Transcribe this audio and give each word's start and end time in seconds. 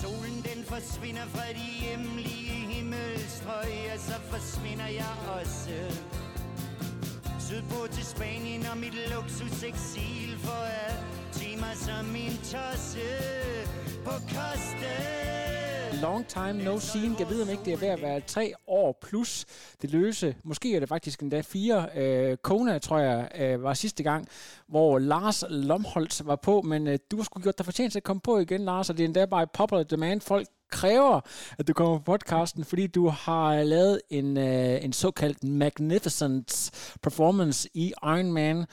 Solen 0.00 0.42
den 0.42 0.64
forsvinder 0.64 1.26
fra 1.34 1.48
de 1.48 1.86
hjemlige 1.86 2.52
himmelstrøg, 2.72 3.92
Og 3.94 3.98
så 3.98 4.14
forsvinder 4.30 4.86
jeg 4.86 5.14
også. 5.40 5.80
Sydpå 7.40 7.86
til 7.92 8.04
Spanien 8.04 8.66
og 8.66 8.78
mit 8.78 8.94
luksus 9.10 9.62
eksil 9.62 10.38
for 10.38 10.62
at 10.86 10.96
timer 11.32 11.74
som 11.74 12.16
en 12.16 12.36
tosse 12.36 13.10
på 14.04 14.10
koste. 14.10 15.39
Long 16.02 16.26
time 16.26 16.52
no 16.52 16.78
seen. 16.78 17.16
Jeg 17.18 17.30
ved 17.30 17.42
om 17.42 17.48
ikke, 17.48 17.64
det 17.64 17.72
er 17.72 17.76
ved 17.76 17.88
at 17.88 18.02
være 18.02 18.20
tre 18.20 18.52
år 18.66 18.98
plus 19.02 19.44
det 19.82 19.90
løse. 19.90 20.36
Måske 20.44 20.76
er 20.76 20.80
det 20.80 20.88
faktisk 20.88 21.22
endda 21.22 21.40
fire. 21.40 21.88
Øh, 21.96 22.36
Kona, 22.36 22.78
tror 22.78 22.98
jeg, 22.98 23.28
øh, 23.38 23.62
var 23.62 23.74
sidste 23.74 24.02
gang, 24.02 24.28
hvor 24.68 24.98
Lars 24.98 25.44
Lomholtz 25.48 26.22
var 26.24 26.36
på, 26.36 26.62
men 26.62 26.86
øh, 26.86 26.98
du 27.10 27.16
har 27.16 27.24
sgu 27.24 27.40
gjort 27.40 27.58
dig 27.58 27.64
fortjent 27.64 27.92
til 27.92 27.98
at 27.98 28.02
komme 28.02 28.20
på 28.20 28.38
igen, 28.38 28.64
Lars, 28.64 28.90
og 28.90 28.96
det 28.96 29.04
er 29.04 29.08
endda 29.08 29.26
bare 29.26 29.46
popular 29.46 29.82
demand. 29.82 30.20
Folk 30.20 30.46
kræver, 30.70 31.20
at 31.58 31.68
du 31.68 31.72
kommer 31.72 31.98
på 31.98 32.02
podcasten, 32.04 32.64
fordi 32.64 32.86
du 32.86 33.08
har 33.08 33.54
øh, 33.54 33.66
lavet 33.66 34.00
en, 34.10 34.36
øh, 34.36 34.84
en 34.84 34.92
såkaldt 34.92 35.44
magnificent 35.44 36.70
performance 37.02 37.68
i 37.74 37.92
Iron 38.02 38.32
Man 38.32 38.66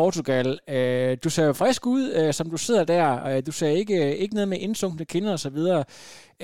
Portugal. 0.00 0.48
Øh, 0.76 1.12
du 1.24 1.28
ser 1.30 1.44
jo 1.50 1.54
frisk 1.62 1.82
ud, 1.86 2.04
øh, 2.18 2.32
som 2.38 2.46
du 2.50 2.58
sidder 2.66 2.84
der. 2.94 3.06
Øh, 3.28 3.38
du 3.48 3.52
ser 3.52 3.70
ikke, 3.80 3.96
øh, 4.04 4.12
ikke 4.22 4.34
noget 4.34 4.48
med 4.52 4.58
indsunkne 4.66 5.04
kinder 5.12 5.32
og 5.32 5.42
så 5.46 5.50
videre. 5.58 5.82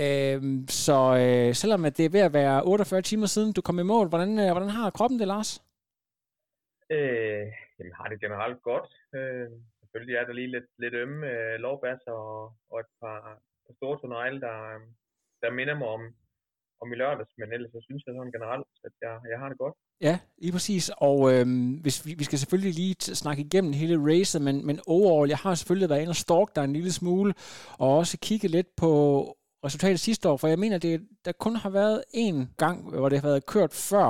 Øh, 0.05 0.41
så 0.85 0.99
øh, 1.23 1.55
selvom 1.63 1.85
at 1.89 1.97
det 1.99 2.05
er 2.07 2.15
ved 2.17 2.25
at 2.29 2.37
være 2.41 2.63
48 2.63 3.03
timer 3.03 3.27
siden, 3.27 3.53
du 3.53 3.63
kom 3.63 3.79
i 3.79 3.91
mål, 3.93 4.07
hvordan, 4.09 4.31
øh, 4.43 4.51
hvordan 4.55 4.77
har 4.79 4.97
kroppen 4.99 5.19
det, 5.21 5.29
Lars? 5.29 5.51
Øh, 6.97 7.47
jamen, 7.79 7.95
har 8.01 8.09
det 8.09 8.21
generelt 8.25 8.63
godt. 8.71 8.89
Øh, 9.17 9.49
selvfølgelig 9.81 10.17
er 10.17 10.25
der 10.27 10.33
lige 10.33 10.51
lidt, 10.57 10.69
lidt 10.79 10.95
ømme 10.95 11.19
øh, 11.33 11.55
lovbas 11.65 12.01
og, 12.07 12.53
og 12.71 12.81
et 12.81 12.91
par, 13.01 13.21
par 13.67 13.75
store 13.79 13.99
tonale, 14.03 14.41
der, 14.41 14.57
der 15.43 15.51
minder 15.59 15.75
mig 15.75 15.89
om, 15.89 16.03
om 16.85 16.93
i 16.95 16.97
lørdags, 17.03 17.33
men 17.41 17.49
ellers 17.57 17.71
så 17.77 17.81
synes 17.89 18.03
jeg 18.07 18.13
sådan 18.17 18.35
generelt, 18.37 18.69
at 18.87 18.95
jeg, 19.05 19.15
jeg 19.33 19.39
har 19.43 19.49
det 19.53 19.59
godt. 19.65 19.75
Ja, 20.07 20.15
lige 20.43 20.53
præcis. 20.57 20.85
Og 21.09 21.19
øh, 21.33 21.47
hvis 21.85 21.97
vi, 22.07 22.13
vi 22.21 22.25
skal 22.25 22.39
selvfølgelig 22.39 22.75
lige 22.81 22.97
t- 23.03 23.15
snakke 23.23 23.43
igennem 23.43 23.73
hele 23.73 23.97
racet, 24.11 24.41
men, 24.43 24.57
men 24.69 24.77
overall, 24.87 25.29
jeg 25.35 25.39
har 25.45 25.55
selvfølgelig 25.55 25.89
været 25.91 26.03
inde 26.03 26.17
og 26.17 26.23
stalk 26.27 26.49
dig 26.57 26.65
en 26.65 26.73
lille 26.79 26.93
smule, 26.93 27.35
og 27.83 27.89
også 28.01 28.15
kigge 28.29 28.49
lidt 28.49 28.71
på 28.77 28.93
resultatet 29.67 30.01
sidste 30.01 30.29
år, 30.29 30.37
for 30.37 30.49
jeg 30.49 30.59
mener, 30.59 30.79
det, 30.79 31.09
der 31.25 31.33
kun 31.33 31.57
har 31.57 31.71
været 31.71 32.05
én 32.17 32.39
gang, 32.57 32.77
hvor 32.91 33.09
det 33.09 33.21
har 33.21 33.29
været 33.29 33.47
kørt 33.47 33.73
før, 33.91 34.09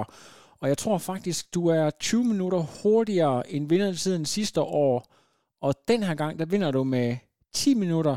og 0.61 0.69
jeg 0.69 0.79
tror 0.79 0.99
faktisk, 0.99 1.55
du 1.55 1.67
er 1.67 1.91
20 1.91 2.25
minutter 2.25 2.59
hurtigere 2.83 3.51
end 3.51 3.69
vindertiden 3.69 4.25
sidste 4.25 4.61
år, 4.61 5.15
og 5.61 5.75
den 5.89 6.03
her 6.03 6.15
gang, 6.15 6.39
der 6.39 6.47
vinder 6.47 6.71
du 6.71 6.85
med 6.85 7.17
10 7.55 7.75
minutter 7.75 8.17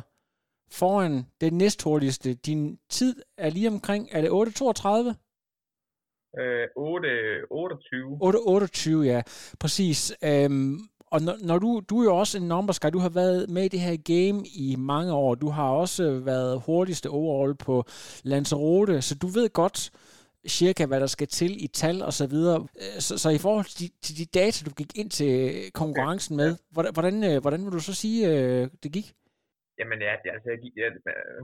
foran 0.72 1.26
det 1.42 1.54
næsthurtigste. 1.54 2.34
Din 2.34 2.80
tid 2.90 3.16
er 3.38 3.50
lige 3.50 3.68
omkring, 3.68 4.10
er 4.12 4.22
det 4.22 4.30
8.32? 4.30 5.14
Øh, 6.42 6.68
8, 6.76 7.08
28. 7.52 8.18
8, 8.22 8.38
28, 8.38 9.04
ja, 9.04 9.22
præcis. 9.60 10.14
Øhm, 10.24 10.80
og 11.12 11.22
når, 11.22 11.36
når 11.42 11.60
du, 11.60 11.82
du 11.90 12.00
er 12.00 12.04
jo 12.04 12.18
også 12.18 12.38
en 12.38 12.48
numbers 12.48 12.80
guy, 12.80 12.90
du 12.94 13.00
har 13.00 13.10
været 13.10 13.50
med 13.50 13.64
i 13.64 13.68
det 13.68 13.80
her 13.80 13.98
game 13.98 14.48
i 14.48 14.76
mange 14.78 15.14
år. 15.14 15.36
Du 15.36 15.50
har 15.50 15.70
også 15.70 16.20
været 16.20 16.62
hurtigste 16.66 17.10
overall 17.10 17.56
på 17.56 17.86
Lanzarote, 18.24 19.02
så 19.02 19.16
du 19.16 19.28
ved 19.28 19.50
godt 19.50 19.92
cirka, 20.48 20.86
hvad 20.86 21.00
der 21.00 21.08
skal 21.08 21.28
til 21.28 21.64
i 21.64 21.68
tal 21.68 22.04
og 22.04 22.14
så 22.14 22.28
videre. 22.28 22.68
Øh, 22.76 23.02
så, 23.02 23.18
så 23.18 23.30
i 23.30 23.38
forhold 23.38 23.66
til 23.66 23.80
de, 23.80 23.94
til 24.02 24.18
de 24.18 24.26
data, 24.26 24.66
du 24.66 24.72
gik 24.72 24.98
ind 24.98 25.10
til 25.10 25.62
konkurrencen 25.74 26.38
med, 26.38 26.56
hvordan, 26.72 26.94
hvordan, 26.94 27.24
øh, 27.24 27.42
hvordan 27.42 27.66
vil 27.66 27.72
du 27.72 27.80
så 27.80 27.94
sige, 27.94 28.30
øh, 28.30 28.68
det 28.84 28.92
gik? 28.92 29.14
Jamen 29.80 30.00
ja, 30.02 30.16
det, 30.24 30.30
altså, 30.36 30.50
ja, 30.82 30.88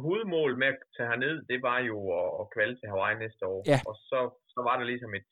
hovedmålet 0.06 0.58
med 0.58 0.68
at 0.68 0.78
tage 0.98 1.10
herned, 1.10 1.36
det 1.52 1.62
var 1.62 1.80
jo 1.80 1.98
at, 2.22 2.30
at 2.42 2.46
kvalde 2.54 2.76
til 2.80 2.90
Hawaii 2.90 3.18
næste 3.20 3.44
år. 3.54 3.62
Ja. 3.72 3.80
Og 3.90 3.96
så, 4.10 4.20
så 4.54 4.60
var 4.68 4.76
der 4.78 4.86
ligesom 4.92 5.14
et, 5.20 5.30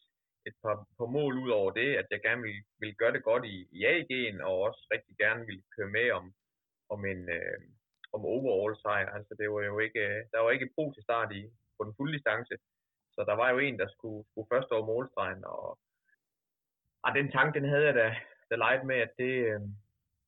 et 0.50 0.56
par, 0.64 0.78
par 1.00 1.10
mål 1.18 1.34
ud 1.44 1.50
over 1.60 1.72
det, 1.72 1.90
at 2.02 2.08
jeg 2.12 2.22
gerne 2.22 2.42
ville, 2.42 2.64
ville 2.80 2.96
gøre 3.02 3.14
det 3.14 3.24
godt 3.24 3.46
i, 3.46 3.58
i 3.78 3.80
AG'en, 3.96 4.44
og 4.48 4.56
også 4.68 4.82
rigtig 4.94 5.16
gerne 5.24 5.46
ville 5.46 5.64
køre 5.76 5.92
med 5.98 6.12
om, 6.12 6.34
om 6.90 7.06
en 7.06 7.30
øh, 7.30 7.62
om 8.14 8.26
overall 8.26 8.76
sejr. 8.82 9.10
Altså 9.18 9.34
det 9.40 9.48
var 9.54 9.62
jo 9.62 9.80
ikke, 9.80 10.04
der 10.32 10.40
var 10.40 10.52
ikke 10.52 10.74
pro 10.76 10.92
til 10.92 11.04
start 11.04 11.32
i, 11.40 11.42
på 11.78 11.82
den 11.86 11.94
fulde 11.98 12.14
distance. 12.14 12.56
Så 13.16 13.22
der 13.30 13.36
var 13.42 13.50
jo 13.52 13.58
en, 13.60 13.80
der 13.80 13.90
skulle, 13.96 14.24
skulle 14.30 14.52
først 14.54 14.72
over 14.72 14.86
målstregen, 14.86 15.44
og, 15.46 15.80
og 17.06 17.10
den 17.16 17.32
tanke, 17.32 17.60
den 17.60 17.70
havde 17.70 17.86
jeg 17.86 17.96
da, 17.96 18.16
da 18.50 18.56
leget 18.56 18.86
med, 18.86 18.96
at 18.96 19.14
det, 19.18 19.34
øh, 19.52 19.62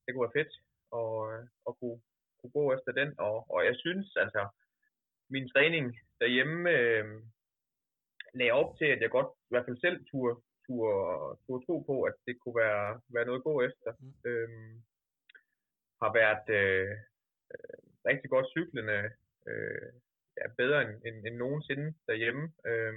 det 0.03 0.09
kunne 0.09 0.25
være 0.27 0.39
fedt, 0.39 0.53
og, 0.91 1.13
og 1.67 1.71
kunne, 1.79 1.99
kunne 2.43 2.59
gå 2.61 2.73
efter 2.73 2.91
den. 2.91 3.09
Og, 3.19 3.51
og 3.53 3.65
jeg 3.65 3.75
synes, 3.83 4.15
altså, 4.15 4.47
min 5.29 5.49
træning 5.49 5.85
derhjemme 6.21 6.69
øh, 6.69 7.05
lagde 8.33 8.51
op 8.51 8.77
til, 8.77 8.85
at 8.85 9.01
jeg 9.01 9.09
godt 9.09 9.31
i 9.47 9.49
hvert 9.49 9.65
fald 9.65 9.77
selv 9.85 10.05
turde, 10.11 10.35
turde, 10.65 11.37
turde 11.45 11.65
tro 11.65 11.79
på, 11.79 11.95
at 12.09 12.15
det 12.27 12.35
kunne 12.39 12.55
være, 12.55 13.01
være 13.15 13.25
noget 13.25 13.39
at 13.39 13.47
gå 13.49 13.61
efter. 13.61 13.89
Mm. 13.99 14.13
Øhm, 14.29 14.73
har 16.03 16.11
været 16.21 16.45
øh, 16.59 16.91
øh, 17.53 17.77
rigtig 18.09 18.29
godt 18.29 18.47
cyklende, 18.55 18.99
øh, 19.49 19.89
ja, 20.37 20.45
bedre 20.57 20.79
end, 20.85 20.93
end, 21.07 21.17
end 21.27 21.35
nogensinde 21.35 21.87
derhjemme. 22.07 22.43
Øh, 22.69 22.93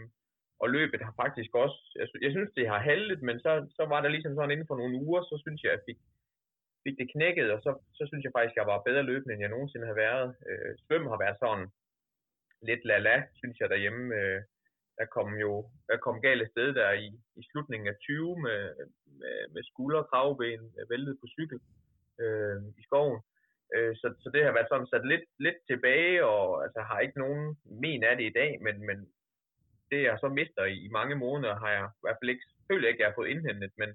og 0.62 0.70
løbet 0.70 1.00
har 1.06 1.14
faktisk 1.22 1.54
også, 1.54 1.78
jeg, 1.98 2.06
jeg 2.24 2.30
synes 2.32 2.50
det 2.56 2.68
har 2.68 2.78
haltet, 2.90 3.22
men 3.22 3.40
så, 3.40 3.52
så 3.76 3.82
var 3.92 4.00
der 4.00 4.08
ligesom 4.08 4.34
sådan 4.34 4.50
inden 4.50 4.66
for 4.70 4.76
nogle 4.76 4.98
uger, 5.06 5.22
så 5.22 5.36
synes 5.44 5.62
jeg, 5.62 5.72
at 5.72 5.78
jeg 5.78 5.84
fik, 5.88 6.00
fik 6.86 6.98
det 7.00 7.12
knækket, 7.14 7.48
og 7.54 7.60
så, 7.64 7.70
så 7.98 8.02
synes 8.06 8.24
jeg 8.24 8.32
faktisk, 8.34 8.56
at 8.56 8.60
jeg 8.60 8.70
var 8.72 8.86
bedre 8.88 9.08
løbende, 9.10 9.32
end 9.34 9.42
jeg 9.44 9.54
nogensinde 9.54 9.86
har 9.90 9.98
været. 10.06 10.28
Øh, 10.48 10.70
svøm 10.84 11.06
har 11.12 11.18
været 11.24 11.38
sådan 11.44 11.66
lidt 12.68 12.82
la-la, 12.88 13.16
synes 13.40 13.56
jeg 13.60 13.68
derhjemme. 13.70 14.04
Øh, 14.18 14.40
jeg 15.00 15.08
kom 15.16 15.28
jo 15.44 15.52
jeg 15.92 16.00
kom 16.00 16.16
galt 16.26 16.42
af 16.42 16.48
sted 16.54 16.68
der 16.78 16.90
i, 16.92 17.08
i 17.40 17.42
slutningen 17.50 17.88
af 17.88 17.96
20 17.96 18.42
med, 18.46 18.60
med, 19.20 19.36
med 19.54 19.62
skulder 19.70 19.98
og 20.02 20.08
kravben 20.10 20.60
væltet 20.90 21.16
på 21.20 21.26
cykel 21.36 21.58
øh, 22.22 22.58
i 22.80 22.82
skoven. 22.86 23.20
Øh, 23.74 23.96
så, 24.00 24.06
så 24.22 24.28
det 24.34 24.44
har 24.44 24.52
været 24.52 24.70
sådan 24.70 24.86
sat 24.92 25.06
lidt, 25.12 25.26
lidt 25.46 25.60
tilbage, 25.70 26.24
og 26.24 26.64
altså, 26.64 26.80
har 26.80 26.98
ikke 27.00 27.18
nogen 27.24 27.56
men 27.82 28.04
af 28.04 28.16
det 28.16 28.26
i 28.26 28.36
dag, 28.40 28.50
men, 28.66 28.86
men 28.88 28.98
det 29.90 30.02
jeg 30.02 30.18
så 30.20 30.28
mister 30.28 30.64
i, 30.64 30.76
i 30.86 30.88
mange 30.88 31.16
måneder, 31.24 31.54
har 31.62 31.70
jeg 31.78 31.84
i 31.98 32.02
hvert 32.02 32.18
fald 32.20 32.30
ikke, 32.30 32.46
føler 32.70 32.88
ikke, 32.88 33.00
jeg 33.00 33.08
har 33.08 33.18
fået 33.18 33.32
indhentet, 33.34 33.72
men 33.78 33.90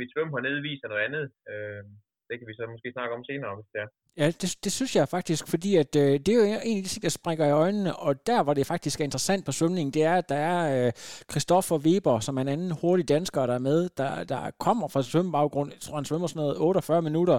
mit 0.00 0.10
svøm 0.12 0.32
hernede 0.34 0.60
viser 0.68 0.88
noget 0.88 1.04
andet. 1.08 1.24
Øh, 1.50 1.82
det 2.28 2.38
kan 2.38 2.48
vi 2.50 2.54
så 2.54 2.64
måske 2.74 2.88
snakke 2.92 3.14
om 3.16 3.24
senere, 3.24 3.54
hvis 3.56 3.68
det 3.72 3.80
er. 3.84 3.88
Ja, 4.16 4.26
det, 4.26 4.56
det 4.64 4.72
synes 4.72 4.96
jeg 4.96 5.08
faktisk, 5.08 5.48
fordi 5.48 5.76
at, 5.76 5.96
øh, 5.96 6.12
det 6.24 6.28
er 6.28 6.38
jo 6.40 6.44
en 6.64 6.76
af 6.76 6.82
de 6.82 6.88
ting, 6.88 7.02
der 7.02 7.08
springer 7.08 7.46
i 7.46 7.50
øjnene, 7.50 7.96
og 7.96 8.26
der, 8.26 8.42
hvor 8.42 8.54
det 8.54 8.66
faktisk 8.66 9.00
er 9.00 9.04
interessant 9.04 9.46
på 9.46 9.52
svømningen, 9.52 9.94
det 9.94 10.02
er, 10.04 10.14
at 10.14 10.28
der 10.28 10.34
er 10.52 10.86
øh, 10.86 10.92
Christoffer 11.30 11.78
Weber, 11.78 12.20
som 12.20 12.36
er 12.36 12.40
en 12.42 12.48
anden 12.48 12.70
hurtig 12.80 13.08
dansker, 13.08 13.46
der 13.46 13.54
er 13.54 13.58
med, 13.58 13.88
der, 13.96 14.24
der 14.24 14.50
kommer 14.58 14.88
fra 14.88 15.02
svømmebaggrund. 15.02 15.72
Jeg 15.72 15.80
tror, 15.80 15.94
han 15.94 16.04
svømmer 16.04 16.26
sådan 16.26 16.40
noget 16.40 16.56
48 16.58 17.02
minutter. 17.02 17.38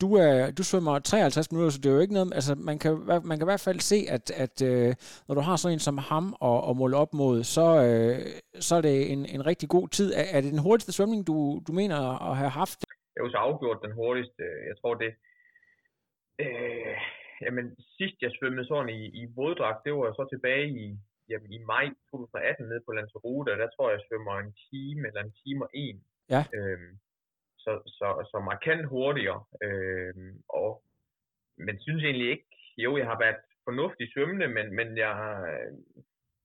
Du, 0.00 0.08
er, 0.14 0.50
du 0.58 0.62
svømmer 0.62 0.98
53 0.98 1.52
minutter, 1.52 1.70
så 1.70 1.78
det 1.78 1.88
er 1.88 1.94
jo 1.94 2.00
ikke 2.00 2.14
noget, 2.14 2.34
altså 2.34 2.54
man 2.54 2.78
kan, 2.78 2.92
man 3.28 3.38
kan 3.38 3.46
i 3.46 3.50
hvert 3.52 3.66
fald 3.68 3.80
se, 3.80 3.98
at, 4.16 4.30
at 4.44 4.56
øh, 4.70 4.94
når 5.26 5.34
du 5.34 5.40
har 5.40 5.56
sådan 5.56 5.72
en 5.72 5.86
som 5.88 5.98
ham 5.98 6.34
og, 6.40 6.64
og 6.64 6.76
måle 6.76 6.96
op 6.96 7.12
mod, 7.14 7.44
så, 7.44 7.66
øh, 7.86 8.18
så 8.66 8.72
er 8.76 8.80
det 8.80 9.12
en, 9.12 9.26
en 9.34 9.46
rigtig 9.46 9.68
god 9.68 9.88
tid. 9.88 10.08
Er, 10.20 10.26
er 10.34 10.40
det 10.40 10.52
den 10.52 10.64
hurtigste 10.66 10.92
svømning, 10.92 11.26
du, 11.26 11.36
du 11.66 11.72
mener 11.72 11.98
at 12.30 12.36
have 12.36 12.50
haft? 12.50 12.78
Det 13.12 13.20
er 13.20 13.24
jo 13.24 13.30
så 13.30 13.36
afgjort 13.36 13.78
den 13.86 13.92
hurtigste. 13.92 14.42
Jeg 14.70 14.76
tror, 14.80 14.94
det, 14.94 15.10
Øh, 16.44 16.96
jamen, 17.44 17.66
sidst 17.98 18.16
jeg 18.22 18.32
svømmede 18.32 18.66
sådan 18.66 18.88
i, 18.88 19.02
i 19.20 19.22
våddragt, 19.36 19.84
det 19.84 19.92
var 19.92 20.12
så 20.12 20.26
tilbage 20.32 20.68
i, 20.84 20.98
jamen, 21.30 21.52
i 21.52 21.58
maj 21.58 21.86
2018 22.10 22.68
nede 22.68 22.82
på 22.86 22.92
Lanzarote, 22.92 23.52
og 23.52 23.58
der 23.58 23.68
tror 23.70 23.90
jeg, 23.90 23.98
jeg 23.98 24.06
svømmer 24.08 24.34
en 24.38 24.52
time 24.70 25.08
eller 25.08 25.22
en 25.22 25.34
time 25.42 25.64
og 25.64 25.70
en. 25.74 25.98
Ja. 26.30 26.42
Øhm, 26.54 26.90
så, 27.66 27.72
så, 27.98 28.08
så 28.30 28.36
markant 28.40 28.86
hurtigere. 28.86 29.44
Øh, 29.62 30.14
og, 30.48 30.82
men 31.56 31.80
synes 31.80 32.04
egentlig 32.04 32.30
ikke, 32.30 32.46
jo, 32.76 32.96
jeg 32.96 33.06
har 33.06 33.18
været 33.18 33.36
fornuftig 33.64 34.12
svømmende, 34.12 34.48
men, 34.48 34.74
men 34.74 34.98
jeg, 34.98 35.12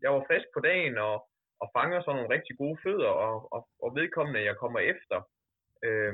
jeg 0.02 0.14
var 0.14 0.24
frisk 0.28 0.48
på 0.54 0.60
dagen 0.60 0.98
og, 0.98 1.16
og 1.62 1.68
fanger 1.76 2.02
sådan 2.02 2.16
nogle 2.16 2.34
rigtig 2.36 2.58
gode 2.58 2.78
fødder, 2.84 3.12
og, 3.28 3.54
og, 3.54 3.68
og 3.84 3.96
vedkommende, 3.96 4.44
jeg 4.50 4.58
kommer 4.58 4.80
efter, 4.80 5.18
øh, 5.84 6.14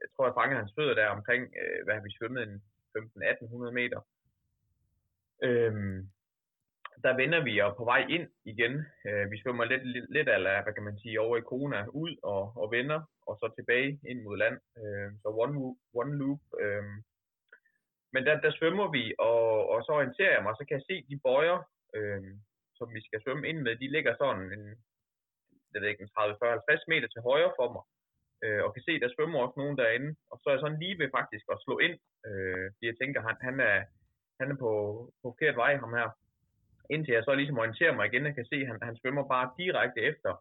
jeg 0.00 0.08
tror, 0.10 0.24
jeg 0.26 0.38
fanger 0.38 0.56
hans 0.56 0.72
fødder 0.76 0.94
der 0.94 1.08
omkring, 1.08 1.42
øh, 1.62 1.84
hvad 1.84 1.94
har 1.94 2.02
vi 2.02 2.16
svømmet, 2.18 2.42
en 2.42 2.62
15-1800 2.96 3.70
meter. 3.70 4.00
Øhm, 5.42 6.10
der 7.04 7.16
vender 7.22 7.40
vi 7.48 7.54
og 7.58 7.76
på 7.76 7.84
vej 7.84 8.00
ind 8.16 8.26
igen. 8.52 8.74
Øh, 9.08 9.30
vi 9.30 9.40
svømmer 9.40 9.64
lidt, 9.64 9.84
lidt, 9.94 10.06
lidt 10.16 10.28
af, 10.28 10.62
hvad 10.62 10.74
kan 10.74 10.82
man 10.88 10.98
sige, 10.98 11.20
over 11.20 11.36
i 11.36 11.48
Kona 11.50 11.80
ud 12.02 12.12
og, 12.22 12.42
og 12.62 12.70
vender, 12.70 13.00
og 13.28 13.34
så 13.40 13.46
tilbage 13.56 14.00
ind 14.10 14.20
mod 14.22 14.36
land. 14.36 14.56
Øh, 14.80 15.08
så 15.22 15.28
one, 15.44 15.76
one 16.00 16.12
loop. 16.20 16.40
Øh. 16.60 16.84
Men 18.12 18.26
der, 18.26 18.40
der 18.40 18.50
svømmer 18.58 18.90
vi, 18.96 19.14
og, 19.18 19.68
og 19.72 19.78
så 19.84 19.92
orienterer 19.92 20.34
jeg 20.34 20.42
mig, 20.42 20.54
så 20.56 20.64
kan 20.64 20.76
jeg 20.78 20.86
se 20.90 20.96
de 21.10 21.20
bøjer, 21.26 21.58
øh, 21.96 22.22
som 22.78 22.94
vi 22.94 23.00
skal 23.06 23.22
svømme 23.22 23.48
ind 23.48 23.58
med, 23.62 23.76
de 23.76 23.88
ligger 23.96 24.14
sådan 24.16 24.52
en, 24.56 24.64
det 25.72 25.78
ved 25.80 25.88
ikke, 25.88 26.06
30, 26.06 26.36
40, 26.42 26.50
50 26.50 26.88
meter 26.92 27.08
til 27.08 27.22
højre 27.28 27.52
for 27.58 27.68
mig. 27.74 27.84
Øh, 28.44 28.60
og 28.64 28.70
kan 28.74 28.82
se, 28.82 29.00
der 29.00 29.14
svømmer 29.14 29.38
også 29.40 29.56
nogen 29.60 29.78
derinde. 29.78 30.10
Og 30.30 30.36
så 30.38 30.44
er 30.48 30.54
jeg 30.54 30.60
sådan 30.60 30.80
lige 30.82 30.98
ved 30.98 31.08
faktisk 31.18 31.44
at 31.52 31.62
slå 31.64 31.74
ind, 31.86 31.96
øh, 32.28 32.64
fordi 32.74 32.86
jeg 32.90 32.98
tænker, 32.98 33.20
han, 33.28 33.36
han 33.48 33.56
er, 33.70 33.78
han 34.40 34.48
er 34.52 34.58
på, 34.64 34.72
på 35.20 35.26
forkert 35.28 35.56
vej, 35.56 35.72
ham 35.82 35.92
her 35.98 36.08
indtil 36.90 37.14
jeg 37.14 37.24
så 37.24 37.34
ligesom 37.34 37.58
orienterer 37.58 37.94
mig 37.94 38.06
igen, 38.06 38.26
og 38.26 38.34
kan 38.34 38.44
se, 38.44 38.56
at 38.56 38.66
han, 38.66 38.78
han 38.82 38.96
svømmer 38.96 39.24
bare 39.28 39.54
direkte 39.58 40.00
efter. 40.00 40.32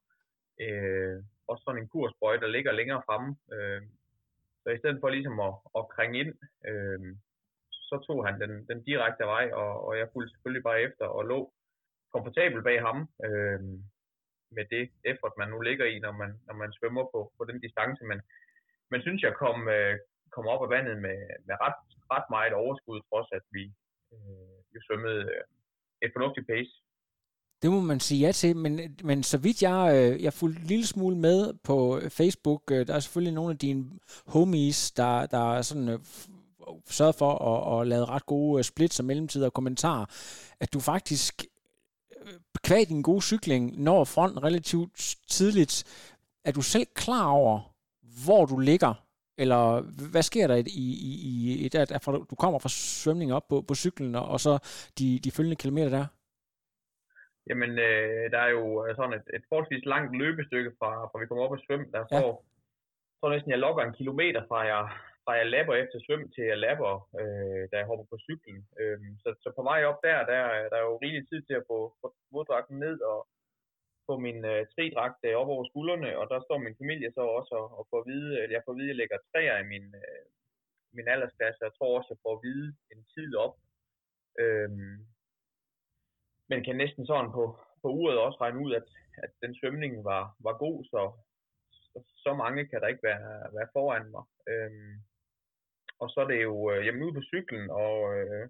Øh, 0.62 1.24
også 1.48 1.64
sådan 1.64 1.82
en 1.82 1.88
kursbøje, 1.88 2.40
der 2.40 2.48
ligger 2.48 2.72
længere 2.72 3.02
fremme. 3.06 3.36
Øh, 3.54 3.82
så 4.64 4.70
i 4.70 4.78
stedet 4.78 5.00
for 5.02 5.10
ligesom 5.10 5.40
at, 5.40 5.54
at 5.78 5.90
kringe 5.96 6.20
ind, 6.20 6.34
øh, 6.70 7.00
så 7.90 7.96
tog 8.08 8.26
han 8.28 8.42
den, 8.42 8.68
den 8.70 8.84
direkte 8.84 9.24
vej, 9.24 9.46
og, 9.62 9.88
og 9.88 9.98
jeg 9.98 10.10
fulgte 10.14 10.32
selvfølgelig 10.32 10.64
bare 10.64 10.82
efter 10.82 11.06
og 11.06 11.26
lå 11.26 11.54
komfortabel 12.14 12.64
bag 12.64 12.82
ham 12.82 12.98
øh, 13.28 13.60
med 14.56 14.66
det 14.74 14.84
effort, 15.12 15.34
man 15.38 15.50
nu 15.50 15.60
ligger 15.60 15.86
i, 15.86 16.00
når 16.00 16.12
man, 16.12 16.32
når 16.48 16.56
man 16.62 16.74
svømmer 16.74 17.04
på, 17.14 17.20
på 17.38 17.44
den 17.50 17.60
distance. 17.62 18.04
Men, 18.04 18.22
men 18.92 19.02
synes 19.02 19.22
jeg 19.24 19.34
kom, 19.34 19.68
øh, 19.68 19.96
kom 20.36 20.48
op 20.48 20.64
af 20.64 20.70
vandet 20.70 20.98
med, 21.06 21.18
med 21.48 21.56
ret, 21.66 21.80
ret 22.14 22.28
meget 22.30 22.54
overskud, 22.54 23.02
trods 23.10 23.30
at 23.32 23.46
vi 23.52 23.64
øh, 24.14 24.58
jo 24.76 24.80
svømmede 24.88 25.22
øh, 25.36 25.44
et 26.02 26.12
fornuftigt 26.16 26.48
pace. 26.48 26.72
Det 27.62 27.72
må 27.72 27.82
man 27.82 28.00
sige 28.00 28.26
ja 28.26 28.32
til, 28.32 28.56
men, 28.56 28.80
men 29.04 29.24
så 29.24 29.38
vidt 29.38 29.62
jeg, 29.62 29.92
øh, 29.96 30.24
jeg 30.24 30.34
fulgte 30.34 30.62
en 30.62 30.68
lille 30.68 30.88
smule 30.88 31.18
med 31.18 31.54
på 31.64 31.98
øh, 31.98 32.10
Facebook, 32.10 32.62
øh, 32.72 32.88
der 32.88 32.94
er 32.94 33.00
selvfølgelig 33.00 33.34
nogle 33.34 33.52
af 33.52 33.58
dine 33.58 33.86
homies, 34.28 34.92
der, 34.92 35.26
der 35.26 35.54
er 35.58 35.62
sådan 35.62 36.00
sørget 36.90 37.16
for 37.16 37.32
at, 37.34 37.82
at 37.82 37.88
lave 37.88 38.06
ret 38.06 38.26
gode 38.26 38.64
splits 38.64 39.00
og 39.00 39.06
mellemtider 39.06 39.46
og 39.46 39.54
kommentarer, 39.54 40.06
at 40.60 40.74
du 40.74 40.80
faktisk 40.80 41.46
kvad 42.64 42.86
din 42.86 43.02
gode 43.02 43.22
cykling 43.22 43.82
når 43.82 44.04
fronten 44.04 44.44
relativt 44.44 45.16
tidligt. 45.28 45.84
Er 46.44 46.52
du 46.52 46.62
selv 46.62 46.88
klar 46.96 47.28
over, 47.28 47.74
hvor 48.26 48.46
du 48.46 48.58
ligger 48.58 49.07
eller 49.38 49.62
hvad 50.12 50.26
sker 50.30 50.48
der 50.48 50.56
i, 50.56 50.86
i, 51.10 51.12
i, 51.66 51.70
der, 51.70 52.00
fra, 52.04 52.12
du 52.32 52.36
kommer 52.44 52.60
fra 52.60 52.70
svømning 53.04 53.30
op 53.38 53.48
på, 53.50 53.58
på 53.68 53.76
cyklen, 53.84 54.16
og, 54.16 54.26
og 54.34 54.40
så 54.40 54.54
de, 55.00 55.08
de 55.24 55.32
følgende 55.32 55.62
kilometer 55.64 55.90
der? 55.98 56.06
Jamen, 57.50 57.72
øh, 57.88 58.24
der 58.34 58.40
er 58.48 58.52
jo 58.58 58.64
øh, 58.86 58.96
sådan 58.96 59.18
et, 59.20 59.28
et 59.38 59.44
forholdsvis 59.50 59.86
langt 59.94 60.12
løbestykke 60.22 60.72
fra, 60.80 60.92
fra 61.10 61.20
vi 61.20 61.28
kommer 61.28 61.44
op 61.46 61.58
og 61.58 61.64
svømme. 61.66 61.86
Der 61.96 62.00
ja. 62.12 62.20
står, 62.20 62.46
så 63.20 63.30
næsten, 63.30 63.52
jeg 63.52 63.64
logger 63.66 63.84
en 63.84 63.98
kilometer 64.00 64.42
fra 64.50 64.60
jeg, 64.72 64.84
fra 65.24 65.32
jeg 65.40 65.48
lapper 65.54 65.76
efter 65.84 65.98
svøm 66.06 66.24
til 66.36 66.44
jeg 66.52 66.58
lapper, 66.66 66.94
øh, 67.22 67.64
da 67.70 67.76
jeg 67.78 67.90
hopper 67.90 68.06
på 68.10 68.18
cyklen. 68.28 68.60
Øh, 68.80 69.00
så, 69.22 69.30
så 69.44 69.50
på 69.58 69.64
vej 69.70 69.80
op 69.90 70.00
der, 70.08 70.18
der, 70.32 70.42
der 70.72 70.78
er 70.80 70.86
jo 70.90 70.96
rigtig 71.06 71.24
tid 71.30 71.42
til 71.46 71.56
at 71.60 71.68
få, 71.72 71.78
få 72.02 72.08
våddragten 72.34 72.78
ned 72.86 72.98
og, 73.12 73.20
på 74.08 74.14
min 74.26 74.40
øh, 74.52 74.62
tridragt 74.74 75.20
øh, 75.28 75.36
op 75.42 75.50
over 75.56 75.66
skuldrene, 75.70 76.12
og 76.20 76.26
der 76.32 76.40
står 76.42 76.58
min 76.58 76.80
familie 76.82 77.10
så 77.18 77.24
også 77.40 77.54
og, 77.62 77.68
og 77.78 77.84
får 77.90 78.00
at 78.02 78.08
vide, 78.12 78.32
at 78.44 78.52
jeg 78.52 78.62
får 78.66 78.72
at 78.74 78.78
vide, 78.80 78.90
at 78.90 78.94
jeg 78.94 79.02
lægger 79.02 79.18
træer 79.32 79.58
i 79.64 79.68
min, 79.74 79.86
øh, 80.02 80.26
min 80.98 81.08
aldersklasse. 81.14 81.66
Jeg 81.68 81.74
tror 81.78 81.98
også, 81.98 82.08
at 82.08 82.14
jeg 82.16 82.24
får 82.26 82.36
at 82.36 82.44
vide 82.48 82.68
en 82.94 83.02
tid 83.14 83.30
op. 83.46 83.56
Øhm, 84.44 84.98
men 86.50 86.64
kan 86.64 86.76
næsten 86.76 87.06
sådan 87.06 87.32
på, 87.38 87.44
på 87.82 87.88
uret 88.00 88.18
også 88.20 88.38
regne 88.42 88.60
ud, 88.66 88.72
at, 88.80 88.88
at 89.24 89.32
den 89.42 89.56
svømning 89.56 89.94
var, 90.04 90.24
var 90.40 90.56
god, 90.58 90.78
så, 90.92 91.02
så, 91.72 91.98
så 92.24 92.34
mange 92.34 92.68
kan 92.68 92.82
der 92.82 92.88
ikke 92.88 93.08
være, 93.10 93.54
være 93.58 93.70
foran 93.74 94.12
mig. 94.16 94.24
Øhm, 94.52 94.96
og 96.00 96.10
så 96.10 96.20
er 96.22 96.28
det 96.28 96.44
jo 96.44 96.72
øh, 96.72 96.84
hjemme 96.84 97.06
ude 97.06 97.14
på 97.14 97.22
cyklen, 97.22 97.70
og 97.70 98.18
øh, 98.18 98.50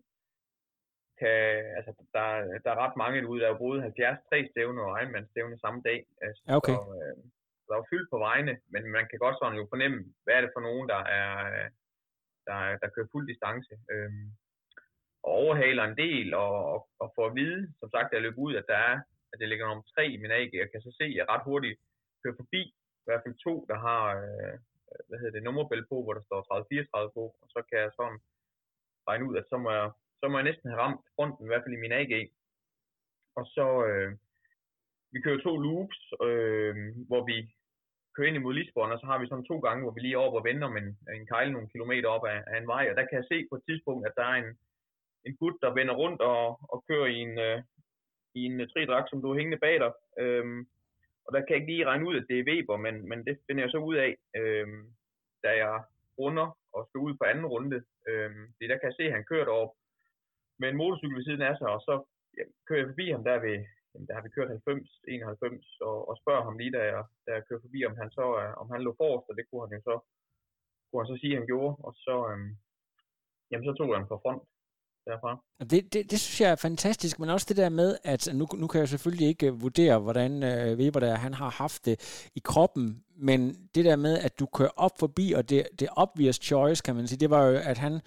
kan, 1.22 1.38
altså, 1.78 1.92
der, 2.16 2.28
der 2.64 2.72
er 2.72 2.82
ret 2.86 2.96
mange 3.04 3.22
derude, 3.22 3.42
der 3.42 3.50
er 3.50 3.64
både 3.66 3.82
70 3.82 4.20
tre 4.30 4.38
stævner 4.52 4.84
og 4.84 5.02
Ironman 5.02 5.30
stævne 5.32 5.60
samme 5.60 5.82
dag. 5.90 6.00
Altså, 6.26 6.42
okay. 6.58 6.78
Så, 6.78 6.82
øh, 6.98 7.18
der 7.68 7.74
er 7.74 7.82
jo 7.82 7.92
fyldt 7.92 8.10
på 8.12 8.18
vejene, 8.28 8.54
men 8.74 8.84
man 8.98 9.06
kan 9.10 9.20
godt 9.26 9.38
sådan 9.38 9.60
jo 9.62 9.66
fornemme, 9.74 10.00
hvad 10.24 10.34
er 10.36 10.42
det 10.42 10.56
for 10.56 10.64
nogen, 10.68 10.86
der 10.94 11.02
er, 11.22 11.34
der, 12.48 12.60
der 12.82 12.94
kører 12.94 13.12
fuld 13.14 13.26
distance. 13.28 13.74
Øhm, 13.94 14.28
og 15.24 15.32
overhaler 15.44 15.84
en 15.84 15.98
del, 16.06 16.34
og, 16.34 16.54
og, 16.74 16.80
og 17.00 17.08
får 17.16 17.26
at 17.28 17.36
vide, 17.36 17.62
som 17.80 17.90
sagt, 17.90 18.14
jeg 18.14 18.22
løber 18.22 18.42
ud, 18.48 18.54
at 18.56 18.70
der 18.72 18.80
er, 18.92 18.98
at 19.32 19.40
det 19.40 19.50
ligger 19.50 19.68
nummer 19.68 19.84
tre 19.96 20.04
i 20.08 20.18
min 20.22 20.32
AG. 20.40 20.52
Jeg 20.54 20.70
kan 20.72 20.82
så 20.82 20.92
se, 21.00 21.04
at 21.04 21.16
jeg 21.16 21.30
ret 21.30 21.48
hurtigt 21.50 21.80
kører 22.24 22.40
forbi, 22.42 22.62
i 23.02 23.06
hvert 23.06 23.24
fald 23.26 23.36
to, 23.48 23.54
der 23.72 23.78
har, 23.88 24.04
øh, 24.24 24.56
hvad 25.08 25.18
hedder 25.20 25.36
det, 25.36 25.44
nummerbælte 25.44 25.88
på, 25.92 25.98
hvor 26.04 26.14
der 26.14 26.24
står 26.28 26.42
30-34 27.08 27.14
på, 27.18 27.24
og 27.42 27.48
så 27.54 27.60
kan 27.70 27.80
jeg 27.84 27.92
sådan 28.00 28.20
regne 29.08 29.26
ud, 29.30 29.36
at 29.38 29.46
så 29.50 29.58
må 29.58 29.70
jeg 29.72 29.92
så 30.20 30.28
må 30.28 30.38
jeg 30.38 30.50
næsten 30.50 30.70
have 30.70 30.82
ramt 30.82 31.02
fronten, 31.16 31.46
i 31.46 31.50
hvert 31.50 31.64
fald 31.64 31.78
i 31.78 31.84
min 31.84 31.98
AG. 32.02 32.14
Og 33.40 33.46
så, 33.56 33.68
øh, 33.90 34.12
vi 35.14 35.22
kører 35.22 35.44
to 35.44 35.54
loops, 35.58 36.00
øh, 36.28 36.76
hvor 37.10 37.22
vi 37.30 37.38
kører 38.14 38.28
ind 38.28 38.40
imod 38.40 38.54
Lisbon, 38.54 38.92
og 38.92 39.00
så 39.00 39.06
har 39.06 39.18
vi 39.20 39.28
sådan 39.28 39.50
to 39.52 39.58
gange, 39.66 39.84
hvor 39.84 39.94
vi 39.96 40.02
lige 40.02 40.18
er 40.18 40.26
op 40.28 40.34
og 40.40 40.44
vender 40.50 40.70
med 40.70 40.82
øh, 40.82 41.16
en, 41.16 41.22
en 41.22 41.28
kejle 41.34 41.52
nogle 41.52 41.72
kilometer 41.74 42.10
op 42.10 42.26
af, 42.34 42.40
af 42.52 42.58
en 42.58 42.68
vej, 42.74 42.84
og 42.90 42.96
der 42.98 43.06
kan 43.06 43.18
jeg 43.20 43.28
se 43.32 43.38
på 43.50 43.56
et 43.56 43.64
tidspunkt, 43.68 44.08
at 44.08 44.18
der 44.20 44.26
er 44.32 44.38
en, 44.44 44.50
en 45.28 45.36
gut, 45.42 45.56
der 45.64 45.78
vender 45.80 45.96
rundt 46.02 46.22
og, 46.22 46.44
og 46.74 46.78
kører 46.88 47.10
i 47.16 47.20
en, 47.28 47.40
øh, 47.48 47.60
i 48.40 48.42
en 48.50 48.62
øh, 48.62 48.68
tridrag, 48.68 49.04
som 49.10 49.22
du 49.22 49.28
er 49.32 49.38
hængende 49.38 49.64
bag 49.66 49.76
dig. 49.84 49.92
Øhm, 50.24 50.62
og 51.26 51.30
der 51.34 51.40
kan 51.40 51.50
jeg 51.50 51.60
ikke 51.60 51.72
lige 51.74 51.90
regne 51.90 52.08
ud, 52.10 52.16
at 52.18 52.26
det 52.30 52.40
er 52.40 52.48
Weber, 52.50 52.78
men, 52.78 52.96
men 53.10 53.20
det 53.26 53.36
finder 53.48 53.64
jeg 53.64 53.72
så 53.72 53.78
ud 53.78 53.96
af, 53.96 54.12
øhm, 54.40 54.84
da 55.44 55.50
jeg 55.64 55.84
runder 56.20 56.48
og 56.76 56.82
skal 56.88 57.00
ud 57.00 57.14
på 57.18 57.24
anden 57.24 57.46
runde. 57.46 57.80
Øhm, 58.08 58.44
det 58.60 58.70
der 58.70 58.78
kan 58.78 58.90
jeg 58.90 58.98
se, 58.98 59.04
at 59.04 59.16
han 59.18 59.26
kører 59.32 59.48
over 59.58 59.70
med 60.60 60.68
en 60.70 60.80
motorcykel 60.82 61.18
ved 61.18 61.26
siden 61.26 61.48
af 61.50 61.56
sig, 61.58 61.70
og 61.76 61.82
så 61.88 61.94
ja, 62.38 62.44
kører 62.68 62.82
jeg 62.82 62.90
forbi 62.92 63.06
ham 63.16 63.24
der 63.30 63.38
ved, 63.48 63.58
jamen, 63.92 64.08
der 64.08 64.16
har 64.16 64.24
vi 64.24 64.36
kørt 64.36 64.50
90, 64.50 64.90
91, 65.08 65.82
og, 65.90 65.98
og 66.10 66.14
spørger 66.22 66.44
ham 66.48 66.58
lige, 66.62 66.76
da 66.78 66.82
jeg, 66.92 67.04
da 67.26 67.30
jeg 67.36 67.44
kører 67.48 67.64
forbi, 67.66 67.80
om 67.90 67.96
han 68.02 68.10
så 68.18 68.26
om 68.62 68.68
han 68.74 68.82
lå 68.86 68.92
forrest, 69.02 69.30
og 69.30 69.36
det 69.38 69.46
kunne 69.48 69.64
han 69.66 69.78
jo 69.78 69.82
så, 69.90 69.96
kunne 70.88 71.02
han 71.02 71.12
så 71.12 71.18
sige, 71.22 71.34
at 71.34 71.40
han 71.40 71.50
gjorde, 71.52 71.74
og 71.88 71.92
så, 72.06 72.16
øhm, 72.30 72.52
jamen, 73.50 73.66
så 73.68 73.74
tog 73.74 73.88
jeg 73.90 74.00
ham 74.00 74.10
front 74.26 74.44
derfra. 75.08 75.32
Det, 75.72 75.94
det, 75.94 76.12
det 76.12 76.20
synes 76.20 76.42
jeg 76.42 76.52
er 76.52 76.66
fantastisk, 76.70 77.20
men 77.20 77.30
også 77.30 77.46
det 77.50 77.58
der 77.58 77.70
med, 77.70 77.98
at 78.04 78.30
nu, 78.34 78.46
nu 78.62 78.68
kan 78.68 78.80
jeg 78.80 78.90
selvfølgelig 78.90 79.28
ikke 79.28 79.50
vurdere, 79.66 80.00
hvordan 80.00 80.32
øh, 80.44 80.78
Weber 80.80 81.00
der, 81.00 81.16
han 81.16 81.34
har 81.34 81.50
haft 81.50 81.86
det 81.86 81.96
i 82.36 82.42
kroppen, 82.50 83.04
men 83.16 83.40
det 83.76 83.86
der 83.86 83.96
med, 83.96 84.20
at 84.20 84.40
du 84.40 84.46
kører 84.46 84.76
op 84.86 84.96
forbi, 85.00 85.34
og 85.38 85.50
det, 85.50 85.68
det 85.80 85.88
obvious 86.04 86.36
choice, 86.36 86.84
kan 86.86 86.96
man 86.96 87.08
sige, 87.08 87.20
det 87.20 87.30
var 87.30 87.44
jo, 87.46 87.58
at 87.72 87.78
han 87.78 88.02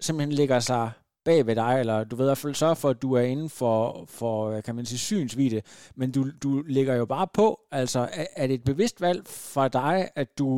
simpelthen 0.00 0.32
lægger 0.32 0.58
sig 0.58 0.90
bag 1.28 1.46
ved 1.46 1.56
dig, 1.64 1.74
eller 1.82 2.04
du 2.04 2.16
ved 2.16 2.26
i 2.26 2.30
hvert 2.30 2.42
fald 2.42 2.54
sørge 2.54 2.78
for, 2.82 2.88
at 2.94 3.02
du 3.04 3.08
er 3.20 3.26
inden 3.34 3.50
for, 3.60 3.78
for 4.18 4.60
kan 4.66 4.74
man 4.74 4.84
sige, 4.86 4.98
synsvide, 5.08 5.60
men 6.00 6.08
du, 6.16 6.20
du 6.44 6.50
lægger 6.76 6.94
jo 6.94 7.06
bare 7.16 7.28
på, 7.38 7.46
altså 7.80 8.00
er, 8.20 8.26
er 8.36 8.46
det 8.46 8.54
et 8.54 8.68
bevidst 8.70 9.00
valg 9.06 9.20
for 9.54 9.68
dig, 9.68 9.96
at 10.22 10.28
du 10.40 10.50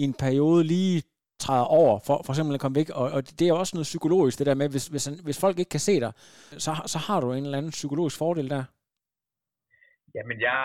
i 0.00 0.02
en 0.08 0.14
periode 0.24 0.64
lige 0.64 1.02
træder 1.44 1.68
over, 1.80 1.94
for, 2.06 2.16
for 2.24 2.32
eksempel 2.32 2.54
at 2.54 2.60
komme 2.60 2.78
væk, 2.80 2.90
og, 3.00 3.06
og 3.16 3.22
det 3.38 3.44
er 3.48 3.52
også 3.52 3.76
noget 3.76 3.92
psykologisk, 3.92 4.38
det 4.38 4.46
der 4.46 4.60
med, 4.60 4.68
hvis, 4.74 4.86
hvis, 4.92 5.06
hvis 5.26 5.40
folk 5.44 5.56
ikke 5.58 5.74
kan 5.76 5.86
se 5.88 5.94
dig, 6.04 6.12
så, 6.64 6.72
så 6.92 6.98
har 7.06 7.18
du 7.20 7.28
en 7.32 7.44
eller 7.44 7.58
anden 7.58 7.78
psykologisk 7.78 8.18
fordel 8.18 8.50
der. 8.50 8.64
Jamen, 10.14 10.40
jeg 10.40 10.60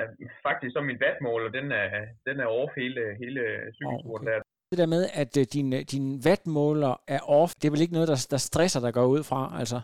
er 0.00 0.06
faktisk 0.48 0.72
som 0.72 0.84
min 0.84 1.00
vatmåler, 1.06 1.50
den 1.58 1.66
er, 1.72 1.88
den 2.28 2.36
er 2.40 2.48
off 2.60 2.72
hele, 2.76 3.02
hele 3.22 3.42
cykelturen 3.78 4.22
okay. 4.22 4.32
der 4.32 4.40
det 4.70 4.78
der 4.78 4.86
med, 4.94 5.02
at 5.22 5.32
uh, 5.40 5.44
din, 5.54 5.68
øh, 5.76 5.82
din 5.92 6.06
wattmåler 6.26 6.94
er 7.16 7.22
off, 7.38 7.52
det 7.58 7.64
er 7.66 7.74
vel 7.74 7.84
ikke 7.84 7.96
noget, 7.98 8.08
der, 8.12 8.18
der 8.30 8.40
stresser 8.50 8.80
dig 8.80 8.92
går 8.98 9.06
ud 9.16 9.22
fra, 9.30 9.40
altså? 9.60 9.78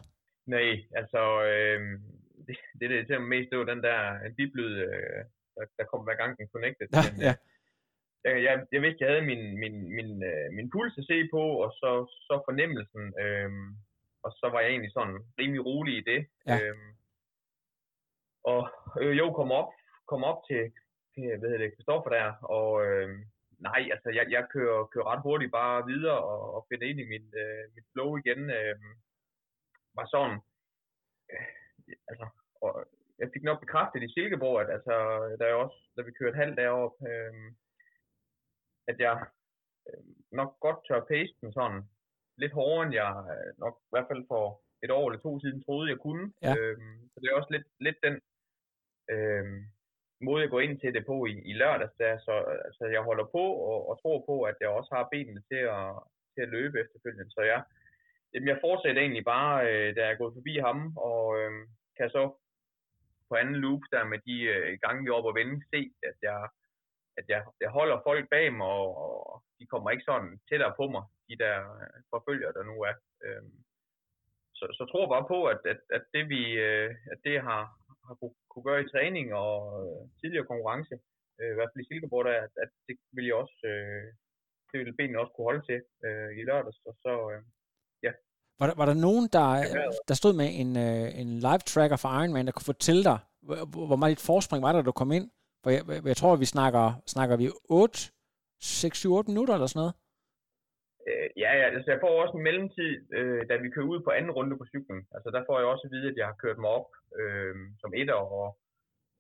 Nej, 0.57 0.71
altså, 1.01 1.23
øh, 1.51 1.81
det, 2.47 2.57
det, 2.79 2.87
det 3.09 3.15
er 3.15 3.31
mest, 3.35 3.51
det 3.51 3.59
var 3.59 3.73
den 3.75 3.83
der 3.89 3.99
biblyd, 4.37 4.73
øh, 4.87 5.21
der, 5.57 5.65
der 5.79 5.85
kom 5.91 6.01
hver 6.05 6.19
gang 6.21 6.39
den 6.39 6.49
connected. 6.55 6.87
Ja, 6.93 7.03
men, 7.12 7.21
ja. 7.27 7.35
Jeg, 8.25 8.35
jeg, 8.47 8.55
jeg 8.73 8.83
vidste, 8.83 9.03
jeg 9.05 9.11
havde 9.11 9.31
min, 9.33 9.45
min, 9.62 9.77
min, 9.97 10.11
øh, 10.31 10.47
min 10.57 10.71
puls 10.71 10.99
at 10.99 11.09
se 11.11 11.19
på, 11.35 11.43
og 11.65 11.71
så, 11.81 11.91
så 12.27 12.35
fornemmelsen, 12.49 13.05
øh, 13.23 13.51
og 14.25 14.31
så 14.41 14.47
var 14.53 14.61
jeg 14.61 14.71
egentlig 14.71 14.93
sådan 14.93 15.19
rimelig 15.41 15.67
rolig 15.67 15.95
i 15.99 16.05
det. 16.11 16.21
Ja. 16.47 16.57
Øh, 16.61 16.77
og 18.45 18.62
øh, 19.01 19.19
jo, 19.19 19.33
kom 19.33 19.51
op, 19.61 19.71
kom 20.11 20.25
op 20.25 20.41
til, 20.49 20.62
hvad 21.15 21.49
hedder 21.49 21.65
det, 21.65 21.75
Kristoffer 21.77 22.11
der, 22.11 22.29
og 22.59 22.87
øh, 22.87 23.09
nej, 23.69 23.83
altså 23.95 24.09
jeg, 24.19 24.26
jeg 24.31 24.42
kører, 24.54 24.87
kører 24.92 25.11
ret 25.12 25.23
hurtigt 25.26 25.52
bare 25.52 25.87
videre 25.92 26.21
og, 26.33 26.54
og 26.54 26.66
finder 26.69 26.87
ind 26.87 27.00
i 27.00 27.11
min, 27.12 27.26
øh, 27.42 27.64
mit 27.75 27.87
flow 27.92 28.11
igen. 28.16 28.40
Øh, 28.59 28.76
var 29.97 30.07
sådan, 30.14 30.38
øh, 31.33 31.47
altså, 32.11 32.26
og 32.62 32.71
jeg 33.19 33.28
fik 33.33 33.42
nok 33.42 33.61
bekræftet 33.61 34.02
i 34.02 34.12
Silkeborg, 34.12 34.61
at 34.61 34.71
altså, 34.76 34.95
der 35.38 35.47
er 35.47 35.54
også, 35.54 35.78
da 35.97 36.02
vi 36.02 36.12
kørte 36.12 36.40
halvt 36.42 36.59
derop, 36.59 36.97
øh, 37.11 37.35
at 38.90 38.97
jeg 39.07 39.16
øh, 39.88 40.04
nok 40.38 40.50
godt 40.61 40.78
tør 40.88 41.09
pace 41.11 41.35
den 41.40 41.52
sådan 41.52 41.83
lidt 42.42 42.52
hårdere, 42.52 42.85
end 42.87 42.95
jeg 43.00 43.12
øh, 43.35 43.52
nok 43.64 43.75
i 43.87 43.90
hvert 43.92 44.09
fald 44.11 44.25
får, 44.33 44.47
et 44.85 44.90
år 44.90 45.04
eller 45.09 45.23
to 45.23 45.40
siden 45.40 45.64
troede, 45.64 45.90
jeg 45.90 45.99
kunne. 45.99 46.33
Ja. 46.42 46.52
Øhm, 46.57 46.99
så 47.11 47.16
det 47.21 47.28
er 47.28 47.38
også 47.40 47.52
lidt, 47.57 47.66
lidt 47.87 47.99
den 48.07 48.14
øhm, 49.14 49.59
måde, 50.23 50.43
jeg 50.43 50.50
går 50.50 50.61
ind 50.61 50.81
til 50.81 50.95
det 50.95 51.07
på 51.07 51.17
i, 51.26 51.35
i 51.50 51.52
lørdags. 51.52 51.95
Der. 51.99 52.19
Så 52.19 52.35
altså, 52.67 52.85
jeg 52.95 53.02
holder 53.02 53.25
på 53.37 53.45
og, 53.71 53.79
og 53.91 53.95
tror 54.02 54.19
på, 54.29 54.43
at 54.50 54.57
jeg 54.61 54.69
også 54.69 54.91
har 54.95 55.09
benene 55.12 55.43
til 55.50 55.62
at, 55.79 55.88
til 56.35 56.43
at 56.43 56.52
løbe 56.57 56.81
efterfølgende. 56.81 57.31
Så 57.31 57.41
jeg, 57.52 57.61
jamen, 58.35 58.49
jeg 58.49 58.59
fortsætter 58.67 59.02
egentlig 59.02 59.25
bare, 59.25 59.55
øh, 59.69 59.97
da 59.97 60.00
jeg 60.02 60.12
er 60.12 60.21
gået 60.23 60.37
forbi 60.38 60.55
ham, 60.67 60.97
og 60.97 61.25
øh, 61.38 61.52
kan 61.97 62.11
så 62.11 62.23
på 63.29 63.35
anden 63.41 63.57
loop 63.64 63.83
der 63.93 64.05
med 64.05 64.19
de 64.29 64.37
øh, 64.55 64.79
gange, 64.83 65.02
vi 65.02 65.09
er 65.09 65.19
oppe 65.19 65.31
og 65.31 65.38
vende, 65.41 65.57
se, 65.73 65.81
at 66.11 66.17
jeg, 66.23 66.41
at 67.19 67.25
jeg, 67.29 67.41
jeg 67.61 67.71
holder 67.71 68.00
folk 68.09 68.25
bag 68.31 68.52
mig, 68.52 68.67
og, 68.67 68.88
og 69.33 69.43
de 69.59 69.67
kommer 69.67 69.91
ikke 69.91 70.09
sådan 70.11 70.41
tættere 70.49 70.75
på 70.81 70.85
mig, 70.95 71.05
de 71.29 71.37
der 71.45 71.57
øh, 71.81 71.99
forfølger, 72.11 72.52
der 72.52 72.62
nu 72.62 72.76
er. 72.91 72.95
Øh, 73.25 73.43
så, 74.59 74.64
så 74.79 74.85
tror 74.87 75.02
jeg 75.05 75.14
bare 75.17 75.31
på, 75.35 75.38
at, 75.52 75.61
at, 75.73 75.81
at 75.97 76.05
det 76.14 76.25
vi 76.29 76.43
øh, 76.67 76.91
at 77.12 77.19
det 77.25 77.37
har, 77.49 77.62
har 78.06 78.14
kunne, 78.21 78.37
kunne 78.50 78.66
gøre 78.68 78.82
i 78.82 78.90
træning 78.92 79.26
og 79.44 79.54
øh, 79.82 80.00
tidligere 80.21 80.50
konkurrence, 80.50 80.94
øh, 81.38 81.50
i 81.52 81.56
hvert 81.56 81.71
fald 81.71 81.85
i 81.85 81.88
Silkeborg, 81.88 82.25
der, 82.28 82.37
at, 82.47 82.52
at 82.64 82.71
det 82.87 82.94
vil 83.16 83.26
jeg 83.28 83.37
også, 83.42 83.59
øh, 83.73 84.04
det 84.71 84.76
vil 84.78 84.99
benene 84.99 85.21
også 85.23 85.32
kunne 85.35 85.49
holde 85.50 85.64
til 85.71 85.80
øh, 86.06 86.30
i 86.38 86.42
lørdags, 86.49 86.80
og 86.90 86.94
så, 87.04 87.12
øh, 87.32 87.40
Var 88.61 88.66
der, 88.68 88.75
var 88.80 88.87
der 88.87 88.94
nogen, 89.06 89.26
der, 89.37 89.47
der 90.09 90.14
stod 90.14 90.32
med 90.40 90.49
en, 90.62 90.71
øh, 90.87 91.21
en 91.21 91.30
live 91.47 91.64
tracker 91.73 91.97
for 91.97 92.09
Ironman, 92.18 92.47
der 92.47 92.52
kunne 92.52 92.73
fortælle 92.75 93.04
dig, 93.11 93.18
hvor, 93.47 93.87
hvor 93.88 93.97
meget 93.97 94.16
dit 94.16 94.26
forspring 94.30 94.62
var, 94.62 94.73
da 94.73 94.82
du 94.82 94.92
kom 94.92 95.12
ind? 95.12 95.30
For 95.62 95.71
jeg, 95.71 95.82
jeg 96.04 96.16
tror, 96.16 96.37
vi 96.37 96.44
snakker, 96.44 96.85
snakker 97.06 97.37
vi 97.37 97.50
8, 97.71 97.99
6, 98.61 98.99
7, 98.99 99.12
8 99.12 99.30
minutter 99.30 99.54
eller 99.54 99.66
sådan 99.66 99.80
noget? 99.80 99.94
Øh, 101.23 101.31
ja, 101.37 101.50
ja, 101.61 101.67
altså 101.76 101.91
jeg 101.91 102.00
får 102.00 102.23
også 102.23 102.37
en 102.37 102.43
mellemtid, 102.49 102.93
øh, 103.19 103.49
da 103.49 103.57
vi 103.57 103.71
kører 103.71 103.93
ud 103.93 104.00
på 104.02 104.11
anden 104.11 104.31
runde 104.31 104.59
på 104.59 104.67
cyklen. 104.73 105.07
Altså 105.14 105.31
der 105.31 105.43
får 105.47 105.59
jeg 105.59 105.69
også 105.69 105.85
at 105.87 105.95
vide, 105.97 106.09
at 106.11 106.17
jeg 106.17 106.26
har 106.26 106.43
kørt 106.43 106.59
mig 106.59 106.71
op 106.71 106.91
øh, 107.21 107.55
som 107.81 107.95
etter, 107.95 108.14
og 108.14 108.59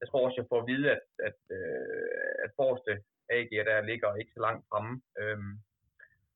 jeg 0.00 0.08
tror 0.08 0.24
også, 0.24 0.40
jeg 0.40 0.50
får 0.50 0.60
at 0.60 0.70
vide, 0.72 0.90
at, 0.90 1.04
at, 1.28 1.40
øh, 1.58 2.32
at 2.44 2.50
forreste 2.56 2.92
AG 3.28 3.50
der 3.68 3.88
ligger 3.90 4.16
ikke 4.16 4.32
så 4.34 4.40
langt 4.40 4.64
fremme. 4.70 4.94
Øh, 5.20 5.38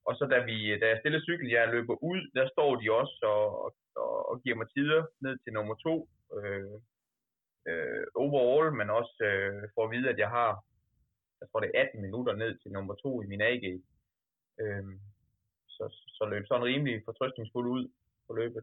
og 0.09 0.13
så 0.19 0.25
da, 0.33 0.39
vi, 0.51 0.79
da 0.81 0.87
jeg 0.89 0.99
stiller 1.01 1.21
cykel, 1.21 1.49
jeg 1.51 1.69
løber 1.69 1.97
ud, 2.11 2.21
der 2.35 2.49
står 2.49 2.71
de 2.81 2.93
også 3.01 3.19
og, 3.23 3.75
og, 3.97 4.31
og 4.31 4.43
giver 4.43 4.57
mig 4.57 4.69
tider 4.71 5.07
ned 5.21 5.39
til 5.39 5.53
nummer 5.53 5.75
to 5.75 6.09
øh, 6.37 6.77
øh, 7.69 8.05
overall, 8.15 8.73
men 8.79 8.91
også 8.91 9.17
øh, 9.31 9.63
får 9.75 9.85
at 9.85 9.91
vide, 9.91 10.09
at 10.09 10.19
jeg 10.19 10.31
har, 10.31 10.51
jeg 11.41 11.49
tror 11.49 11.61
det 11.61 11.71
er 11.75 11.83
18 11.83 12.03
minutter 12.03 12.33
ned 12.33 12.59
til 12.59 12.73
nummer 12.73 12.95
to 12.95 13.23
i 13.23 13.27
min 13.27 13.41
AG. 13.41 13.65
Øh, 14.61 14.85
så, 15.77 15.85
så 16.19 16.25
løb 16.33 16.45
sådan 16.47 16.65
rimelig 16.65 17.03
fortrøstningsfuld 17.05 17.69
ud 17.77 17.85
på 18.27 18.33
løbet. 18.41 18.63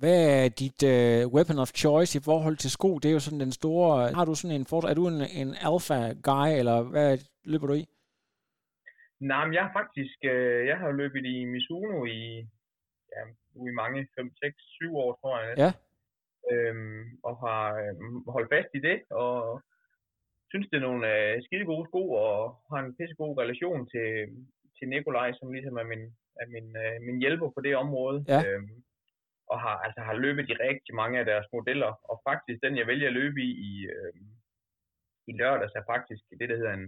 Hvad 0.00 0.20
er 0.44 0.48
dit 0.62 0.80
uh, 0.92 1.32
weapon 1.34 1.58
of 1.64 1.70
choice 1.82 2.18
i 2.18 2.22
forhold 2.24 2.56
til 2.56 2.70
sko? 2.70 2.90
Det 2.98 3.08
er 3.08 3.16
jo 3.18 3.26
sådan 3.26 3.44
den 3.46 3.52
store... 3.52 4.12
Har 4.18 4.24
du 4.24 4.34
sådan 4.34 4.56
en... 4.56 4.66
Er 4.90 4.94
du 5.00 5.04
en, 5.08 5.20
en 5.42 5.50
alpha 5.68 5.98
guy, 6.28 6.48
eller 6.60 6.78
hvad 6.92 7.18
løber 7.44 7.66
du 7.66 7.74
i? 7.82 7.84
Nej, 9.20 9.44
men 9.46 9.54
jeg 9.54 9.62
har 9.66 9.72
faktisk... 9.80 10.18
Øh, 10.34 10.66
jeg 10.70 10.78
har 10.78 10.90
løbet 10.90 11.24
i 11.34 11.44
Mizuno 11.44 12.04
i, 12.04 12.22
ja, 13.14 13.22
i 13.68 13.70
mange, 13.82 14.08
5, 14.18 14.32
6, 14.42 14.56
7 14.58 14.96
år, 14.96 15.18
tror 15.20 15.40
jeg. 15.40 15.54
Ja. 15.64 15.72
Øhm, 16.50 17.04
og 17.22 17.34
har 17.44 17.64
øh, 17.82 17.94
holdt 18.34 18.50
fast 18.54 18.70
i 18.74 18.80
det, 18.88 18.98
og 19.10 19.62
synes, 20.52 20.68
det 20.70 20.76
er 20.76 20.88
nogle 20.88 21.04
øh, 21.14 21.42
skide 21.44 21.64
gode 21.72 21.86
sko, 21.88 22.02
og 22.26 22.36
har 22.70 22.78
en 22.80 22.96
pisse 22.96 23.14
god 23.22 23.32
relation 23.42 23.80
til, 23.92 24.08
til 24.82 24.88
Nikolaj, 24.94 25.28
som 25.38 25.52
ligesom 25.52 25.76
er 25.82 25.86
min, 25.92 26.02
er 26.42 26.46
min, 26.54 26.68
øh, 26.84 26.96
min 27.06 27.18
hjælper 27.22 27.48
på 27.56 27.60
det 27.66 27.74
område. 27.84 28.18
Ja. 28.32 28.40
Øhm, 28.46 28.76
og 29.52 29.58
har, 29.64 29.76
altså, 29.86 30.00
har 30.08 30.14
løbet 30.24 30.50
i 30.50 30.54
rigtig 30.68 30.94
mange 30.94 31.16
af 31.18 31.24
deres 31.24 31.46
modeller, 31.52 31.90
og 32.10 32.16
faktisk 32.28 32.58
den, 32.62 32.76
jeg 32.80 32.86
vælger 32.86 33.08
at 33.08 33.18
løbe 33.20 33.40
i 33.48 33.50
i, 33.70 33.72
øh, 33.94 34.12
i 35.30 35.32
lørdags, 35.40 35.74
er 35.80 35.90
faktisk 35.94 36.22
det, 36.40 36.48
der 36.50 36.56
hedder 36.60 36.74
en, 36.80 36.86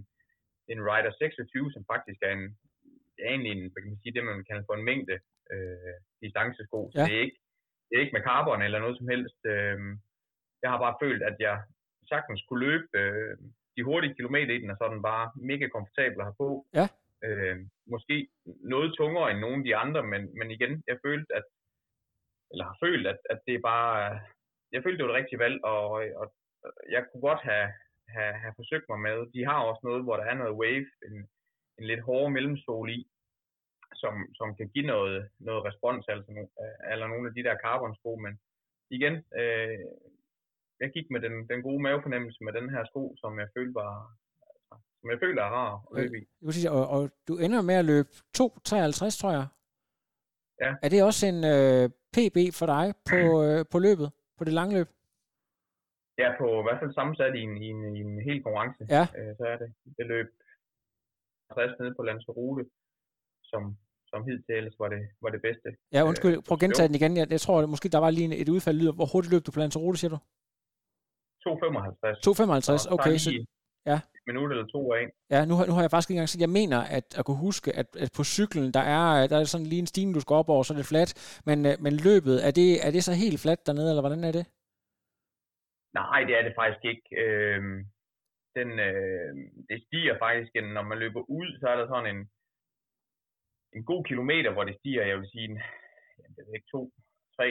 en 0.71 0.79
Rider 0.87 1.11
26, 1.11 1.71
som 1.75 1.83
faktisk 1.93 2.19
er 2.27 2.31
en, 2.37 2.45
er 3.23 3.27
egentlig 3.33 3.51
en, 3.51 3.63
hvad 3.71 3.81
kan 3.81 3.91
man 3.91 4.01
sige, 4.03 4.13
det 4.15 4.23
man 4.25 4.45
kalder 4.49 4.63
for 4.67 4.75
en 4.77 4.87
mængde 4.89 5.17
øh, 5.53 5.95
distancesko. 6.21 6.79
Så 6.91 6.99
Ja. 6.99 7.05
det, 7.07 7.15
er 7.17 7.21
ikke, 7.27 7.39
det 7.87 7.93
er 7.95 8.01
ikke 8.03 8.15
med 8.17 8.27
carbon 8.29 8.61
eller 8.61 8.79
noget 8.79 8.97
som 8.97 9.07
helst. 9.13 9.39
Øh, 9.53 9.77
jeg 10.63 10.69
har 10.71 10.79
bare 10.85 10.99
følt, 11.03 11.23
at 11.29 11.35
jeg 11.39 11.55
sagtens 12.11 12.41
kunne 12.47 12.65
løbe 12.67 12.87
øh, 13.01 13.37
de 13.77 13.83
hurtige 13.83 14.15
kilometer 14.15 14.53
i 14.53 14.61
den, 14.61 14.69
og 14.71 14.77
så 14.77 14.83
er 14.83 14.93
den 14.95 15.01
bare 15.11 15.25
mega 15.51 15.65
komfortabel 15.67 16.19
at 16.19 16.25
have 16.29 16.39
på. 16.43 16.49
Ja. 16.79 16.87
Øh, 17.25 17.57
måske 17.93 18.27
noget 18.73 18.97
tungere 18.97 19.31
end 19.31 19.39
nogle 19.39 19.57
af 19.57 19.63
de 19.63 19.75
andre, 19.75 20.03
men, 20.11 20.21
men 20.37 20.51
igen, 20.51 20.83
jeg 20.87 20.97
følte, 21.05 21.35
at 21.35 21.43
eller 22.51 22.65
har 22.65 22.77
følt, 22.85 23.07
at, 23.07 23.19
at 23.29 23.39
det 23.47 23.53
er 23.55 23.63
bare, 23.71 24.19
jeg 24.71 24.83
følte, 24.83 24.97
det 24.97 25.05
var 25.05 25.11
det 25.13 25.21
rigtige 25.21 25.43
valg, 25.45 25.57
og, 25.63 25.89
og 26.21 26.25
jeg 26.89 27.01
kunne 27.03 27.21
godt 27.29 27.41
have, 27.49 27.67
have, 28.15 28.33
have 28.43 28.53
forsøgt 28.55 28.85
mig 28.89 28.99
med. 29.07 29.17
De 29.35 29.45
har 29.49 29.59
også 29.61 29.81
noget, 29.83 30.03
hvor 30.03 30.15
der 30.17 30.25
er 30.25 30.37
noget 30.41 30.59
wave, 30.61 30.89
en, 31.07 31.17
en 31.79 31.85
lidt 31.91 32.01
hårdere 32.07 32.31
mellemsol 32.31 32.89
i, 32.97 32.99
som, 34.01 34.13
som 34.35 34.55
kan 34.55 34.69
give 34.69 34.87
noget, 34.93 35.29
noget 35.39 35.65
respons, 35.65 36.05
altså, 36.07 36.29
eller 36.91 37.07
nogle 37.07 37.27
af 37.29 37.33
de 37.35 37.43
der 37.43 37.55
carbon-sko, 37.65 38.15
men 38.15 38.33
igen, 38.91 39.15
øh, 39.39 39.79
jeg 40.81 40.89
gik 40.95 41.07
med 41.11 41.21
den, 41.25 41.49
den 41.49 41.61
gode 41.61 41.81
mavefornemmelse 41.81 42.43
med 42.43 42.53
den 42.53 42.69
her 42.69 42.85
sko, 42.85 43.15
som 43.17 43.39
jeg 43.39 43.49
følte 43.57 43.75
var, 43.75 43.93
som 45.05 45.11
jeg 45.13 45.19
føler 45.25 45.41
er 45.47 45.51
rar 45.59 45.71
at 45.89 45.93
løbe 46.01 46.15
i. 46.19 46.67
Og, 46.77 46.83
og 46.95 47.01
du 47.27 47.33
ender 47.45 47.61
med 47.69 47.75
at 47.81 47.85
løbe 47.93 48.09
2.53, 48.37 49.19
tror 49.21 49.31
jeg. 49.39 49.47
Ja. 50.63 50.71
Er 50.83 50.89
det 50.93 50.99
også 51.09 51.23
en 51.33 51.39
øh, 51.55 51.85
PB 52.15 52.37
for 52.59 52.65
dig 52.75 52.85
på, 53.11 53.19
øh, 53.45 53.59
på 53.73 53.77
løbet, 53.87 54.07
på 54.37 54.43
det 54.47 54.53
lange 54.59 54.73
løb? 54.77 54.87
Ja, 56.21 56.29
på 56.39 56.45
i 56.61 56.63
hvert 56.65 56.79
fald 56.81 56.93
sammensat 56.99 57.33
i 57.39 57.41
en, 57.47 57.53
i 57.65 57.67
en, 57.73 57.81
i 57.97 58.01
en 58.07 58.15
hel 58.27 58.39
konkurrence, 58.43 58.81
Ja. 58.97 59.03
øh, 59.19 59.31
så 59.39 59.43
er 59.53 59.57
det. 59.63 59.69
Det 59.97 60.05
løb 60.13 60.27
60 61.53 61.79
nede 61.79 61.93
på 61.97 62.01
Lanzarote, 62.09 62.63
som, 63.51 63.61
som 64.11 64.19
hidtil 64.27 64.55
ellers 64.59 64.77
var 64.83 64.89
det, 64.95 65.01
var 65.23 65.29
det 65.35 65.41
bedste. 65.47 65.67
Ja, 65.95 66.01
undskyld, 66.09 66.35
prøv 66.47 66.55
at 66.55 66.63
gentage 66.65 66.87
jo. 66.87 66.87
den 66.91 66.95
igen. 66.99 67.17
Jeg, 67.19 67.25
jeg 67.35 67.41
tror, 67.41 67.55
at 67.61 67.69
måske 67.73 67.89
der 67.95 68.01
var 68.05 68.09
lige 68.17 68.35
et 68.43 68.49
udfald 68.55 68.77
lyder. 68.81 68.93
Hvor 68.99 69.07
hurtigt 69.13 69.33
løb 69.33 69.43
du 69.47 69.51
på 69.51 69.59
Lanzarote, 69.63 69.97
siger 70.01 70.11
du? 70.15 70.19
2,55. 71.45 71.49
2.55, 72.27 72.93
okay. 72.95 73.15
Så, 73.25 73.29
ja. 73.91 73.99
Minut 74.27 74.51
eller 74.51 74.67
to 74.75 74.93
af. 74.93 75.05
ja, 75.33 75.39
nu, 75.45 75.53
har- 75.57 75.65
nu 75.69 75.73
har 75.75 75.81
jeg 75.83 75.91
faktisk 75.91 76.09
ikke 76.09 76.17
engang 76.17 76.29
set, 76.29 76.41
jeg 76.47 76.55
mener 76.61 76.79
at, 76.97 77.07
at 77.19 77.25
kunne 77.25 77.41
huske, 77.47 77.69
at, 77.81 77.89
at 78.03 78.09
på 78.17 78.23
cyklen, 78.35 78.67
der 78.77 78.83
er, 78.97 79.27
der 79.31 79.37
er 79.39 79.43
sådan 79.43 79.67
lige 79.71 79.83
en 79.85 79.91
stigning, 79.91 80.15
du 80.15 80.19
skal 80.23 80.39
op 80.41 80.49
over, 80.53 80.63
så 80.63 80.73
er 80.73 80.77
det 80.81 80.91
fladt. 80.93 81.11
Men, 81.49 81.57
øh, 81.69 81.73
men 81.85 81.93
løbet, 82.07 82.35
er 82.47 82.51
det, 82.59 82.69
er 82.87 82.91
det 82.95 83.03
så 83.03 83.13
helt 83.23 83.39
fladt 83.45 83.65
dernede, 83.67 83.89
eller 83.91 84.05
hvordan 84.05 84.23
er 84.29 84.33
det? 84.39 84.45
Nej, 86.01 86.19
det 86.27 86.33
er 86.39 86.43
det 86.47 86.53
faktisk 86.61 86.83
ikke. 86.91 87.05
Øhm, 87.23 87.77
den, 88.57 88.69
øh, 88.87 89.31
det 89.69 89.77
stiger 89.87 90.15
faktisk, 90.25 90.51
når 90.77 90.83
man 90.91 90.97
løber 91.03 91.21
ud, 91.39 91.47
så 91.59 91.65
er 91.71 91.77
der 91.79 91.87
sådan 91.87 92.09
en, 92.15 92.21
en 93.77 93.83
god 93.91 94.01
kilometer, 94.09 94.49
hvor 94.53 94.63
det 94.63 94.75
stiger, 94.79 95.03
jeg 95.05 95.17
vil 95.19 95.29
sige, 95.33 95.45
en, 95.51 95.57
jeg 96.37 96.43
ved 96.45 96.53
ikke, 96.55 96.71
2, 96.71 96.91
3, 97.37 97.45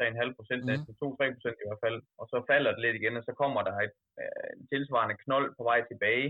3,5 0.00 0.36
procent, 0.38 0.60
Mhm. 0.62 0.70
næsten 0.72 0.92
2-3 1.02 1.34
procent 1.36 1.58
i 1.62 1.66
hvert 1.68 1.82
fald. 1.84 1.98
Og 2.20 2.26
så 2.32 2.38
falder 2.50 2.70
det 2.72 2.80
lidt 2.84 2.96
igen, 3.00 3.14
og 3.20 3.24
så 3.28 3.32
kommer 3.42 3.60
der 3.68 3.74
et, 3.86 3.96
øh, 4.20 4.48
en 4.56 4.64
tilsvarende 4.72 5.16
knold 5.24 5.48
på 5.58 5.62
vej 5.70 5.80
tilbage. 5.90 6.28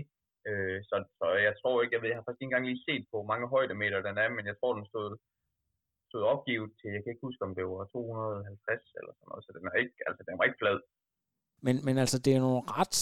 Øh, 0.49 0.77
så, 0.89 0.95
så 1.19 1.25
jeg 1.47 1.53
tror 1.61 1.75
ikke, 1.81 1.95
jeg 1.95 2.01
ved, 2.01 2.09
jeg 2.11 2.17
har 2.19 2.25
faktisk 2.27 2.41
ikke 2.41 2.49
engang 2.51 2.67
lige 2.69 2.85
set 2.87 3.03
på, 3.09 3.15
hvor 3.17 3.29
mange 3.31 3.47
højdemeter 3.55 3.99
den 4.07 4.15
er, 4.23 4.29
men 4.37 4.45
jeg 4.49 4.55
tror, 4.59 4.71
den 4.79 4.85
stod, 4.91 5.07
stod 6.09 6.23
opgivet 6.33 6.69
til, 6.79 6.89
jeg 6.95 7.01
kan 7.01 7.11
ikke 7.13 7.27
huske, 7.27 7.45
om 7.47 7.53
det 7.57 7.63
var 7.65 7.85
250 7.93 8.99
eller 8.99 9.13
sådan 9.15 9.29
noget, 9.31 9.43
så 9.45 9.51
den 9.57 9.63
er 9.71 9.75
ikke, 9.83 9.97
altså 10.09 10.21
den 10.27 10.35
var 10.39 10.45
ikke 10.47 10.61
flad. 10.61 10.77
Men, 11.65 11.75
men 11.87 11.95
altså, 12.03 12.17
det 12.25 12.31
er 12.35 12.41
nogle 12.47 12.61
ret 12.79 12.97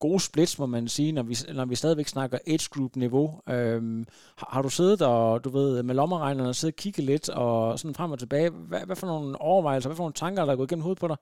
gode 0.00 0.20
splits, 0.20 0.58
må 0.58 0.66
man 0.66 0.88
sige, 0.88 1.12
når 1.12 1.22
vi, 1.22 1.34
når 1.58 1.66
vi 1.66 1.74
stadigvæk 1.74 2.06
snakker 2.06 2.38
age 2.52 2.68
group 2.74 2.96
niveau. 2.96 3.26
Øhm, 3.54 4.04
har, 4.38 4.48
har 4.54 4.62
du 4.62 4.70
siddet 4.78 5.00
og, 5.12 5.44
du 5.44 5.48
ved, 5.58 5.82
med 5.82 5.94
lommeregnerne 5.94 6.48
og 6.48 6.54
siddet 6.54 6.74
og 6.74 6.82
kigget 6.82 7.04
lidt 7.12 7.28
og 7.44 7.78
sådan 7.78 7.98
frem 7.98 8.10
og 8.12 8.18
tilbage? 8.18 8.50
Hvad, 8.70 8.82
hvad 8.86 8.96
for 8.96 9.06
nogle 9.06 9.40
overvejelser, 9.50 9.88
hvad 9.88 9.96
for 9.96 10.06
nogle 10.06 10.22
tanker, 10.22 10.44
der 10.44 10.52
er 10.52 10.56
gået 10.56 10.70
igennem 10.70 10.86
hovedet 10.86 11.02
på 11.04 11.08
dig? 11.12 11.18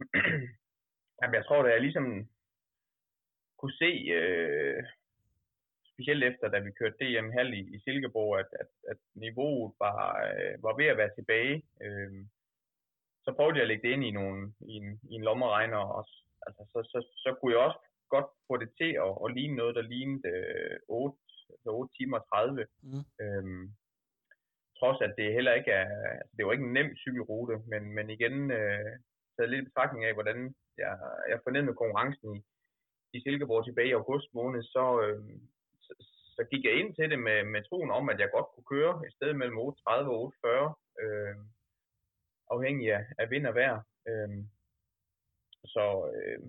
Jamen, 1.18 1.34
jeg 1.38 1.44
tror, 1.44 1.62
det 1.62 1.72
jeg 1.72 1.80
ligesom 1.86 2.06
kunne 3.58 3.76
se, 3.82 3.90
øh, 4.18 4.82
specielt 5.92 6.24
efter, 6.24 6.48
da 6.48 6.58
vi 6.58 6.70
kørte 6.78 7.00
DM 7.00 7.28
halv 7.38 7.52
i, 7.60 7.62
i 7.74 7.78
Silkeborg, 7.84 8.38
at, 8.38 8.50
at, 8.60 8.70
at 8.90 8.98
niveauet 9.14 9.72
var, 9.78 10.00
øh, 10.28 10.62
var 10.64 10.76
ved 10.76 10.86
at 10.86 10.96
være 10.96 11.14
tilbage. 11.14 11.56
Øh, 11.84 12.12
så 13.24 13.32
prøvede 13.36 13.56
jeg 13.56 13.62
at 13.62 13.68
lægge 13.68 13.88
det 13.88 13.92
ind 13.94 14.04
i, 14.04 14.10
nogle, 14.10 14.52
i, 14.60 14.74
en, 14.80 15.00
i 15.10 15.14
en 15.14 15.24
lommeregner, 15.28 15.82
og 15.96 16.08
altså, 16.46 16.62
så, 16.72 16.78
så, 16.92 16.98
så 17.24 17.30
kunne 17.34 17.52
jeg 17.54 17.62
også 17.66 17.80
godt 18.14 18.28
få 18.48 18.54
det 18.62 18.70
til 18.80 18.90
at, 19.06 19.12
at 19.24 19.34
ligne 19.36 19.56
noget, 19.56 19.74
der 19.78 19.90
lignede 19.92 20.28
øh, 20.34 20.78
8, 20.88 21.18
altså 21.52 21.68
8 21.70 21.94
timer 21.96 22.18
og 22.18 22.26
30. 22.28 22.66
Mm. 22.82 23.04
Øhm, 23.22 23.64
trods 24.78 25.00
at 25.06 25.14
det 25.18 25.36
heller 25.38 25.54
ikke 25.58 25.72
er, 25.80 25.88
altså, 26.20 26.32
det 26.36 26.46
var 26.46 26.52
ikke 26.52 26.68
en 26.68 26.76
nem 26.78 26.90
cykelrute, 27.04 27.54
men, 27.72 27.82
men 27.96 28.06
igen, 28.16 28.36
øh, 28.58 28.92
taget 29.34 29.50
lidt 29.50 29.62
i 29.62 29.68
betragtning 29.68 30.04
af, 30.04 30.14
hvordan 30.14 30.38
jeg, 30.82 30.92
jeg 31.30 31.40
forned 31.44 31.62
med 31.62 31.74
konkurrencen 31.80 32.28
i, 32.36 32.40
i 33.16 33.18
Silkeborg 33.20 33.64
tilbage 33.64 33.92
i 33.92 33.98
august 34.00 34.28
måned, 34.38 34.62
så, 34.74 34.84
øh, 35.04 35.22
så, 35.86 35.92
så 36.36 36.42
gik 36.50 36.64
jeg 36.64 36.74
ind 36.80 36.90
til 36.94 37.10
det 37.10 37.20
med, 37.28 37.38
med 37.44 37.62
troen 37.64 37.90
om, 37.98 38.08
at 38.12 38.18
jeg 38.20 38.34
godt 38.34 38.48
kunne 38.54 38.70
køre 38.74 38.92
et 39.06 39.12
sted 39.18 39.32
mellem 39.40 39.58
8.30 39.58 39.64
og 40.14 40.32
8.40. 40.44 41.02
øh, 41.02 41.36
afhængig 42.54 42.86
af, 42.92 43.04
af 43.18 43.30
vind 43.30 43.46
og 43.46 43.54
vejr. 43.54 43.76
Øh, 44.08 44.28
så 45.64 45.84
øh, 46.16 46.40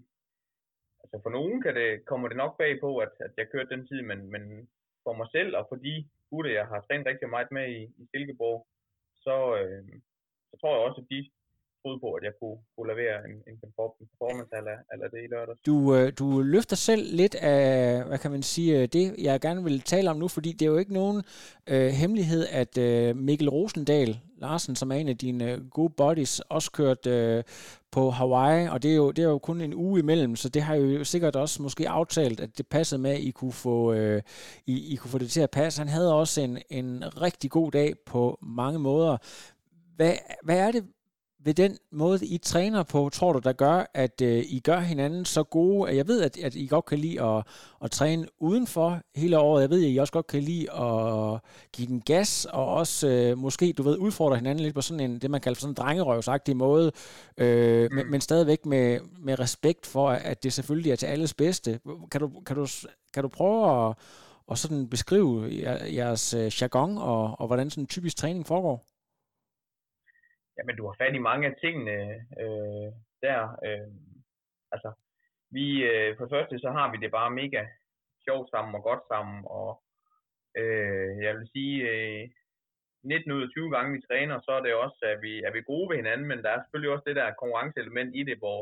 altså 1.04 1.18
for 1.24 1.30
nogen 1.30 1.62
kan 1.62 1.76
det, 1.76 2.06
kommer 2.06 2.28
det 2.28 2.38
nok 2.38 2.58
bag 2.58 2.80
på, 2.80 2.98
at, 2.98 3.14
at 3.20 3.32
jeg 3.38 3.48
kørte 3.52 3.74
den 3.76 3.88
tid, 3.88 4.02
men, 4.02 4.20
men 4.34 4.70
for 5.04 5.14
mig 5.14 5.28
selv 5.32 5.52
og 5.58 5.66
for 5.70 5.76
de 5.76 6.10
gutter, 6.30 6.52
jeg 6.52 6.66
har 6.68 6.80
trænet 6.82 7.08
rigtig 7.08 7.30
meget 7.30 7.52
med 7.52 7.66
i, 7.80 7.82
i 8.02 8.04
Silkeborg, 8.12 8.68
så, 9.26 9.36
øh, 9.60 9.84
så 10.50 10.54
tror 10.58 10.72
jeg 10.74 10.86
også, 10.88 11.02
at 11.02 11.08
de 11.10 11.30
troede 11.82 12.00
på, 12.00 12.10
at 12.14 12.24
jeg 12.24 12.34
kunne, 12.40 12.58
kunne 12.76 12.90
levere 12.94 13.18
en, 13.28 13.36
en 13.50 13.58
performance 13.62 14.56
eller, 14.60 14.78
eller 14.94 15.08
det 15.14 15.24
i 15.24 15.28
lørdags. 15.34 15.62
Du, 15.70 15.96
øh, 15.96 16.08
du 16.20 16.28
løfter 16.56 16.76
selv 16.76 17.04
lidt 17.22 17.36
af, 17.36 17.64
hvad 18.08 18.18
kan 18.18 18.32
man 18.32 18.44
sige, 18.44 18.82
øh, 18.82 18.88
det 18.96 19.04
jeg 19.28 19.42
gerne 19.42 19.64
vil 19.64 19.82
tale 19.82 20.10
om 20.10 20.18
nu, 20.18 20.28
fordi 20.28 20.52
det 20.52 20.66
er 20.66 20.72
jo 20.72 20.78
ikke 20.78 20.94
nogen 20.94 21.18
øh, 21.72 21.90
hemmelighed, 22.02 22.44
at 22.62 22.78
øh, 22.78 23.16
Mikkel 23.16 23.50
Rosendal 23.50 24.12
Larsen, 24.42 24.76
som 24.76 24.92
er 24.92 24.96
en 24.96 25.08
af 25.08 25.18
dine 25.18 25.52
øh, 25.52 25.70
gode 25.70 25.94
buddies, 25.98 26.40
også 26.40 26.72
kørt 26.72 27.08
øh, 27.08 27.44
på 27.92 28.10
Hawaii, 28.10 28.68
og 28.68 28.84
det 28.84 28.92
er, 28.92 28.96
jo, 28.96 29.12
det 29.12 29.24
er 29.24 29.30
jo 29.30 29.38
kun 29.38 29.62
en 29.62 29.74
uge 29.74 30.00
imellem, 30.00 30.36
så 30.36 30.50
det 30.50 30.62
har 30.62 30.76
jo 30.76 31.04
sikkert 31.04 31.36
også 31.36 31.62
måske 31.62 31.90
aftalt, 31.90 32.40
at 32.40 32.58
det 32.58 32.68
passede 32.68 33.02
med, 33.02 33.12
at 33.12 33.20
I 33.20 33.32
kunne 33.32 33.52
få, 33.52 33.94
øh, 33.94 34.22
I, 34.68 34.94
I 34.94 34.96
kunne 34.96 35.12
få 35.12 35.18
det 35.18 35.32
til 35.32 35.42
at 35.42 35.52
passe. 35.52 35.80
Han 35.80 35.88
havde 35.88 36.14
også 36.14 36.42
en, 36.42 36.58
en 36.70 37.04
rigtig 37.22 37.52
god 37.52 37.72
dag 37.72 37.94
på 38.06 38.40
mange 38.42 38.80
måder. 38.80 39.18
Hvad, 39.96 40.14
hvad 40.44 40.58
er 40.58 40.72
det 40.72 40.84
ved 41.44 41.54
den 41.54 41.78
måde, 41.92 42.26
I 42.26 42.38
træner 42.38 42.84
på, 42.84 43.10
tror 43.14 43.34
du, 43.34 43.40
der 43.40 43.54
gør, 43.54 43.92
at 43.94 44.22
øh, 44.22 44.44
I 44.48 44.60
gør 44.60 44.80
hinanden 44.80 45.26
så 45.26 45.44
gode? 45.44 45.96
Jeg 45.96 46.08
ved, 46.08 46.22
at, 46.22 46.38
at 46.38 46.56
I 46.56 46.68
godt 46.68 46.86
kan 46.86 47.00
lide 47.00 47.22
at, 47.22 47.44
at 47.84 47.92
træne 47.92 48.28
udenfor 48.40 49.02
hele 49.16 49.40
året. 49.40 49.62
Jeg 49.62 49.70
ved, 49.70 49.86
at 49.86 49.92
I 49.92 49.98
også 49.98 50.14
godt 50.14 50.28
kan 50.28 50.44
lide 50.44 50.72
at 50.72 51.40
give 51.74 51.88
den 51.88 52.02
gas, 52.02 52.46
og 52.46 52.68
også 52.68 53.08
øh, 53.08 53.38
måske, 53.38 53.74
du 53.74 53.84
ved, 53.84 53.98
udfordre 53.98 54.36
hinanden 54.36 54.64
lidt 54.64 54.76
på 54.76 54.82
sådan 54.82 55.12
en, 55.12 55.20
det 55.20 55.32
man 55.32 55.42
kalder 55.42 55.60
sådan 55.60 55.72
en 55.72 55.76
drengerøvsagtig 55.76 56.58
måde, 56.58 56.92
øh, 57.38 57.84
mm. 57.92 57.96
men, 57.96 58.12
men 58.12 58.22
stadigvæk 58.22 58.66
med, 58.66 59.00
med 59.20 59.40
respekt 59.40 59.86
for, 59.86 60.10
at 60.10 60.44
det 60.44 60.54
selvfølgelig 60.54 60.92
er 60.92 60.96
til 60.96 61.08
alles 61.08 61.34
bedste. 61.34 61.80
Kan 62.12 62.22
du, 62.22 62.32
kan 62.46 62.56
du, 62.56 62.68
kan 63.14 63.24
du 63.24 63.30
prøve 63.30 63.88
at, 63.90 63.96
at 64.52 64.58
sådan 64.58 64.88
beskrive 64.88 65.50
jeres 65.96 66.34
øh, 66.34 66.52
jargon, 66.62 66.98
og, 66.98 67.36
og 67.40 67.48
hvordan 67.48 67.70
sådan 67.70 67.84
en 67.84 67.88
typisk 67.88 68.18
træning 68.18 68.48
foregår? 68.48 68.92
Jamen, 70.62 70.78
du 70.78 70.86
har 70.88 70.96
fat 70.98 71.16
i 71.16 71.28
mange 71.30 71.48
af 71.48 71.56
tingene 71.62 71.98
øh, 72.44 72.90
der. 73.26 73.40
Øh, 73.68 73.92
altså, 74.72 74.92
vi, 75.52 75.84
øh, 75.92 76.18
for 76.18 76.24
det 76.26 76.34
første, 76.36 76.60
så 76.60 76.70
har 76.72 76.92
vi 76.92 76.98
det 76.98 77.12
bare 77.12 77.32
mega 77.42 77.62
sjovt 78.26 78.50
sammen 78.50 78.76
og 78.76 78.84
godt 78.84 79.04
sammen, 79.12 79.40
og 79.60 79.84
øh, 80.58 81.24
jeg 81.26 81.34
vil 81.38 81.50
sige, 81.54 81.76
øh, 81.90 82.30
19 83.04 83.32
ud 83.32 83.44
af 83.44 83.50
20 83.50 83.70
gange 83.76 83.94
vi 83.96 84.02
træner, 84.02 84.42
så 84.42 84.52
er 84.52 84.62
det 84.62 84.74
også, 84.74 85.00
at 85.12 85.22
vi, 85.22 85.34
er 85.48 85.52
vi 85.52 85.62
gode 85.62 85.90
ved 85.90 85.96
hinanden, 85.96 86.28
men 86.28 86.44
der 86.44 86.50
er 86.50 86.62
selvfølgelig 86.62 86.94
også 86.94 87.08
det 87.08 87.16
der 87.16 87.40
konkurrenceelement 87.42 88.16
i 88.16 88.24
det, 88.24 88.38
hvor, 88.38 88.60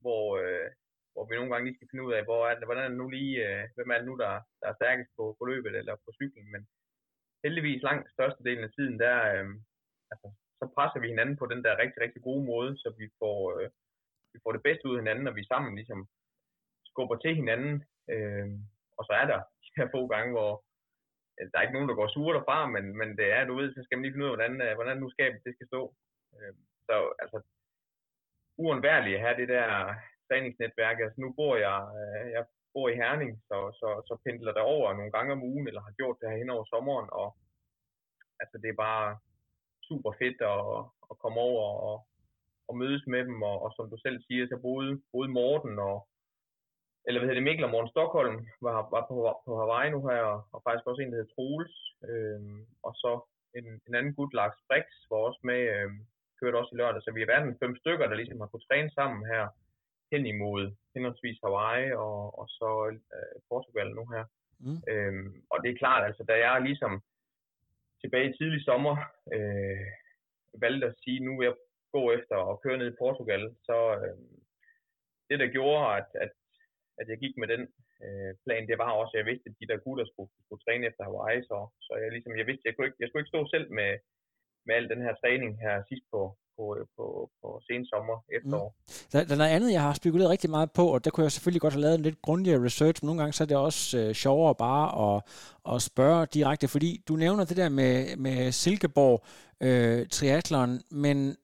hvor, 0.00 0.24
øh, 0.42 0.68
hvor 1.12 1.24
vi 1.26 1.36
nogle 1.36 1.52
gange 1.52 1.66
lige 1.66 1.76
skal 1.76 1.88
finde 1.90 2.04
ud 2.06 2.12
af, 2.12 2.24
hvor 2.24 2.40
er 2.48 2.54
det, 2.54 2.64
hvordan 2.66 2.84
er 2.84 2.88
det 2.88 2.98
nu 2.98 3.08
lige, 3.08 3.34
øh, 3.48 3.62
hvem 3.74 3.90
er 3.90 3.98
det 3.98 4.06
nu, 4.06 4.16
der, 4.22 4.32
der 4.60 4.66
er 4.68 4.78
stærkest 4.80 5.10
på, 5.16 5.36
på 5.38 5.44
løbet 5.44 5.76
eller 5.76 5.94
på 6.04 6.10
cyklen, 6.18 6.46
men 6.52 6.62
heldigvis 7.44 7.82
langt 7.82 8.12
størstedelen 8.12 8.64
af 8.64 8.72
tiden, 8.72 8.98
der, 8.98 9.16
øh, 9.32 9.46
altså, 10.12 10.28
så 10.58 10.64
presser 10.74 11.00
vi 11.00 11.08
hinanden 11.12 11.36
på 11.36 11.46
den 11.52 11.60
der 11.64 11.80
rigtig, 11.82 12.00
rigtig 12.02 12.22
gode 12.28 12.44
måde, 12.52 12.70
så 12.82 12.88
vi 13.00 13.06
får, 13.20 13.38
øh, 13.54 13.70
vi 14.32 14.38
får 14.42 14.52
det 14.52 14.62
bedste 14.66 14.88
ud 14.88 14.94
af 14.96 15.00
hinanden, 15.02 15.24
når 15.24 15.34
vi 15.38 15.44
sammen 15.52 15.74
ligesom 15.74 16.00
skubber 16.90 17.16
til 17.16 17.34
hinanden. 17.40 17.74
Øh, 18.12 18.48
og 18.98 19.02
så 19.08 19.12
er 19.20 19.26
der 19.32 19.38
de 19.64 19.70
her 19.78 19.88
få 19.94 20.00
gange, 20.14 20.30
hvor 20.36 20.52
øh, 21.36 21.46
der 21.50 21.56
er 21.56 21.64
ikke 21.64 21.76
nogen, 21.76 21.90
der 21.90 22.00
går 22.00 22.08
sure 22.08 22.36
derfra, 22.36 22.58
men, 22.74 22.84
men 23.00 23.08
det 23.18 23.26
er, 23.36 23.44
du 23.44 23.54
ved, 23.54 23.74
så 23.74 23.80
skal 23.82 23.96
man 23.96 24.02
lige 24.02 24.12
finde 24.12 24.26
ud 24.26 24.30
af, 24.30 24.36
hvordan, 24.36 24.54
øh, 24.66 24.74
hvordan 24.74 24.98
nu 24.98 25.08
skabet 25.10 25.44
det 25.44 25.54
skal 25.54 25.70
stå. 25.72 25.82
Øh, 26.34 26.54
så 26.86 26.94
altså, 27.22 27.38
uundværligt 28.62 29.16
at 29.16 29.24
have 29.24 29.36
det 29.40 29.48
der 29.48 29.68
træningsnetværk. 30.28 30.96
Altså 31.04 31.18
nu 31.20 31.28
bor 31.38 31.54
jeg, 31.66 31.78
øh, 32.00 32.24
jeg 32.36 32.44
bor 32.74 32.88
i 32.88 32.98
Herning, 33.00 33.32
så, 33.48 33.58
så, 33.80 33.88
så 34.08 34.14
pendler 34.24 34.52
der 34.52 34.72
over 34.76 34.94
nogle 34.94 35.12
gange 35.16 35.32
om 35.32 35.42
ugen, 35.50 35.66
eller 35.68 35.82
har 35.88 35.94
gjort 36.00 36.16
det 36.20 36.30
her 36.30 36.36
hen 36.36 36.50
over 36.50 36.64
sommeren, 36.64 37.08
og 37.12 37.28
altså 38.40 38.56
det 38.62 38.68
er 38.70 38.82
bare, 38.88 39.18
super 39.88 40.12
fedt 40.20 40.38
at, 40.52 40.60
at 41.10 41.16
komme 41.22 41.38
over 41.48 41.64
og, 41.88 41.96
og 42.68 42.74
mødes 42.82 43.04
med 43.06 43.22
dem, 43.28 43.42
og, 43.50 43.56
og 43.64 43.70
som 43.76 43.90
du 43.90 43.96
selv 44.06 44.18
siger, 44.26 44.46
så 44.46 44.56
både, 44.68 44.88
både 45.14 45.28
Morten 45.38 45.78
og, 45.78 45.96
eller 47.06 47.18
hvad 47.18 47.28
hedder 47.28 47.40
det, 47.40 47.48
Mikkel 47.48 47.64
og 47.68 47.74
Morten 47.74 47.94
Stockholm 47.94 48.36
var, 48.66 48.78
var 48.94 49.04
på, 49.10 49.16
på 49.46 49.52
Hawaii 49.60 49.90
nu 49.90 50.00
her, 50.08 50.22
og, 50.32 50.38
og 50.54 50.58
faktisk 50.66 50.86
også 50.86 51.02
en, 51.02 51.10
der 51.10 51.18
hedder 51.18 51.34
Troels, 51.34 51.76
øhm, 52.10 52.60
og 52.86 52.92
så 53.02 53.12
en, 53.58 53.66
en 53.86 53.94
anden 53.98 54.14
gut, 54.14 54.32
Lars 54.38 54.58
Brix, 54.68 54.86
var 55.10 55.20
også 55.28 55.40
med, 55.50 55.60
øhm, 55.76 55.98
kørte 56.38 56.60
også 56.60 56.72
i 56.74 56.78
lørdag, 56.78 57.02
så 57.02 57.10
vi 57.12 57.20
har 57.20 57.32
været 57.32 57.44
en 57.46 57.62
fem 57.62 57.76
stykker, 57.82 58.06
der 58.06 58.16
ligesom 58.20 58.40
har 58.40 58.48
kunnet 58.50 58.68
træne 58.68 58.90
sammen 58.98 59.20
her 59.32 59.44
hen 60.12 60.26
imod 60.26 60.62
henholdsvis 60.94 61.38
Hawaii 61.44 61.92
og, 61.92 62.38
og 62.40 62.46
så 62.58 62.70
øh, 63.16 63.36
Portugal 63.50 63.88
nu 63.98 64.04
her. 64.14 64.24
Mm. 64.64 64.80
Øhm, 64.90 65.32
og 65.52 65.56
det 65.62 65.68
er 65.70 65.80
klart, 65.82 66.02
altså, 66.08 66.22
da 66.30 66.34
jeg 66.46 66.62
ligesom 66.68 66.92
tilbage 68.04 68.28
i 68.30 68.36
tidlig 68.36 68.62
sommer 68.70 68.94
øh, 69.34 69.86
valgte 70.64 70.86
at 70.90 70.98
sige, 71.02 71.24
nu 71.26 71.32
vil 71.38 71.46
jeg 71.46 71.56
gå 71.96 72.02
efter 72.18 72.36
at 72.50 72.60
køre 72.62 72.78
ned 72.78 72.88
i 72.90 73.00
Portugal, 73.02 73.42
så 73.68 73.78
øh, 74.00 74.18
det 75.28 75.36
der 75.42 75.54
gjorde, 75.56 75.82
at, 75.98 76.08
at, 76.24 76.32
at 77.00 77.06
jeg 77.12 77.18
gik 77.22 77.34
med 77.38 77.48
den 77.54 77.62
øh, 78.04 78.32
plan, 78.44 78.68
det 78.70 78.78
var 78.84 78.90
også, 79.00 79.12
at 79.14 79.20
jeg 79.20 79.30
vidste, 79.30 79.48
at 79.50 79.58
de 79.60 79.68
der 79.70 79.84
gutter 79.84 80.06
skulle, 80.06 80.30
skulle 80.44 80.64
træne 80.64 80.86
efter 80.86 81.02
Hawaii, 81.04 81.40
så, 81.50 81.58
så 81.86 81.92
jeg, 82.02 82.10
ligesom, 82.12 82.32
jeg 82.40 82.46
vidste, 82.46 82.64
at 82.64 82.68
jeg, 82.68 82.74
kunne 82.74 82.88
ikke, 82.88 83.00
jeg 83.00 83.08
skulle 83.08 83.22
ikke 83.22 83.34
stå 83.34 83.42
selv 83.54 83.68
med, 83.78 83.90
med 84.66 84.74
al 84.74 84.88
den 84.92 85.02
her 85.06 85.14
træning 85.22 85.50
her 85.64 85.74
sidst 85.88 86.06
på, 86.14 86.20
på, 86.56 86.76
øh, 86.78 86.86
på, 86.96 87.30
på 87.40 87.60
sen 87.66 87.86
sommer, 87.86 88.16
efterår. 88.36 88.74
Mm. 88.78 88.92
Der, 89.12 89.24
der 89.24 89.34
er 89.34 89.38
noget 89.38 89.50
andet, 89.50 89.72
jeg 89.72 89.82
har 89.82 89.94
spekuleret 89.94 90.30
rigtig 90.30 90.50
meget 90.50 90.70
på, 90.72 90.86
og 90.94 91.04
der 91.04 91.10
kunne 91.10 91.24
jeg 91.24 91.32
selvfølgelig 91.32 91.60
godt 91.60 91.72
have 91.72 91.80
lavet 91.80 91.94
en 91.94 92.02
lidt 92.02 92.22
grundigere 92.22 92.64
research, 92.64 93.02
men 93.02 93.06
nogle 93.06 93.20
gange 93.20 93.32
så 93.32 93.44
er 93.44 93.48
det 93.48 93.56
også 93.56 93.98
øh, 93.98 94.14
sjovere 94.14 94.54
bare 94.54 95.16
at, 95.16 95.22
at 95.74 95.82
spørge 95.82 96.26
direkte, 96.26 96.68
fordi 96.68 97.02
du 97.08 97.16
nævner 97.16 97.44
det 97.44 97.56
der 97.56 97.68
med, 97.68 98.16
med 98.16 98.52
Silkeborg 98.52 99.24
øh, 99.60 100.08
triathlon, 100.08 100.80
men 100.90 101.36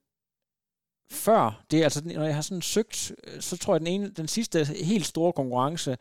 før 1.12 1.62
det, 1.70 1.82
altså 1.82 2.02
når 2.04 2.24
jeg 2.24 2.34
har 2.34 2.42
sådan 2.42 2.62
søgt, 2.62 3.12
øh, 3.24 3.40
så 3.40 3.58
tror 3.58 3.74
jeg 3.74 3.80
den 3.80 3.86
ene, 3.86 4.10
den 4.10 4.28
sidste 4.28 4.64
helt 4.64 5.06
store 5.06 5.32
konkurrence, 5.32 5.96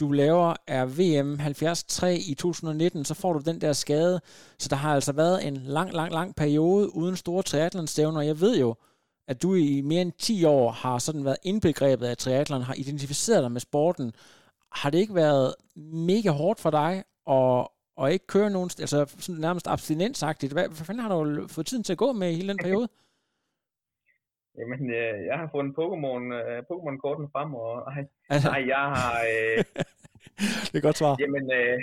du 0.00 0.12
laver 0.12 0.54
er 0.66 0.84
VM 0.84 1.38
73 1.38 1.84
i 2.28 2.34
2019, 2.34 3.04
så 3.04 3.14
får 3.14 3.32
du 3.32 3.38
den 3.38 3.60
der 3.60 3.72
skade. 3.72 4.20
Så 4.58 4.68
der 4.68 4.76
har 4.76 4.94
altså 4.94 5.12
været 5.12 5.46
en 5.46 5.56
lang, 5.56 5.92
lang, 5.92 6.12
lang 6.12 6.34
periode 6.36 6.94
uden 6.94 7.16
store 7.16 7.42
triathlonstævner. 7.42 8.20
Jeg 8.20 8.40
ved 8.40 8.58
jo, 8.58 8.74
at 9.28 9.42
du 9.42 9.54
i 9.54 9.80
mere 9.80 10.02
end 10.02 10.12
10 10.18 10.44
år 10.44 10.70
har 10.70 10.98
sådan 10.98 11.24
været 11.24 11.36
indbegrebet 11.42 12.06
af 12.06 12.16
triathlon, 12.16 12.62
har 12.62 12.74
identificeret 12.74 13.42
dig 13.42 13.52
med 13.52 13.60
sporten. 13.60 14.12
Har 14.72 14.90
det 14.90 14.98
ikke 14.98 15.14
været 15.14 15.54
mega 15.76 16.30
hårdt 16.30 16.60
for 16.60 16.70
dig 16.70 17.04
at, 17.30 17.68
at 18.04 18.12
ikke 18.12 18.26
køre 18.26 18.50
nogen, 18.50 18.70
altså 18.78 19.06
sådan 19.18 19.40
nærmest 19.40 19.66
abstinensagtigt? 19.68 20.52
Hvad, 20.52 20.68
hvad 20.68 20.86
fanden 20.86 21.02
har 21.02 21.24
du 21.24 21.48
fået 21.48 21.66
tiden 21.66 21.84
til 21.84 21.92
at 21.92 21.98
gå 21.98 22.12
med 22.12 22.30
i 22.30 22.34
hele 22.34 22.48
den 22.48 22.58
periode? 22.62 22.88
Jamen, 24.58 24.82
øh, 25.00 25.16
jeg 25.30 25.36
har 25.40 25.48
fundet 25.54 25.72
Pokémon, 25.80 26.24
øh, 26.38 26.58
Pokémon-korten 26.70 27.26
frem, 27.34 27.50
og 27.54 27.72
ej, 27.92 28.02
altså. 28.32 28.48
ej 28.56 28.62
jeg 28.74 28.84
har... 28.96 29.12
Øh, 29.32 29.58
det 30.70 30.76
er 30.78 30.86
godt 30.88 31.00
svar. 31.00 31.14
Jamen, 31.24 31.46
øh, 31.58 31.78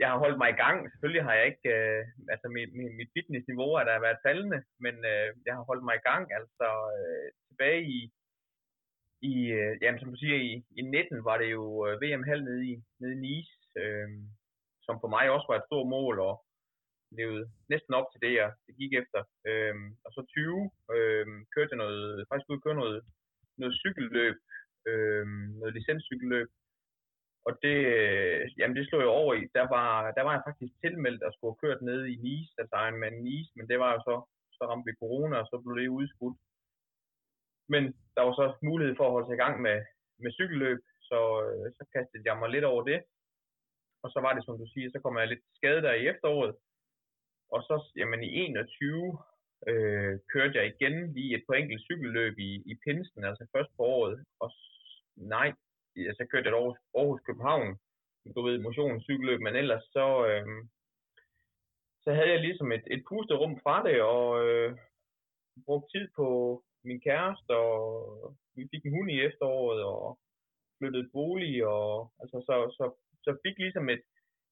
jeg 0.00 0.08
har 0.10 0.18
holdt 0.24 0.38
mig 0.42 0.50
i 0.50 0.60
gang. 0.64 0.76
Selvfølgelig 0.90 1.24
har 1.28 1.34
jeg 1.38 1.46
ikke... 1.50 1.68
Øh, 1.76 2.00
altså, 2.32 2.46
mit, 2.56 2.70
mit, 2.78 2.92
mit 2.98 3.10
fitnessniveau 3.14 3.70
er 3.80 3.84
der 3.84 4.04
været 4.06 4.22
faldende, 4.26 4.60
men 4.84 4.94
øh, 5.12 5.28
jeg 5.46 5.54
har 5.56 5.64
holdt 5.70 5.84
mig 5.88 5.96
i 5.98 6.06
gang. 6.10 6.24
Altså, 6.38 6.68
øh, 6.98 7.26
tilbage 7.48 7.82
i... 7.96 7.98
i 9.30 9.34
øh, 9.58 9.72
jamen, 9.82 10.00
som 10.00 10.10
du 10.12 10.16
siger, 10.16 10.36
i, 10.48 10.52
i 10.78 10.82
19 10.82 11.24
var 11.28 11.36
det 11.38 11.48
jo 11.56 11.64
øh, 11.86 12.00
VM-halv 12.02 12.42
nede 12.44 12.62
i, 12.70 12.72
nede 13.00 13.14
i 13.16 13.22
Nice, 13.26 13.54
øh, 13.80 14.08
som 14.86 14.96
for 15.02 15.10
mig 15.16 15.24
også 15.30 15.46
var 15.50 15.56
et 15.58 15.68
stort 15.68 15.88
mål, 15.96 16.16
og 16.28 16.34
levede 17.18 17.44
næsten 17.72 17.92
op 17.98 18.08
til 18.08 18.20
det, 18.24 18.32
jeg 18.40 18.48
det 18.66 18.74
gik 18.80 18.92
efter. 19.00 19.20
Øhm, 19.48 19.88
og 20.04 20.10
så 20.14 20.20
20 20.28 20.70
øhm, 20.96 21.38
kørte 21.54 21.72
jeg 21.72 21.82
noget, 21.84 22.26
faktisk 22.28 22.50
ud 22.50 22.60
køre 22.64 22.80
noget, 22.82 23.00
noget 23.60 23.74
cykelløb, 23.82 24.36
øhm, 24.88 25.46
noget 25.60 25.74
licenscykelløb. 25.74 26.48
Og 27.46 27.52
det, 27.64 27.78
øh, 27.96 28.40
jamen 28.58 28.76
det 28.76 28.84
slog 28.86 29.00
jeg 29.02 29.16
over 29.20 29.32
i. 29.40 29.42
Der 29.58 29.66
var, 29.74 29.88
der 30.16 30.22
var 30.26 30.32
jeg 30.34 30.46
faktisk 30.48 30.72
tilmeldt 30.84 31.22
at 31.24 31.34
skulle 31.34 31.52
have 31.52 31.62
kørt 31.64 31.82
ned 31.82 32.00
i 32.12 32.16
Nice, 32.26 32.52
altså 32.60 32.74
Ironman 32.84 33.16
Nice, 33.26 33.52
men 33.56 33.68
det 33.70 33.78
var 33.82 33.90
jo 33.94 34.00
så, 34.08 34.14
så 34.56 34.62
ramte 34.68 34.86
vi 34.88 35.00
corona, 35.02 35.36
og 35.42 35.46
så 35.46 35.56
blev 35.58 35.74
det 35.76 35.96
udskudt. 35.98 36.38
Men 37.72 37.82
der 38.14 38.22
var 38.26 38.34
så 38.40 38.46
mulighed 38.70 38.94
for 38.96 39.06
at 39.06 39.14
holde 39.14 39.28
sig 39.28 39.36
i 39.36 39.42
gang 39.44 39.56
med, 39.66 39.78
med 40.22 40.30
cykelløb, 40.38 40.80
så, 41.08 41.20
øh, 41.46 41.66
så 41.76 41.82
kastede 41.94 42.26
jeg 42.28 42.36
mig 42.38 42.50
lidt 42.50 42.66
over 42.72 42.82
det. 42.90 43.00
Og 44.04 44.08
så 44.14 44.18
var 44.24 44.32
det, 44.34 44.44
som 44.44 44.58
du 44.58 44.66
siger, 44.74 44.88
så 44.90 44.98
kom 45.00 45.18
jeg 45.18 45.28
lidt 45.28 45.44
skadet 45.58 45.82
der 45.82 45.92
i 45.92 46.08
efteråret, 46.12 46.54
og 47.54 47.60
så 47.68 47.76
jamen, 47.96 48.22
i 48.22 48.30
21 48.34 49.18
øh, 49.70 50.18
kørte 50.32 50.58
jeg 50.58 50.66
igen 50.66 51.12
lige 51.14 51.34
et 51.36 51.44
på 51.46 51.52
enkelt 51.52 51.82
cykelløb 51.82 52.38
i, 52.38 52.52
i 52.70 52.74
Pinsen, 52.84 53.24
altså 53.24 53.46
først 53.54 53.70
på 53.76 53.82
året. 53.82 54.24
Og 54.40 54.50
nej, 55.16 55.48
altså, 55.96 56.16
så 56.18 56.26
kørte 56.30 56.48
jeg 56.48 56.54
Aarhus, 56.54 56.78
Aarhus 56.98 57.20
København, 57.26 57.78
du 58.36 58.42
ved, 58.42 58.58
motionscykelløb, 58.58 59.40
men 59.40 59.56
ellers 59.56 59.84
så, 59.96 60.26
øh, 60.30 60.46
så 62.04 62.12
havde 62.12 62.30
jeg 62.30 62.40
ligesom 62.40 62.72
et, 62.72 62.84
et 62.94 63.02
pusterum 63.08 63.60
fra 63.62 63.76
det, 63.88 64.02
og 64.02 64.46
øh, 64.46 64.78
brugte 65.66 65.98
tid 65.98 66.08
på 66.16 66.26
min 66.84 67.00
kæreste, 67.00 67.50
og 67.56 67.84
vi 68.56 68.68
fik 68.70 68.84
en 68.84 68.94
hund 68.96 69.10
i 69.10 69.20
efteråret, 69.20 69.82
og 69.84 70.18
flyttede 70.78 71.10
bolig, 71.12 71.66
og 71.66 72.12
altså, 72.22 72.36
så, 72.46 72.54
så, 72.76 72.84
så 73.24 73.30
fik 73.44 73.58
ligesom 73.58 73.88
et, 73.88 74.04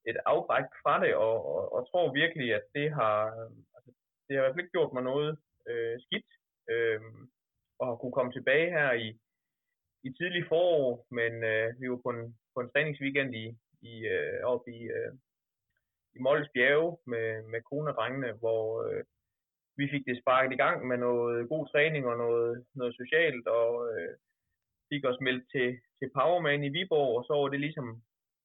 et 0.07 0.19
afbræk 0.27 0.69
fra 0.83 0.95
det, 1.05 1.15
og, 1.15 1.37
og, 1.55 1.73
og 1.73 1.81
tror 1.91 2.13
virkelig, 2.13 2.55
at 2.55 2.65
det 2.75 2.93
har, 2.93 3.19
øhm, 3.39 3.65
altså, 3.77 3.91
det 4.25 4.37
har 4.37 4.41
i 4.41 4.45
hvert 4.45 4.55
fald 4.55 4.65
ikke 4.65 4.77
gjort 4.79 4.93
mig 4.93 5.03
noget 5.03 5.39
øh, 5.71 6.01
skidt, 6.05 6.31
øh, 6.73 7.01
og 7.79 7.87
har 7.87 7.97
kunne 7.97 8.17
komme 8.19 8.33
tilbage 8.33 8.71
her 8.71 8.93
i, 8.93 9.09
i 10.07 10.09
tidlig 10.19 10.45
forår, 10.49 11.07
men 11.11 11.33
øh, 11.53 11.81
vi 11.81 11.91
var 11.91 12.01
på 12.05 12.11
en, 12.17 12.39
på 12.55 12.61
en 12.61 12.71
træningsweekend 12.71 13.35
i, 13.35 13.47
i 13.83 13.95
øh, 14.15 14.41
oppe 14.45 14.71
i, 14.77 14.81
øh, 14.97 15.13
i 16.17 16.19
Molles 16.25 16.51
Bjerge 16.55 16.99
med, 17.07 17.43
med 17.53 17.61
kone 17.63 17.91
og 17.91 17.95
drengene, 17.95 18.33
hvor 18.33 18.63
øh, 18.87 19.05
vi 19.77 19.89
fik 19.93 20.05
det 20.07 20.21
sparket 20.23 20.53
i 20.53 20.63
gang 20.65 20.87
med 20.87 20.99
noget 20.99 21.49
god 21.49 21.65
træning 21.69 22.07
og 22.07 22.17
noget, 22.25 22.67
noget 22.75 22.95
socialt, 23.01 23.47
og 23.49 23.73
øh, 23.93 24.15
fik 24.91 25.05
os 25.11 25.21
meldt 25.21 25.45
til, 25.55 25.69
til 25.99 26.09
Powerman 26.17 26.65
i 26.65 26.69
Viborg, 26.77 27.11
og 27.19 27.25
så 27.25 27.33
var 27.41 27.49
det 27.49 27.61
ligesom, 27.61 28.03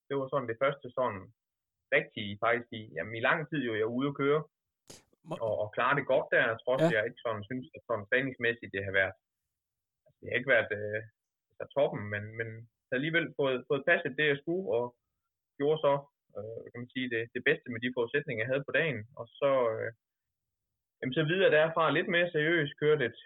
det 0.08 0.18
var 0.18 0.28
sådan 0.28 0.50
det 0.52 0.58
første 0.64 0.88
sådan 0.98 1.24
rigtige 1.98 2.38
faktisk 2.46 2.70
i, 2.80 2.82
jamen 2.96 3.16
i 3.16 3.26
lang 3.30 3.40
tid 3.50 3.62
jo, 3.68 3.74
jeg 3.76 3.86
var 3.88 4.00
ude 4.00 4.12
at 4.12 4.20
køre, 4.24 4.42
og, 5.46 5.54
og 5.64 5.68
klare 5.76 5.96
det 5.98 6.06
godt 6.14 6.28
der, 6.34 6.58
trods 6.64 6.82
ja. 6.84 6.94
jeg 6.96 7.04
ikke 7.08 7.24
sådan 7.26 7.44
synes, 7.50 7.66
at 7.76 7.82
sådan 7.88 8.06
træningsmæssigt 8.10 8.74
det 8.76 8.84
har 8.88 8.94
været, 9.00 9.16
altså, 10.06 10.18
det 10.20 10.28
har 10.30 10.38
ikke 10.40 10.54
været 10.56 10.72
øh, 10.80 11.02
altså 11.50 11.66
toppen, 11.76 12.04
men, 12.14 12.24
men 12.40 12.48
alligevel 12.98 13.28
fået, 13.40 13.58
fået 13.70 13.88
passet 13.90 14.18
det, 14.20 14.28
jeg 14.32 14.40
skulle, 14.42 14.66
og 14.78 14.86
gjorde 15.60 15.80
så, 15.86 15.94
øh, 16.38 16.64
kan 16.72 16.80
man 16.82 16.94
sige, 16.96 17.08
det, 17.14 17.22
det 17.36 17.42
bedste 17.50 17.68
med 17.72 17.80
de 17.82 17.94
forudsætninger, 17.96 18.42
jeg 18.44 18.52
havde 18.52 18.68
på 18.68 18.74
dagen, 18.80 19.00
og 19.20 19.26
så, 19.40 19.52
øh, 19.74 19.90
jamen, 21.00 21.14
så 21.20 21.24
videre 21.32 21.56
derfra 21.58 21.96
lidt 21.98 22.10
mere 22.16 22.32
seriøst, 22.36 22.74
kørte 22.84 23.06
et, 23.10 23.20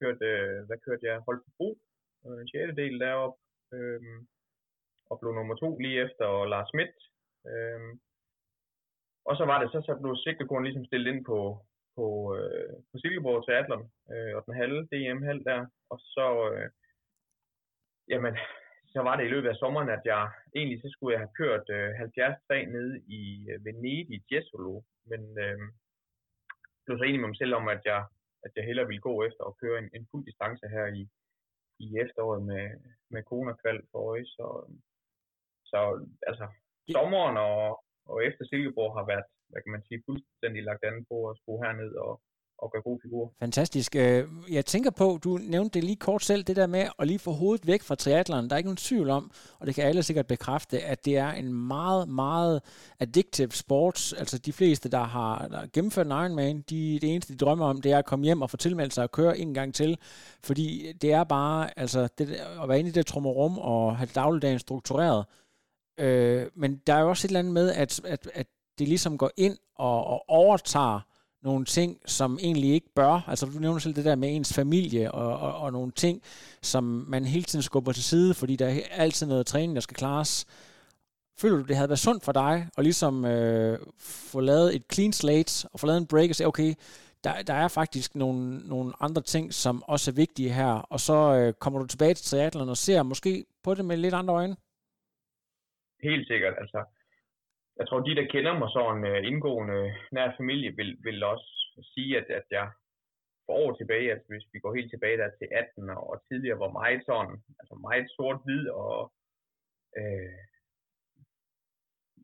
kørte, 0.00 0.26
øh, 0.34 0.58
hvad 0.66 0.78
kørte 0.86 1.04
jeg, 1.10 1.26
holdt 1.26 1.44
på 1.46 1.50
brug, 1.58 1.74
øh, 2.26 2.38
en 2.42 2.50
sjette 2.52 2.74
del 2.82 2.94
deroppe, 3.04 3.38
øh, 3.74 4.00
og 5.10 5.14
blev 5.20 5.32
nummer 5.34 5.56
to 5.62 5.70
lige 5.78 6.02
efter 6.06 6.26
Lars 6.52 6.68
Schmidt. 6.68 6.96
Øhm, 7.46 8.00
og 9.28 9.36
så 9.36 9.44
var 9.44 9.58
det, 9.60 9.72
så, 9.72 9.78
så 9.86 9.92
blev 10.02 10.16
sigtekorn 10.16 10.64
ligesom 10.64 10.84
stillet 10.84 11.10
ind 11.12 11.24
på, 11.24 11.40
på, 11.96 12.06
øh, 12.36 12.72
på 12.90 12.94
Silkeborg 12.98 13.44
Triathlon, 13.44 13.84
øh, 14.12 14.32
og 14.36 14.42
den 14.46 14.54
halve 14.60 14.80
DM-halv 14.92 15.42
der, 15.44 15.60
og 15.90 15.98
så, 16.14 16.28
øh, 16.52 16.70
jamen, 18.08 18.34
så 18.92 19.00
var 19.06 19.16
det 19.16 19.24
i 19.24 19.32
løbet 19.34 19.48
af 19.48 19.56
sommeren, 19.56 19.88
at 19.96 20.02
jeg 20.04 20.22
egentlig 20.56 20.78
så 20.82 20.88
skulle 20.90 21.12
jeg 21.14 21.22
have 21.24 21.38
kørt 21.40 21.66
øh, 21.76 21.90
73 22.16 22.68
nede 22.76 22.94
i 23.20 23.22
øh, 23.50 23.64
Venedig, 23.64 24.20
Jesolo, 24.32 24.82
men 25.10 25.22
øh, 25.44 25.58
blev 26.84 26.98
så 26.98 27.04
enig 27.04 27.20
med 27.20 27.28
mig 27.28 27.40
selv 27.42 27.54
om, 27.54 27.68
at 27.68 27.82
jeg, 27.84 28.00
at 28.44 28.52
jeg 28.56 28.64
hellere 28.64 28.86
ville 28.86 29.06
gå 29.08 29.14
efter 29.28 29.44
og 29.44 29.56
køre 29.62 29.78
en, 29.78 29.90
en 29.96 30.08
fuld 30.10 30.24
distance 30.26 30.68
her 30.68 30.86
i, 31.00 31.02
i 31.84 31.86
efteråret 32.04 32.42
med, 32.50 32.64
med 33.10 33.22
kone 33.22 33.52
og 33.52 33.58
kvalg 33.62 33.80
for 33.90 33.98
øje. 34.10 34.26
Så, 34.36 34.46
så 35.70 35.78
altså, 36.30 36.46
sommeren 36.96 37.36
og, 37.48 37.60
og 38.10 38.16
efter 38.28 38.42
Silkeborg 38.44 38.92
har 38.98 39.06
været, 39.12 39.26
hvad 39.50 39.60
kan 39.62 39.72
man 39.74 39.82
sige, 39.86 40.02
fuldstændig 40.08 40.60
lagt 40.62 40.84
an 40.88 40.96
på 41.10 41.16
at 41.30 41.34
skulle 41.40 41.62
herned 41.64 41.92
og, 42.06 42.12
og 42.62 42.72
gøre 42.72 42.82
god 42.82 42.98
figur. 43.02 43.32
Fantastisk. 43.38 43.96
Øh, 43.96 44.24
jeg 44.50 44.66
tænker 44.66 44.90
på, 44.90 45.18
du 45.24 45.38
nævnte 45.54 45.74
det 45.74 45.84
lige 45.84 45.96
kort 45.96 46.24
selv, 46.24 46.42
det 46.42 46.56
der 46.56 46.66
med 46.66 46.84
at 46.98 47.06
lige 47.06 47.18
få 47.18 47.32
hovedet 47.32 47.66
væk 47.66 47.82
fra 47.82 47.94
triathlon. 47.94 48.48
Der 48.48 48.54
er 48.54 48.56
ikke 48.56 48.68
nogen 48.68 48.86
tvivl 48.88 49.10
om, 49.10 49.30
og 49.58 49.66
det 49.66 49.74
kan 49.74 49.84
alle 49.84 50.02
sikkert 50.02 50.26
bekræfte, 50.26 50.80
at 50.80 51.04
det 51.04 51.16
er 51.16 51.30
en 51.30 51.52
meget, 51.52 52.08
meget 52.08 52.62
addictive 53.00 53.50
sport. 53.50 54.14
Altså 54.18 54.38
de 54.38 54.52
fleste, 54.52 54.90
der 54.90 55.04
har, 55.04 55.48
der 55.48 55.66
gennemført 55.72 56.06
en 56.06 56.12
Ironman, 56.12 56.60
de, 56.70 56.98
det 57.00 57.12
eneste, 57.12 57.32
de 57.32 57.38
drømmer 57.38 57.66
om, 57.66 57.80
det 57.80 57.92
er 57.92 57.98
at 57.98 58.04
komme 58.04 58.24
hjem 58.24 58.42
og 58.42 58.50
få 58.50 58.56
tilmeldt 58.56 58.94
sig 58.94 59.04
og 59.04 59.10
køre 59.10 59.38
en 59.38 59.54
gang 59.54 59.74
til. 59.74 59.98
Fordi 60.44 60.92
det 60.92 61.12
er 61.12 61.24
bare, 61.24 61.78
altså 61.78 62.08
det, 62.18 62.30
at 62.62 62.68
være 62.68 62.78
inde 62.78 62.90
i 62.90 62.92
det 62.92 63.06
trummerum 63.06 63.58
og 63.58 63.96
have 63.96 64.08
dagligdagen 64.14 64.58
struktureret. 64.58 65.24
Øh, 66.00 66.46
men 66.56 66.80
der 66.86 66.94
er 66.94 67.00
jo 67.00 67.08
også 67.08 67.26
et 67.26 67.28
eller 67.28 67.38
andet 67.38 67.54
med, 67.54 67.72
at, 67.72 68.00
at, 68.04 68.30
at 68.34 68.46
det 68.78 68.88
ligesom 68.88 69.18
går 69.18 69.30
ind 69.36 69.56
og, 69.76 70.06
og 70.06 70.24
overtager 70.28 71.00
nogle 71.42 71.64
ting, 71.64 71.98
som 72.06 72.38
egentlig 72.42 72.72
ikke 72.72 72.94
bør. 72.94 73.24
Altså 73.28 73.46
du 73.46 73.58
nævner 73.58 73.78
selv 73.78 73.94
det 73.94 74.04
der 74.04 74.14
med 74.14 74.36
ens 74.36 74.52
familie 74.52 75.12
og, 75.12 75.38
og, 75.38 75.54
og 75.54 75.72
nogle 75.72 75.92
ting, 75.92 76.22
som 76.62 76.84
man 77.08 77.24
hele 77.24 77.44
tiden 77.44 77.62
skubber 77.62 77.92
til 77.92 78.04
side, 78.04 78.34
fordi 78.34 78.56
der 78.56 78.66
er 78.66 78.80
altid 78.90 79.26
noget 79.26 79.46
træning, 79.46 79.74
der 79.74 79.80
skal 79.80 79.96
klares. 79.96 80.46
Føler 81.38 81.56
du, 81.56 81.62
det 81.62 81.76
havde 81.76 81.88
været 81.88 81.98
sundt 81.98 82.24
for 82.24 82.32
dig 82.32 82.68
at 82.78 82.84
ligesom 82.84 83.24
øh, 83.24 83.78
få 83.98 84.40
lavet 84.40 84.76
et 84.76 84.82
clean 84.92 85.12
slate 85.12 85.68
og 85.72 85.80
få 85.80 85.86
lavet 85.86 85.98
en 85.98 86.06
break 86.06 86.30
og 86.30 86.36
sige, 86.36 86.46
okay, 86.46 86.74
der, 87.24 87.42
der 87.42 87.54
er 87.54 87.68
faktisk 87.68 88.14
nogle, 88.14 88.58
nogle 88.58 88.92
andre 89.00 89.22
ting, 89.22 89.54
som 89.54 89.82
også 89.86 90.10
er 90.10 90.14
vigtige 90.14 90.52
her, 90.52 90.72
og 90.72 91.00
så 91.00 91.14
øh, 91.14 91.52
kommer 91.52 91.78
du 91.78 91.86
tilbage 91.86 92.14
til 92.14 92.26
triathlon 92.26 92.68
og 92.68 92.76
ser 92.76 93.02
måske 93.02 93.44
på 93.64 93.74
det 93.74 93.84
med 93.84 93.96
lidt 93.96 94.14
andre 94.14 94.34
øjne? 94.34 94.56
Helt 96.02 96.26
sikkert, 96.26 96.54
altså 96.58 96.84
jeg 97.78 97.88
tror, 97.88 98.00
de, 98.00 98.14
der 98.14 98.32
kender 98.34 98.54
mig 98.58 98.70
sådan 98.70 99.04
uh, 99.04 99.10
øh, 99.10 99.26
indgående 99.30 99.94
nær 100.12 100.36
familie, 100.36 100.76
vil, 100.76 100.90
vil 101.04 101.22
også 101.22 101.48
sige, 101.94 102.18
at, 102.20 102.26
at 102.38 102.46
jeg 102.50 102.70
for 103.46 103.52
år 103.52 103.76
tilbage, 103.76 104.10
altså 104.12 104.26
hvis 104.28 104.46
vi 104.52 104.58
går 104.60 104.74
helt 104.74 104.90
tilbage 104.90 105.18
der 105.18 105.30
til 105.38 105.48
18 105.52 105.90
og, 105.90 106.10
og 106.10 106.16
tidligere, 106.28 106.58
var 106.58 106.78
meget 106.80 107.02
sådan, 107.06 107.36
altså 107.60 107.74
meget 107.74 108.06
sort-hvid 108.16 108.68
og 108.68 109.12
øh, 109.98 110.40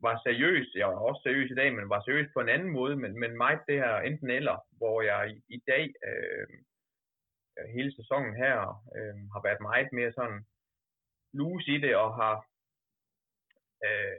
var 0.05 0.21
seriøs. 0.25 0.67
Jeg 0.75 0.87
var 0.87 0.99
også 1.09 1.21
seriøs 1.23 1.51
i 1.51 1.59
dag, 1.61 1.69
men 1.73 1.89
var 1.89 2.01
seriøs 2.01 2.29
på 2.33 2.39
en 2.41 2.49
anden 2.49 2.71
måde, 2.79 2.95
men, 2.95 3.19
men 3.19 3.37
meget 3.37 3.61
det 3.67 3.77
her 3.83 3.93
enten 3.97 4.29
eller, 4.29 4.57
hvor 4.77 5.01
jeg 5.01 5.21
i, 5.33 5.35
i 5.55 5.59
dag, 5.67 5.83
øh, 6.07 6.47
hele 7.75 7.91
sæsonen 7.95 8.35
her, 8.35 8.55
øh, 8.97 9.15
har 9.33 9.41
været 9.47 9.61
meget 9.69 9.89
mere 9.91 10.11
sådan 10.11 10.45
loose 11.33 11.71
i 11.75 11.77
det, 11.85 11.95
og 11.95 12.15
har 12.15 12.35
øh, 13.85 14.17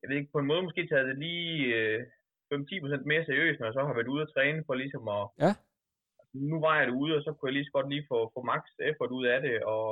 jeg 0.00 0.06
ved 0.08 0.16
ikke, 0.16 0.34
på 0.34 0.38
en 0.40 0.50
måde 0.50 0.62
måske 0.62 0.88
taget 0.88 1.08
det 1.10 1.18
lige 1.18 1.74
øh, 1.76 2.00
5-10% 2.54 3.10
mere 3.10 3.24
seriøst, 3.24 3.58
når 3.58 3.66
jeg 3.66 3.76
så 3.76 3.84
har 3.84 3.94
været 3.94 4.12
ude 4.14 4.22
at 4.22 4.32
træne 4.34 4.64
for 4.66 4.74
ligesom 4.74 5.08
at... 5.08 5.24
Ja. 5.44 5.52
Nu 6.52 6.56
var 6.66 6.74
jeg 6.78 6.86
derude, 6.86 7.16
og 7.16 7.22
så 7.22 7.30
kunne 7.32 7.48
jeg 7.48 7.56
lige 7.56 7.68
så 7.68 7.74
godt 7.76 7.88
lige 7.88 8.08
få, 8.10 8.18
få 8.34 8.40
max 8.42 8.62
effort 8.88 9.10
ud 9.18 9.26
af 9.26 9.40
det, 9.40 9.56
og, 9.74 9.88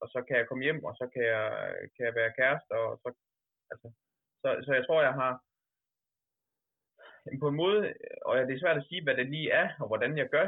og 0.00 0.06
så 0.12 0.18
kan 0.26 0.36
jeg 0.36 0.48
komme 0.48 0.64
hjem, 0.64 0.84
og 0.84 0.94
så 1.00 1.04
kan 1.12 1.22
jeg, 1.34 1.46
kan 1.94 2.06
jeg 2.06 2.14
være 2.14 2.36
kæreste, 2.38 2.70
og 2.80 3.00
så, 3.02 3.08
altså, 3.72 3.88
så, 4.42 4.48
så 4.66 4.70
jeg 4.78 4.84
tror, 4.86 5.02
jeg 5.02 5.14
har 5.22 5.32
på 7.42 7.48
en 7.48 7.60
måde, 7.64 7.94
og 8.26 8.32
det 8.36 8.54
er 8.54 8.62
svært 8.62 8.76
at 8.76 8.86
sige, 8.88 9.02
hvad 9.02 9.16
det 9.16 9.26
lige 9.30 9.50
er, 9.50 9.68
og 9.80 9.86
hvordan 9.86 10.18
jeg 10.18 10.28
gør, 10.28 10.46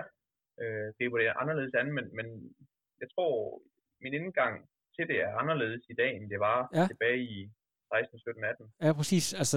øh, 0.60 0.86
det 0.96 1.02
er 1.04 1.10
det 1.10 1.40
anderledes 1.42 1.74
andet, 1.74 1.94
men, 1.94 2.16
men 2.16 2.26
jeg 3.00 3.08
tror, 3.14 3.62
min 4.00 4.14
indgang 4.14 4.68
til 4.98 5.08
det 5.12 5.18
er 5.26 5.30
anderledes 5.42 5.82
i 5.92 5.94
dag, 5.94 6.10
end 6.16 6.30
det 6.30 6.40
var 6.40 6.58
ja. 6.74 6.86
tilbage 6.86 7.18
i 7.18 7.50
16, 7.94 8.18
17, 8.18 8.44
18. 8.44 8.66
Ja, 8.82 8.92
præcis. 8.92 9.34
Altså, 9.34 9.56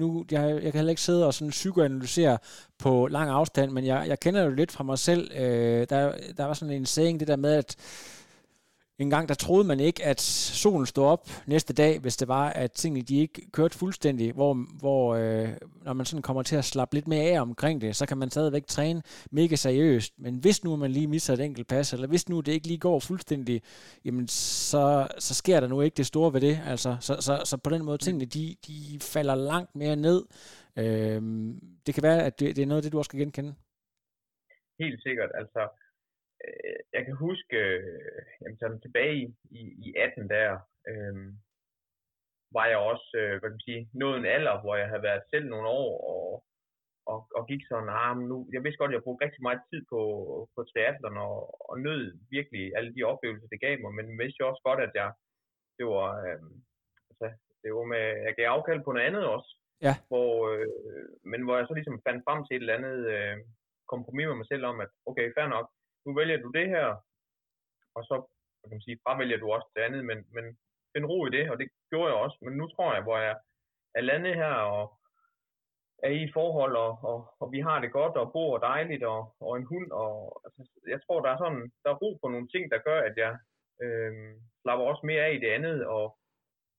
nu, 0.00 0.24
jeg, 0.30 0.44
jeg 0.62 0.70
kan 0.72 0.74
heller 0.74 0.90
ikke 0.90 1.08
sidde 1.08 1.26
og 1.26 1.34
sådan 1.34 1.50
psykoanalysere 1.50 2.38
på 2.78 3.06
lang 3.06 3.30
afstand, 3.30 3.70
men 3.70 3.86
jeg, 3.86 4.04
jeg 4.08 4.20
kender 4.20 4.44
jo 4.44 4.50
lidt 4.50 4.72
fra 4.72 4.84
mig 4.84 4.98
selv. 4.98 5.30
Øh, 5.34 5.86
der, 5.90 6.02
der 6.36 6.44
var 6.44 6.54
sådan 6.54 6.74
en 6.74 6.86
saying, 6.86 7.20
det 7.20 7.28
der 7.28 7.36
med, 7.36 7.54
at 7.54 7.70
en 8.98 9.10
gang 9.10 9.28
der 9.28 9.34
troede 9.34 9.64
man 9.68 9.80
ikke, 9.80 10.04
at 10.04 10.20
solen 10.20 10.86
stod 10.86 11.04
op 11.04 11.28
næste 11.46 11.72
dag, 11.72 11.98
hvis 11.98 12.16
det 12.16 12.28
var, 12.28 12.50
at 12.50 12.72
tingene 12.72 13.04
de 13.04 13.16
ikke 13.16 13.50
kørte 13.50 13.78
fuldstændig, 13.78 14.32
hvor, 14.32 14.54
hvor 14.78 15.14
øh, 15.14 15.48
når 15.82 15.92
man 15.92 16.06
sådan 16.06 16.22
kommer 16.22 16.42
til 16.42 16.56
at 16.56 16.64
slappe 16.64 16.94
lidt 16.94 17.08
mere 17.08 17.22
af 17.22 17.40
omkring 17.40 17.80
det, 17.80 17.96
så 17.96 18.06
kan 18.06 18.18
man 18.18 18.30
stadigvæk 18.30 18.66
træne 18.66 19.02
mega 19.30 19.56
seriøst. 19.56 20.12
Men 20.18 20.34
hvis 20.34 20.64
nu 20.64 20.76
man 20.76 20.90
lige 20.90 21.06
misser 21.06 21.32
et 21.32 21.40
enkelt 21.40 21.68
pas, 21.68 21.92
eller 21.92 22.08
hvis 22.08 22.28
nu 22.28 22.40
det 22.40 22.52
ikke 22.52 22.66
lige 22.66 22.78
går 22.78 23.00
fuldstændig, 23.00 23.62
jamen 24.04 24.28
så, 24.28 25.08
så 25.18 25.34
sker 25.34 25.60
der 25.60 25.68
nu 25.68 25.80
ikke 25.80 25.96
det 25.96 26.06
store 26.06 26.32
ved 26.32 26.40
det. 26.40 26.60
Altså, 26.66 26.96
så, 27.00 27.16
så, 27.20 27.42
så 27.44 27.56
på 27.56 27.70
den 27.70 27.84
måde, 27.84 27.98
tingene 27.98 28.24
de, 28.24 28.56
de 28.66 28.98
falder 29.00 29.34
langt 29.34 29.76
mere 29.76 29.96
ned. 29.96 30.24
Øh, 30.78 31.22
det 31.86 31.94
kan 31.94 32.02
være, 32.02 32.22
at 32.22 32.40
det, 32.40 32.56
det 32.56 32.62
er 32.62 32.66
noget 32.66 32.78
af 32.78 32.82
det, 32.82 32.92
du 32.92 32.98
også 32.98 33.08
skal 33.08 33.20
genkende. 33.20 33.54
Helt 34.78 35.02
sikkert. 35.02 35.30
Altså, 35.34 35.68
jeg 36.92 37.02
kan 37.04 37.16
huske, 37.26 37.56
øh, 37.56 38.22
jamen, 38.40 38.58
sådan 38.58 38.80
tilbage 38.80 39.36
i, 39.50 39.62
i 39.86 39.94
18 39.96 40.28
der, 40.28 40.50
øh, 40.90 41.14
var 42.56 42.66
jeg 42.72 42.78
også, 42.90 43.08
øh, 43.20 43.34
hvad 43.38 43.48
kan 43.50 43.58
man 43.58 43.68
sige, 43.68 43.82
nået 44.02 44.16
en 44.18 44.30
alder, 44.36 44.56
hvor 44.62 44.74
jeg 44.76 44.88
havde 44.88 45.08
været 45.08 45.30
selv 45.32 45.46
nogle 45.48 45.68
år, 45.68 45.92
og, 46.14 46.26
og, 47.12 47.18
og 47.36 47.42
gik 47.50 47.62
sådan, 47.68 47.90
ah, 48.02 48.16
nu, 48.30 48.36
jeg 48.54 48.60
vidste 48.64 48.80
godt, 48.80 48.92
at 48.92 48.96
jeg 48.96 49.06
brugte 49.06 49.24
rigtig 49.24 49.42
meget 49.42 49.60
tid 49.70 49.80
på, 49.92 50.00
på 50.54 50.60
triathlon, 50.70 51.16
og, 51.28 51.36
og 51.70 51.74
nød 51.86 52.02
virkelig 52.36 52.64
alle 52.76 52.94
de 52.96 53.02
oplevelser, 53.12 53.48
det 53.50 53.60
gav 53.64 53.74
mig, 53.80 53.92
men 53.94 54.18
vidste 54.20 54.40
jo 54.40 54.48
også 54.50 54.62
godt, 54.68 54.80
at 54.86 54.92
jeg, 55.00 55.10
det 55.78 55.86
var, 55.94 56.08
øh, 56.26 56.40
altså, 57.10 57.26
det 57.62 57.70
var 57.78 57.86
med, 57.94 58.04
jeg 58.26 58.34
gav 58.36 58.46
afkald 58.48 58.80
på 58.84 58.92
noget 58.92 59.06
andet 59.08 59.24
også, 59.36 59.50
ja. 59.86 59.94
hvor, 60.10 60.32
øh, 60.52 60.68
men 61.30 61.40
hvor 61.42 61.56
jeg 61.56 61.66
så 61.66 61.74
ligesom 61.74 62.02
fandt 62.06 62.24
frem 62.26 62.40
til 62.44 62.54
et 62.54 62.60
eller 62.60 62.78
andet 62.78 62.98
øh, 63.16 63.36
kompromis 63.92 64.26
med 64.26 64.36
mig 64.40 64.48
selv 64.52 64.64
om, 64.70 64.76
at 64.84 64.90
okay, 65.10 65.26
fair 65.36 65.48
nok, 65.56 65.66
nu 66.06 66.14
vælger 66.14 66.38
du 66.42 66.50
det 66.50 66.68
her, 66.68 66.86
og 67.96 68.02
så 68.04 68.16
kan 68.60 68.70
man 68.70 68.80
sige, 68.80 69.00
fravælger 69.02 69.38
du 69.38 69.52
også 69.52 69.68
det 69.74 69.82
andet, 69.82 70.04
men, 70.04 70.18
men 70.36 70.44
find 70.92 71.06
ro 71.06 71.26
i 71.26 71.30
det, 71.30 71.50
og 71.50 71.58
det 71.58 71.68
gjorde 71.90 72.12
jeg 72.12 72.22
også. 72.24 72.38
Men 72.42 72.52
nu 72.56 72.68
tror 72.68 72.94
jeg, 72.94 73.02
hvor 73.02 73.18
jeg 73.18 73.36
er 73.94 74.00
landet 74.00 74.34
her, 74.34 74.54
og 74.76 74.84
er 76.02 76.10
i 76.10 76.22
et 76.24 76.32
forhold, 76.32 76.76
og, 76.76 76.92
og, 77.10 77.18
og 77.40 77.52
vi 77.52 77.60
har 77.60 77.80
det 77.80 77.92
godt, 77.92 78.16
og 78.16 78.32
bor 78.32 78.58
dejligt, 78.58 79.04
og, 79.04 79.34
og 79.40 79.56
en 79.56 79.66
hund, 79.72 79.90
og 79.92 80.40
altså, 80.44 80.62
jeg 80.88 81.00
tror, 81.02 81.20
der 81.20 81.30
er 81.30 81.38
sådan, 81.38 81.72
der 81.82 81.90
er 81.90 82.00
ro 82.02 82.18
på 82.22 82.28
nogle 82.28 82.48
ting, 82.48 82.70
der 82.70 82.78
gør, 82.78 83.00
at 83.08 83.16
jeg 83.16 83.38
øh, 83.82 84.12
slapper 84.62 84.84
også 84.86 85.06
mere 85.06 85.24
af 85.24 85.32
i 85.34 85.38
det 85.44 85.50
andet, 85.56 85.86
og, 85.86 86.18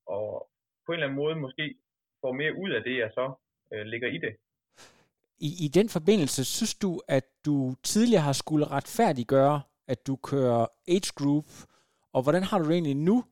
og 0.07 0.49
på 0.85 0.91
en 0.91 0.93
eller 0.93 1.07
anden 1.07 1.21
måde 1.23 1.35
måske 1.35 1.75
får 2.21 2.31
mere 2.31 2.53
ud 2.63 2.69
af 2.77 2.83
det, 2.83 2.97
jeg 2.97 3.11
så 3.13 3.33
øh, 3.73 3.85
ligger 3.85 4.07
i 4.07 4.17
det. 4.17 4.33
I, 5.39 5.49
I 5.65 5.67
den 5.67 5.89
forbindelse, 5.89 6.45
synes 6.45 6.75
du, 6.75 7.01
at 7.07 7.25
du 7.45 7.75
tidligere 7.83 8.21
har 8.21 8.33
skulle 8.33 8.65
retfærdiggøre, 8.65 9.61
at 9.87 10.07
du 10.07 10.15
kører 10.15 10.67
age 10.87 11.11
group, 11.15 11.45
og 12.13 12.23
hvordan 12.23 12.43
har 12.43 12.57
du 12.59 12.65
det 12.65 12.73
egentlig 12.73 12.95
nu, 12.95 13.23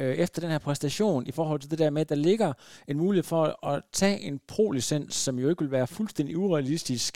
øh, 0.00 0.14
efter 0.24 0.40
den 0.40 0.50
her 0.50 0.58
præstation, 0.58 1.26
i 1.26 1.32
forhold 1.38 1.60
til 1.60 1.70
det 1.70 1.78
der 1.78 1.90
med, 1.90 2.00
at 2.00 2.08
der 2.08 2.24
ligger 2.28 2.50
en 2.88 2.96
mulighed 2.98 3.26
for 3.34 3.66
at 3.70 3.82
tage 3.92 4.18
en 4.28 4.40
pro-licens, 4.50 5.14
som 5.24 5.38
jo 5.38 5.48
ikke 5.48 5.62
vil 5.64 5.76
være 5.78 5.94
fuldstændig 5.98 6.34
urealistisk? 6.38 7.10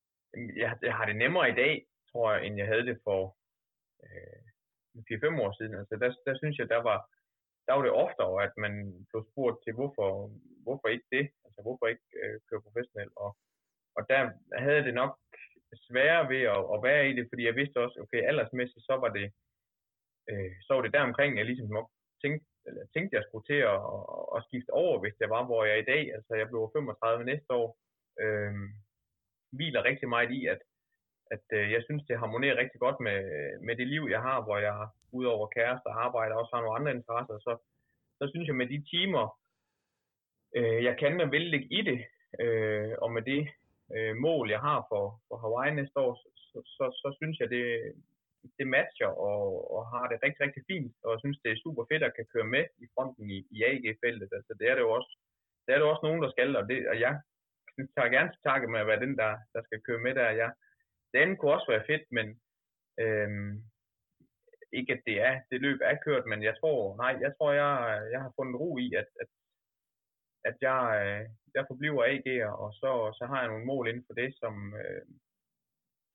Jeg, 0.63 0.71
jeg 0.83 0.95
har 0.99 1.07
det 1.07 1.17
nemmere 1.17 1.51
i 1.51 1.57
dag, 1.63 1.75
tror 2.11 2.33
jeg, 2.33 2.47
end 2.47 2.55
jeg 2.57 2.67
havde 2.67 2.87
det 2.91 2.99
for 3.07 3.21
øh, 4.05 4.43
4-5 4.95 5.43
år 5.45 5.53
siden. 5.59 5.75
Altså, 5.81 5.95
der, 6.03 6.11
der 6.27 6.35
synes 6.39 6.59
jeg, 6.59 6.69
der 6.75 6.83
var, 6.91 6.99
der 7.67 7.73
var 7.75 7.83
det 7.83 7.93
oftere, 8.05 8.45
at 8.47 8.55
man 8.65 8.73
blev 9.11 9.23
spurgt 9.31 9.59
til, 9.65 9.73
hvorfor, 9.79 10.09
hvorfor 10.65 10.89
ikke 10.89 11.09
det? 11.17 11.25
Altså, 11.45 11.61
hvorfor 11.67 11.87
ikke 11.93 12.07
øh, 12.23 12.37
køre 12.49 12.65
professionelt? 12.67 13.13
Og, 13.25 13.31
og 13.97 14.03
der 14.11 14.21
havde 14.65 14.85
det 14.85 14.95
nok 14.95 15.13
sværere 15.89 16.29
ved 16.33 16.43
at, 16.57 16.63
at 16.75 16.79
være 16.89 17.09
i 17.11 17.13
det, 17.19 17.27
fordi 17.31 17.43
jeg 17.47 17.57
vidste 17.57 17.83
også, 17.85 17.97
okay, 18.05 18.21
aldersmæssigt, 18.29 18.87
så 18.89 18.95
var 19.03 19.11
det, 19.19 19.27
øh, 20.31 20.53
så 20.67 20.71
var 20.75 20.83
det 20.83 20.93
der 20.93 21.09
omkring, 21.11 21.39
jeg 21.39 21.47
ligesom 21.47 21.69
nok 21.79 21.89
tænkte, 22.23 22.47
eller 22.67 22.83
tænkte, 22.95 23.17
jeg 23.17 23.25
skulle 23.25 23.47
til 23.47 23.61
at, 23.73 23.81
at, 23.95 24.03
at 24.37 24.45
skifte 24.47 24.73
over, 24.85 24.97
hvis 25.01 25.17
det 25.21 25.29
var, 25.35 25.43
hvor 25.47 25.65
jeg 25.65 25.75
er 25.75 25.83
i 25.83 25.91
dag. 25.93 26.03
Altså, 26.17 26.33
jeg 26.41 26.49
blev 26.49 26.71
35 26.77 27.25
næste 27.25 27.51
år. 27.61 27.69
Øh, 28.23 28.55
hviler 29.57 29.85
rigtig 29.85 30.09
meget 30.09 30.31
i, 30.39 30.41
at, 30.55 30.61
at 31.35 31.47
øh, 31.59 31.71
jeg 31.75 31.83
synes, 31.85 32.03
det 32.09 32.19
harmonerer 32.19 32.61
rigtig 32.63 32.81
godt 32.81 32.99
med, 33.07 33.19
med 33.67 33.75
det 33.77 33.87
liv, 33.87 34.05
jeg 34.11 34.23
har, 34.29 34.39
hvor 34.45 34.59
jeg 34.59 34.89
udover 35.13 35.47
kæreste 35.57 35.87
og 35.87 36.05
arbejde 36.05 36.35
også 36.35 36.51
har 36.55 36.63
nogle 36.63 36.79
andre 36.79 36.93
interesser. 36.99 37.37
Så, 37.47 37.53
så 38.19 38.25
synes 38.31 38.47
jeg, 38.49 38.57
med 38.57 38.69
de 38.75 38.85
timer, 38.93 39.25
øh, 40.57 40.85
jeg 40.85 40.95
kan 40.99 41.21
og 41.21 41.31
vil 41.31 41.47
ligge 41.55 41.69
i 41.79 41.83
det, 41.91 41.99
øh, 42.41 42.93
og 43.03 43.13
med 43.13 43.23
det 43.23 43.49
øh, 43.95 44.15
mål, 44.27 44.45
jeg 44.55 44.61
har 44.69 44.81
for, 44.91 45.05
for 45.29 45.37
Hawaii 45.43 45.75
næste 45.75 45.99
år, 46.05 46.13
så, 46.51 46.59
så, 46.77 46.85
så 47.03 47.09
synes 47.19 47.37
jeg, 47.41 47.49
det, 47.51 47.65
det 48.59 48.67
matcher 48.77 49.13
og, 49.31 49.45
og 49.75 49.83
har 49.93 50.05
det 50.09 50.23
rigtig, 50.25 50.41
rigtig 50.47 50.63
fint, 50.71 50.95
og 51.05 51.11
jeg 51.13 51.21
synes, 51.21 51.39
det 51.43 51.51
er 51.51 51.65
super 51.65 51.85
fedt 51.91 52.03
at 52.03 52.17
kan 52.17 52.27
køre 52.33 52.49
med 52.55 52.65
i 52.85 52.87
fronten 52.95 53.31
i, 53.37 53.39
i 53.57 53.59
AG-feltet. 53.71 54.31
Altså, 54.39 54.53
det 54.59 54.67
er 54.71 54.75
det 54.75 54.85
jo 54.87 54.93
også, 54.99 55.13
det 55.65 55.71
er 55.73 55.79
det 55.79 55.87
også 55.93 56.07
nogen, 56.07 56.23
der 56.23 56.31
skal, 56.31 56.57
og, 56.57 56.65
det, 56.71 56.79
og 56.93 56.97
jeg 57.01 57.15
tager 57.97 58.15
gerne 58.17 58.31
til 58.31 58.43
takke 58.43 58.69
med 58.69 58.81
at 58.81 58.87
være 58.91 59.05
den, 59.05 59.15
der, 59.23 59.33
der 59.55 59.63
skal 59.63 59.81
køre 59.87 60.05
med 60.07 60.15
der. 60.15 60.31
Jeg, 60.43 60.51
det 61.13 61.19
andet 61.19 61.39
kunne 61.39 61.55
også 61.57 61.71
være 61.73 61.89
fedt, 61.91 62.05
men 62.17 62.27
øhm, 63.03 63.53
ikke 64.73 64.93
at 64.93 65.03
det 65.07 65.17
er, 65.29 65.35
det 65.51 65.61
løb 65.61 65.81
er 65.83 65.97
kørt, 66.05 66.27
men 66.27 66.43
jeg 66.43 66.55
tror, 66.61 66.97
nej, 66.97 67.15
jeg 67.25 67.33
tror, 67.37 67.53
jeg, 67.53 67.73
jeg 68.13 68.21
har 68.21 68.33
fundet 68.39 68.61
ro 68.61 68.79
i, 68.79 68.95
at, 68.95 69.09
at, 69.23 69.31
at 70.45 70.57
jeg, 70.69 70.81
øh, 71.03 71.23
jeg 71.57 71.65
forbliver 71.71 72.03
AG'er, 72.13 72.53
og 72.63 72.71
så, 72.81 72.91
så 73.19 73.25
har 73.31 73.39
jeg 73.41 73.49
nogle 73.49 73.67
mål 73.73 73.89
inden 73.89 74.05
for 74.09 74.15
det, 74.21 74.29
som, 74.41 74.55
øh, 74.81 75.03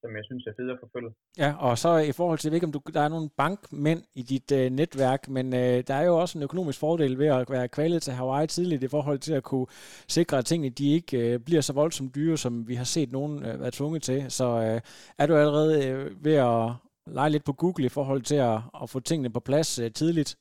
som 0.01 0.15
jeg 0.15 0.25
synes 0.25 0.47
er 0.47 0.53
fedt 0.59 0.71
at 0.71 0.79
forfølge. 0.83 1.11
Ja, 1.37 1.49
og 1.59 1.77
så 1.77 1.97
i 1.97 2.11
forhold 2.11 2.37
til, 2.39 2.47
jeg 2.47 2.51
ved 2.51 2.57
ikke, 2.57 2.69
om 2.71 2.71
du, 2.71 2.81
der 2.93 3.01
er 3.01 3.07
nogle 3.15 3.29
bankmænd 3.37 4.03
i 4.15 4.21
dit 4.21 4.51
øh, 4.51 4.69
netværk, 4.69 5.27
men 5.29 5.53
øh, 5.53 5.83
der 5.87 5.93
er 5.93 6.05
jo 6.05 6.17
også 6.17 6.37
en 6.37 6.43
økonomisk 6.43 6.79
fordel 6.79 7.19
ved 7.19 7.27
at 7.27 7.49
være 7.49 7.67
kvalet 7.67 8.01
til 8.01 8.13
Hawaii 8.13 8.47
tidligt 8.47 8.83
i 8.83 8.87
forhold 8.87 9.19
til 9.19 9.33
at 9.33 9.43
kunne 9.43 9.67
sikre, 10.07 10.37
at 10.37 10.45
tingene 10.45 10.69
de 10.69 10.93
ikke 10.93 11.33
øh, 11.33 11.39
bliver 11.39 11.61
så 11.61 11.73
voldsomt 11.73 12.15
dyre, 12.15 12.37
som 12.37 12.67
vi 12.67 12.75
har 12.75 12.83
set 12.83 13.11
nogen 13.11 13.45
øh, 13.45 13.61
være 13.61 13.71
tvunget 13.71 14.01
til. 14.03 14.31
Så 14.31 14.45
øh, 14.45 14.81
er 15.17 15.25
du 15.27 15.35
allerede 15.35 15.87
øh, 15.87 16.25
ved 16.25 16.35
at 16.35 16.73
lege 17.07 17.29
lidt 17.29 17.45
på 17.45 17.53
Google 17.53 17.85
i 17.85 17.89
forhold 17.89 18.21
til 18.21 18.35
at, 18.35 18.59
at 18.81 18.89
få 18.89 18.99
tingene 18.99 19.29
på 19.29 19.39
plads 19.39 19.79
øh, 19.79 19.91
tidligt? 19.91 20.37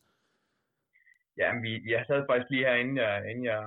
Ja, 1.40 1.49
vi, 1.64 1.70
jeg 1.94 2.05
sad 2.07 2.20
faktisk 2.31 2.51
lige 2.51 2.66
her, 2.68 2.75
inden 2.83 2.96
jeg, 2.96 3.31
inden 3.31 3.44
jeg 3.44 3.62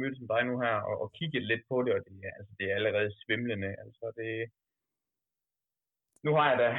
mødtes 0.00 0.20
med 0.20 0.28
dig 0.34 0.42
nu 0.44 0.54
her, 0.64 0.76
og, 0.90 0.96
og 1.02 1.08
kiggede 1.18 1.46
lidt 1.50 1.64
på 1.70 1.76
det, 1.82 1.92
og 1.96 2.00
det, 2.06 2.14
altså, 2.38 2.52
det 2.58 2.64
er 2.70 2.74
allerede 2.74 3.10
svimlende. 3.22 3.70
Altså, 3.84 4.04
det, 4.18 4.30
nu 6.24 6.30
har 6.38 6.46
jeg 6.50 6.58
da 6.64 6.70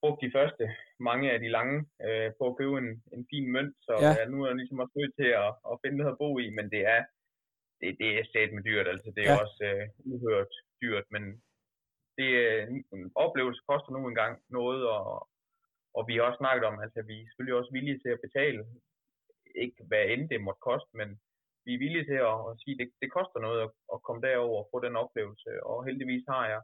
brugt 0.00 0.20
de 0.24 0.34
første 0.36 0.64
mange 1.08 1.26
af 1.32 1.38
de 1.40 1.48
lange 1.56 1.76
øh, 2.06 2.30
på 2.38 2.44
at 2.48 2.56
købe 2.60 2.76
en, 2.78 2.90
en 3.16 3.26
fin 3.30 3.46
mønt, 3.54 3.74
så 3.86 3.94
ja. 4.04 4.10
Ja, 4.18 4.24
nu 4.30 4.36
er 4.42 4.46
jeg 4.48 4.56
ligesom 4.56 4.82
også 4.84 4.94
nødt 5.00 5.14
til 5.20 5.30
at, 5.44 5.50
at 5.70 5.78
finde 5.82 5.96
noget 5.98 6.12
at 6.12 6.20
bo 6.22 6.30
i, 6.38 6.48
men 6.58 6.66
det 6.74 6.82
er, 6.94 7.02
det, 7.80 7.90
det 8.00 8.08
er 8.18 8.24
sat 8.32 8.50
med 8.52 8.62
dyrt, 8.68 8.88
altså 8.92 9.08
det 9.16 9.22
er 9.22 9.30
Ja. 9.30 9.36
ja. 9.36 9.42
også 9.44 9.58
øh, 9.70 9.84
uhørt 10.12 10.52
dyrt, 10.82 11.06
men 11.14 11.22
det 12.18 12.30
øh, 12.46 12.62
en 12.96 13.12
oplevelse 13.24 13.62
koster 13.68 13.92
nu 13.92 14.00
engang 14.08 14.32
noget, 14.58 14.82
og, 14.96 15.28
og 15.96 16.02
vi 16.08 16.12
har 16.14 16.22
også 16.22 16.42
snakket 16.42 16.64
om, 16.70 16.76
altså 16.84 16.98
vi 17.10 17.14
er 17.20 17.26
selvfølgelig 17.26 17.58
også 17.60 17.72
villige 17.76 17.98
til 17.98 18.10
at 18.16 18.24
betale, 18.26 18.60
ikke 19.64 19.80
hvad 19.88 20.04
end 20.12 20.24
det 20.32 20.40
måtte 20.46 20.66
koste, 20.70 20.92
men 21.00 21.08
vi 21.64 21.70
er 21.74 21.82
villige 21.84 22.08
til 22.10 22.18
at, 22.32 22.38
at 22.50 22.54
sige, 22.62 22.74
at 22.74 22.80
det, 22.80 22.88
det 23.02 23.08
koster 23.16 23.40
noget 23.46 23.60
at, 23.66 23.70
at 23.94 23.98
komme 24.06 24.22
derover 24.28 24.58
og 24.62 24.68
få 24.72 24.76
den 24.86 24.96
oplevelse, 25.04 25.50
og 25.70 25.76
heldigvis 25.88 26.24
har 26.34 26.44
jeg 26.52 26.60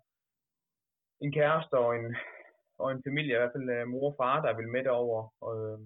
en 1.24 1.32
kæreste 1.38 1.74
og 1.84 1.90
en, 1.98 2.06
og 2.82 2.86
en 2.90 3.02
familie, 3.06 3.34
i 3.34 3.40
hvert 3.40 3.54
fald 3.56 3.68
øh, 3.76 3.88
mor 3.92 4.10
og 4.10 4.16
far, 4.20 4.36
der 4.46 4.56
vil 4.58 4.68
med 4.74 4.82
derover, 4.88 5.20
og, 5.46 5.52
øh, 5.60 5.78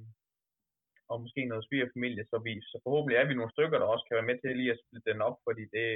og 1.11 1.17
måske 1.25 1.41
noget 1.45 1.67
svigerfamilie, 1.69 2.25
så, 2.31 2.37
vi, 2.47 2.53
så 2.71 2.77
forhåbentlig 2.85 3.17
er 3.17 3.27
vi 3.29 3.35
nogle 3.35 3.55
stykker, 3.55 3.79
der 3.79 3.87
også 3.95 4.05
kan 4.07 4.17
være 4.19 4.31
med 4.31 4.37
til 4.39 4.57
lige 4.57 4.73
at 4.75 4.81
splitte 4.83 5.11
den 5.11 5.21
op, 5.29 5.37
fordi 5.47 5.63
det, 5.75 5.87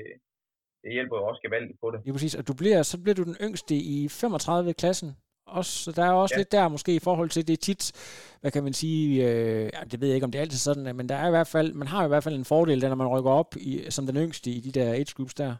det 0.83 0.91
hjælper 0.97 1.17
jo 1.19 1.25
også 1.31 1.43
gevaldigt 1.47 1.81
på 1.83 1.89
det. 1.93 2.01
Ja, 2.07 2.13
præcis. 2.13 2.35
Og 2.41 2.45
du 2.49 2.55
bliver, 2.61 2.83
så 2.83 2.97
bliver 3.03 3.19
du 3.19 3.25
den 3.31 3.39
yngste 3.47 3.75
i 3.95 3.97
35 4.09 4.75
klassen. 4.83 5.11
Også, 5.47 5.73
så 5.85 5.93
der 5.93 6.05
er 6.05 6.13
også 6.13 6.35
ja. 6.35 6.39
Lidt 6.41 6.53
der 6.53 6.69
måske 6.69 6.95
i 6.95 6.99
forhold 6.99 7.31
til 7.31 7.49
det 7.49 7.61
tit, 7.61 7.93
hvad 8.41 8.51
kan 8.51 8.65
man 8.65 8.73
sige, 8.73 9.25
øh, 9.31 9.71
ja, 9.75 9.81
det 9.91 10.01
ved 10.01 10.09
jeg 10.09 10.15
ikke, 10.15 10.25
om 10.25 10.31
det 10.33 10.39
er 10.39 10.43
altid 10.43 10.59
sådan, 10.59 10.97
men 10.97 11.09
der 11.09 11.15
er 11.15 11.27
i 11.27 11.31
hvert 11.31 11.47
fald, 11.47 11.73
man 11.75 11.89
har 11.89 12.05
i 12.05 12.09
hvert 12.09 12.25
fald 12.25 12.35
en 12.35 12.45
fordel, 12.45 12.81
der, 12.81 12.89
når 12.89 12.97
man 12.97 13.07
rykker 13.07 13.31
op 13.31 13.55
i, 13.57 13.87
som 13.91 14.07
den 14.07 14.17
yngste 14.17 14.51
i 14.51 14.61
de 14.61 14.73
der 14.81 14.93
age 14.93 15.15
groups 15.17 15.35
der. 15.35 15.55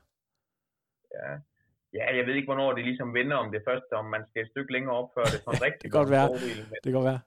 Ja. 1.15 1.31
ja, 1.99 2.17
jeg 2.17 2.27
ved 2.27 2.35
ikke, 2.35 2.47
hvornår 2.47 2.73
det 2.73 2.85
ligesom 2.85 3.15
vender 3.15 3.37
om 3.37 3.53
det 3.53 3.63
første, 3.69 3.93
om 3.93 4.05
man 4.05 4.23
skal 4.31 4.43
et 4.43 4.49
stykke 4.51 4.73
længere 4.73 4.97
op, 4.97 5.09
før 5.15 5.25
det 5.25 5.35
er 5.35 5.43
sådan 5.45 5.63
rigtig 5.67 5.83
Det 5.83 5.91
kan 5.93 5.99
godt 6.01 6.11
være. 6.11 6.27
fordel. 6.29 6.57
Men, 6.57 6.67
Det 6.71 6.83
kan 6.85 6.93
godt 6.93 7.05
være. 7.05 7.21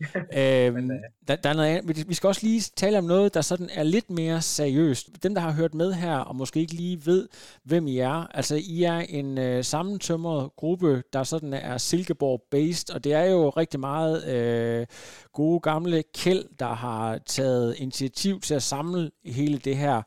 øhm, 0.38 0.74
Men, 0.74 0.90
øh, 0.90 0.96
der, 1.28 1.36
der 1.36 1.50
er 1.50 1.54
noget 1.54 1.68
andet. 1.68 1.96
Vi- 1.96 2.04
Vi 2.08 2.14
skal 2.14 2.26
også 2.28 2.40
lige 2.46 2.60
tale 2.76 2.98
om 2.98 3.04
noget, 3.04 3.34
der 3.34 3.40
sådan 3.40 3.70
er 3.72 3.82
lidt 3.82 4.10
mere 4.10 4.42
seriøst. 4.42 5.08
Dem, 5.22 5.34
der 5.34 5.40
har 5.42 5.52
hørt 5.52 5.74
med 5.74 5.92
her, 5.92 6.16
og 6.16 6.36
måske 6.36 6.60
ikke 6.60 6.74
lige 6.74 7.06
ved, 7.06 7.28
hvem 7.64 7.86
I 7.86 7.98
er. 7.98 8.26
Altså, 8.36 8.54
I 8.64 8.82
er 8.82 8.98
en 8.98 9.38
øh, 9.38 9.64
sammentømret 9.64 10.50
gruppe, 10.56 11.02
der 11.12 11.24
sådan 11.24 11.52
er 11.52 11.78
Silkeborg-based, 11.78 12.94
og 12.94 13.04
det 13.04 13.12
er 13.12 13.24
jo 13.24 13.48
rigtig 13.48 13.80
meget 13.80 14.24
øh, 14.34 14.86
gode 15.32 15.60
gamle 15.60 16.02
Kjeld, 16.14 16.44
der 16.58 16.74
har 16.74 17.18
taget 17.26 17.74
initiativ 17.78 18.40
til 18.40 18.54
at 18.54 18.62
samle 18.62 19.10
hele 19.24 19.58
det 19.58 19.76
her 19.76 20.02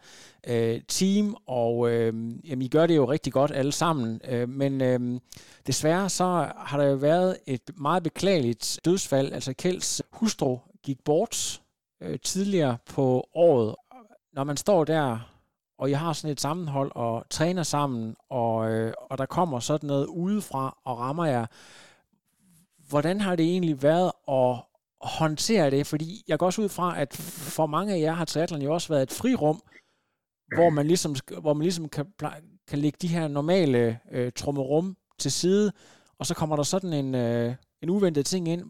øh, 0.48 0.82
team, 0.88 1.36
og 1.48 1.92
øh, 1.92 2.14
jamen, 2.50 2.62
I 2.62 2.68
gør 2.68 2.88
det 2.88 2.96
jo 2.96 3.06
rigtig 3.06 3.34
godt 3.34 3.52
alle 3.52 3.72
sammen, 3.72 4.22
øh, 4.28 4.50
men 4.50 4.82
øh, 4.82 5.20
desværre 5.68 6.10
så 6.10 6.52
har 6.58 6.78
der 6.78 6.86
jo 6.86 6.96
været 6.96 7.38
et 7.48 7.72
meget 7.78 8.04
beklageligt 8.04 8.80
dødsfald, 8.86 9.34
altså 9.34 9.54
Kjelds 9.54 10.02
hustru 10.12 10.58
gik 10.84 11.04
bort 11.04 11.62
øh, 12.02 12.20
tidligere 12.20 12.78
på 12.86 13.30
året. 13.34 13.76
Når 14.34 14.44
man 14.44 14.58
står 14.58 14.84
der, 14.84 15.20
og 15.78 15.90
I 15.90 15.94
har 15.94 16.14
sådan 16.14 16.32
et 16.32 16.42
sammenhold 16.42 16.92
og 16.96 17.26
træner 17.30 17.64
sammen, 17.64 18.16
og, 18.30 18.72
øh, 18.72 18.94
og 19.10 19.18
der 19.18 19.26
kommer 19.26 19.60
sådan 19.60 19.88
noget 19.88 20.06
udefra 20.06 20.78
og 20.86 21.00
rammer 21.00 21.26
jer, 21.26 21.46
hvordan 22.90 23.22
har 23.22 23.36
det 23.36 23.46
egentlig 23.46 23.84
været 23.84 24.12
at 24.28 24.56
håndtere 25.02 25.72
det? 25.72 25.88
Fordi 25.88 26.24
jeg 26.28 26.40
går 26.40 26.46
også 26.46 26.62
ud 26.62 26.70
fra, 26.70 27.00
at 27.02 27.14
for 27.56 27.66
mange 27.66 27.94
af 27.94 28.00
jer 28.00 28.14
har 28.14 28.26
triathlon 28.26 28.62
jo 28.62 28.74
også 28.74 28.90
været 28.90 29.04
et 29.04 29.12
frirum, 29.12 29.62
hvor 30.58 30.70
man 30.70 30.86
ligesom, 30.88 31.14
hvor 31.42 31.54
man 31.54 31.64
ligesom 31.64 31.90
kan, 31.90 32.06
kan 32.70 32.80
lægge 32.80 32.98
de 33.02 33.14
her 33.16 33.28
normale 33.28 34.00
øh, 34.12 34.32
trummerum 34.32 34.98
til 35.20 35.32
side, 35.32 35.72
og 36.20 36.26
så 36.26 36.34
kommer 36.40 36.56
der 36.56 36.64
sådan 36.64 36.94
en, 37.02 37.16
øh, 37.16 37.56
en 37.82 37.90
uventet 37.90 38.26
ting 38.26 38.48
ind. 38.48 38.64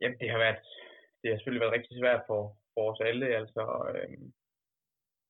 Jamen, 0.00 0.18
det 0.18 0.30
har 0.30 0.38
været, 0.38 0.64
det 1.20 1.30
har 1.30 1.36
selvfølgelig 1.36 1.64
været 1.64 1.76
rigtig 1.76 1.94
svært 2.00 2.22
for, 2.26 2.42
for 2.74 2.92
os 2.92 3.00
alle. 3.00 3.26
Altså, 3.40 3.62
øh, 3.94 4.18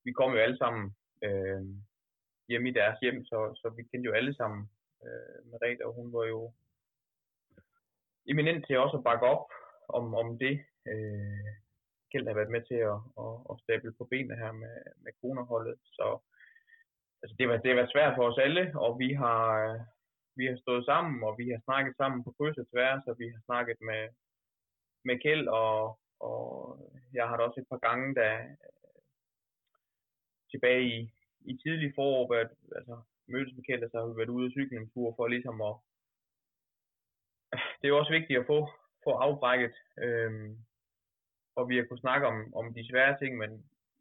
vi 0.05 0.13
kom 0.13 0.33
jo 0.33 0.39
alle 0.39 0.59
sammen 0.59 0.85
øh, 1.27 1.63
hjemme 2.49 2.69
i 2.69 2.77
deres 2.81 2.99
hjem, 3.03 3.25
så, 3.25 3.39
så 3.61 3.67
vi 3.77 3.83
kendte 3.83 4.09
jo 4.09 4.13
alle 4.19 4.35
sammen 4.35 4.61
øh, 5.05 5.39
Merete, 5.51 5.87
og 5.87 5.93
hun 5.95 6.13
var 6.13 6.25
jo 6.25 6.53
eminent 8.27 8.67
til 8.67 8.79
også 8.79 8.97
at 8.97 9.05
bakke 9.05 9.27
op 9.27 9.47
om, 9.89 10.15
om 10.15 10.39
det. 10.39 10.55
Øh, 10.91 11.51
Kjeld 12.11 12.27
har 12.29 12.35
været 12.41 12.55
med 12.57 12.63
til 12.71 12.81
at, 12.93 13.01
at, 13.25 13.35
at 13.51 13.61
stable 13.65 13.93
på 13.99 14.05
benene 14.11 14.37
her 14.43 14.53
med, 14.53 14.77
med 15.05 15.13
kronerholdet. 15.21 15.79
så 15.97 16.07
altså, 17.23 17.35
det, 17.39 17.49
var, 17.49 17.57
det 17.57 17.71
har 17.71 17.81
været 17.81 17.95
svært 17.95 18.15
for 18.17 18.25
os 18.31 18.39
alle, 18.47 18.65
og 18.85 18.99
vi 18.99 19.13
har, 19.23 19.47
vi 20.37 20.45
har 20.47 20.57
stået 20.57 20.85
sammen, 20.85 21.23
og 21.29 21.39
vi 21.39 21.47
har 21.51 21.61
snakket 21.65 21.95
sammen 21.97 22.25
på 22.25 22.31
kryds 22.37 22.59
og 22.59 22.67
tværs, 22.73 23.03
og 23.11 23.15
vi 23.19 23.29
har 23.35 23.41
snakket 23.49 23.79
med, 23.81 24.03
med 25.05 25.17
Kjeld, 25.23 25.49
og, 25.49 25.99
og 26.21 26.43
jeg 27.17 27.29
har 27.29 27.37
da 27.37 27.43
også 27.43 27.61
et 27.61 27.71
par 27.73 27.83
gange, 27.89 28.15
da 28.15 28.29
tilbage 30.51 30.83
i, 30.97 30.99
i 31.51 31.53
tidlig 31.63 31.93
forår 31.95 32.35
været, 32.35 32.51
altså, 32.79 32.97
mødtes 33.29 33.55
med 33.57 33.65
Kjeld, 33.65 33.85
og 33.85 33.91
så 33.91 33.99
har 33.99 34.07
vi 34.09 34.17
været 34.17 34.37
ude 34.37 34.47
og 34.47 34.53
cykle 34.53 34.77
en 34.77 34.91
tur 34.91 35.15
for 35.17 35.27
ligesom 35.29 35.61
at... 35.71 35.75
Det 37.79 37.85
er 37.85 37.95
jo 37.95 37.99
også 37.99 38.13
vigtigt 38.19 38.41
at 38.41 38.47
få, 38.47 38.59
få 39.05 39.11
afbrækket, 39.11 39.75
øhm, 40.05 40.68
og 41.59 41.69
vi 41.69 41.77
har 41.77 41.85
kunnet 41.85 42.07
snakke 42.07 42.27
om, 42.27 42.39
om 42.61 42.75
de 42.75 42.89
svære 42.91 43.19
ting, 43.19 43.33
men 43.43 43.51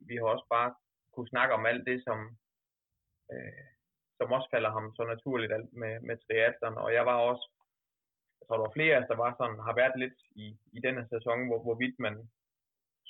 vi 0.10 0.16
har 0.16 0.26
også 0.34 0.48
bare 0.56 0.70
kunne 1.14 1.34
snakke 1.34 1.54
om 1.58 1.66
alt 1.66 1.84
det, 1.90 1.98
som, 2.08 2.20
øh, 3.34 3.66
som 4.18 4.32
også 4.36 4.48
falder 4.54 4.72
ham 4.78 4.86
så 4.96 5.04
naturligt 5.04 5.54
alt 5.54 5.74
med, 5.74 5.94
med 6.08 6.18
triatlerne. 6.18 6.78
og 6.86 6.94
jeg 6.94 7.06
var 7.06 7.18
også, 7.30 7.46
jeg 8.38 8.44
tror 8.46 8.58
der 8.58 8.68
var 8.68 8.78
flere 8.78 9.08
der 9.12 9.18
var 9.26 9.32
sådan, 9.36 9.60
har 9.68 9.76
været 9.82 10.00
lidt 10.04 10.20
i, 10.44 10.48
i 10.78 10.80
denne 10.86 11.04
sæson, 11.14 11.40
hvor, 11.48 11.60
hvorvidt 11.66 11.98
man 12.00 12.16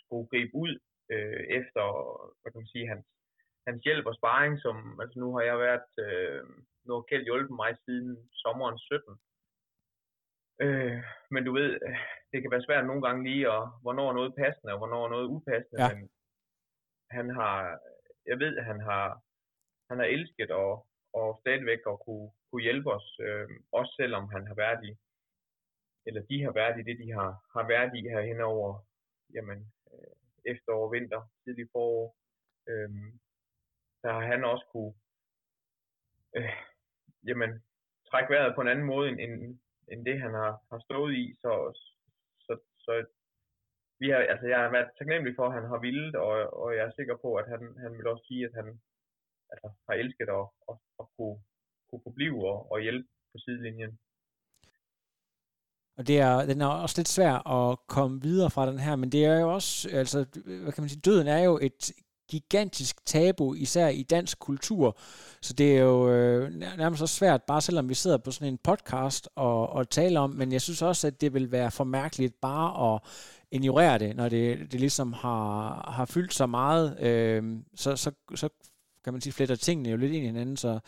skulle 0.01 0.27
gribe 0.31 0.55
ud 0.63 0.73
øh, 1.13 1.43
efter, 1.60 1.83
hvad 2.39 2.51
kan 2.51 2.62
man 2.62 2.73
sige, 2.73 2.88
hans, 2.93 3.05
hans 3.67 3.83
hjælp 3.83 4.05
og 4.05 4.15
sparring, 4.15 4.53
som, 4.65 4.75
altså 5.01 5.19
nu 5.19 5.27
har 5.36 5.43
jeg 5.49 5.57
været, 5.60 5.91
øh, 6.05 6.43
nu 6.86 6.93
har 6.93 7.01
Kjeld 7.01 7.23
hjulpet 7.23 7.55
mig 7.62 7.71
siden 7.86 8.29
sommeren 8.43 8.79
17, 8.79 9.19
Øh, 10.65 11.03
men 11.31 11.45
du 11.45 11.51
ved, 11.53 11.79
det 12.38 12.43
kan 12.43 12.56
være 12.56 12.67
svært 12.67 12.86
nogle 12.86 13.06
gange 13.08 13.23
lige, 13.30 13.45
at, 13.56 13.63
hvornår 13.82 14.10
er 14.10 14.17
noget 14.19 14.36
passende, 14.36 14.73
og 14.73 14.78
hvornår 14.78 15.06
er 15.06 15.10
noget 15.10 15.28
upassende. 15.36 15.84
Ja. 15.84 15.95
Men 15.95 16.10
han 17.17 17.30
har, 17.30 17.80
jeg 18.26 18.39
ved, 18.39 18.58
at 18.58 18.65
han 18.65 18.80
har, 18.89 19.21
han 19.89 19.97
har 20.00 20.06
elsket 20.06 20.52
og, 20.52 20.88
og 21.13 21.38
stadigvæk 21.41 21.82
at 21.88 22.00
kunne, 22.06 22.30
kunne 22.50 22.63
hjælpe 22.67 22.89
os, 22.97 23.08
øh, 23.28 23.50
også 23.71 23.93
selvom 24.00 24.30
han 24.36 24.47
har 24.47 24.56
været 24.56 24.82
i, 24.89 24.91
eller 26.08 26.21
de 26.21 26.43
har 26.43 26.52
været 26.52 26.80
i 26.80 26.84
det, 26.89 26.97
de 27.04 27.12
har, 27.12 27.32
har 27.56 27.67
været 27.67 27.91
i 27.95 28.02
her 28.02 28.21
hen 28.21 28.41
over 28.41 28.69
jamen, 29.36 29.60
øh, 29.91 30.15
efterår, 30.52 30.91
vinter, 30.91 31.21
tidlig 31.43 31.67
forår. 31.71 32.15
Øh, 32.69 32.89
der 34.04 34.12
har 34.13 34.26
han 34.32 34.43
også 34.43 34.65
kunne 34.71 34.93
øh, 36.36 36.56
jamen, 37.28 37.52
trække 38.10 38.34
vejret 38.34 38.56
på 38.56 38.62
en 38.62 38.67
anden 38.67 38.86
måde, 38.86 39.10
end, 39.10 39.19
end, 39.19 39.60
end 39.91 40.06
det, 40.06 40.21
han 40.21 40.34
har, 40.34 40.54
har 40.71 40.80
stået 40.80 41.13
i. 41.13 41.36
Så, 41.41 41.52
så, 42.88 42.93
vi 44.02 44.08
har, 44.12 44.19
altså, 44.34 44.45
jeg 44.54 44.60
har 44.63 44.69
været 44.76 44.89
taknemmelig 44.97 45.34
for, 45.36 45.45
at 45.47 45.56
han 45.58 45.65
har 45.71 45.80
villet, 45.88 46.15
og, 46.26 46.34
og 46.62 46.69
jeg 46.76 46.84
er 46.86 46.97
sikker 47.00 47.15
på, 47.23 47.30
at 47.41 47.47
han, 47.54 47.62
han 47.84 47.91
vil 47.97 48.08
også 48.13 48.26
sige, 48.30 48.43
at 48.47 48.54
han 48.60 48.67
altså, 49.52 49.67
har 49.88 49.95
elsket 50.02 50.30
at, 50.39 50.45
at, 50.69 50.76
at 51.02 51.06
kunne, 51.15 51.38
kunne 51.89 52.04
forblive 52.08 52.39
og, 52.52 52.58
og 52.71 52.78
hjælpe 52.86 53.08
på 53.32 53.38
sidelinjen. 53.43 53.93
Og 55.97 56.08
det 56.08 56.17
er, 56.28 56.45
den 56.52 56.62
er 56.62 56.67
også 56.67 56.97
lidt 57.00 57.15
svær 57.17 57.34
at 57.58 57.80
komme 57.95 58.21
videre 58.21 58.52
fra 58.56 58.69
den 58.71 58.80
her, 58.86 58.95
men 58.95 59.12
det 59.12 59.26
er 59.26 59.39
jo 59.39 59.50
også, 59.58 59.89
altså, 60.00 60.17
hvad 60.63 60.71
kan 60.73 60.84
man 60.84 60.89
sige, 60.89 61.08
døden 61.10 61.28
er 61.28 61.41
jo 61.50 61.54
et 61.67 61.82
gigantisk 62.27 63.05
tabu, 63.05 63.53
især 63.53 63.87
i 63.87 64.03
dansk 64.03 64.39
kultur. 64.39 64.97
Så 65.41 65.53
det 65.53 65.77
er 65.77 65.81
jo 65.81 66.09
øh, 66.09 66.53
nærmest 66.77 66.99
så 66.99 67.07
svært, 67.07 67.43
bare 67.43 67.61
selvom 67.61 67.89
vi 67.89 67.93
sidder 67.93 68.17
på 68.17 68.31
sådan 68.31 68.53
en 68.53 68.59
podcast 68.63 69.29
og, 69.35 69.69
og 69.69 69.89
taler 69.89 70.19
om, 70.19 70.29
men 70.29 70.51
jeg 70.51 70.61
synes 70.61 70.81
også, 70.81 71.07
at 71.07 71.21
det 71.21 71.33
vil 71.33 71.51
være 71.51 71.71
for 71.71 71.83
mærkeligt 71.83 72.41
bare 72.41 72.93
at 72.93 73.01
ignorere 73.51 73.97
det, 73.97 74.15
når 74.15 74.29
det, 74.29 74.71
det 74.71 74.79
ligesom 74.79 75.13
har, 75.13 75.91
har 75.95 76.05
fyldt 76.05 76.33
så 76.33 76.45
meget, 76.45 76.99
øh, 76.99 77.43
så, 77.75 77.95
så, 77.95 78.11
så 78.35 78.49
kan 79.03 79.13
man 79.13 79.21
sige, 79.21 79.33
fletter 79.33 79.55
tingene 79.55 79.89
jo 79.89 79.97
lidt 79.97 80.13
ind 80.13 80.23
i 80.23 80.27
hinanden, 80.27 80.57
så 80.57 80.79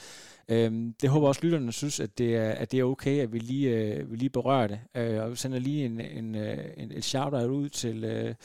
øh, 0.50 0.72
det 1.02 1.10
håber 1.10 1.28
også 1.28 1.42
lytterne 1.44 1.72
synes, 1.72 2.00
at 2.00 2.18
det 2.18 2.36
er, 2.36 2.52
at 2.52 2.72
det 2.72 2.80
er 2.80 2.84
okay, 2.84 3.20
at 3.20 3.34
vi 3.34 3.40
lige, 3.40 3.70
øh, 3.70 4.12
vi 4.12 4.16
lige 4.16 4.30
berører 4.30 4.68
det, 4.68 4.80
øh, 4.96 5.24
og 5.24 5.32
vi 5.32 5.36
sender 5.36 5.60
lige 5.60 5.86
en, 5.86 6.02
en, 6.02 6.36
øh, 6.36 6.58
en, 6.78 6.92
et 6.92 7.04
shout-out 7.04 7.50
ud 7.50 7.70
til, 7.70 8.04
øh, 8.04 8.36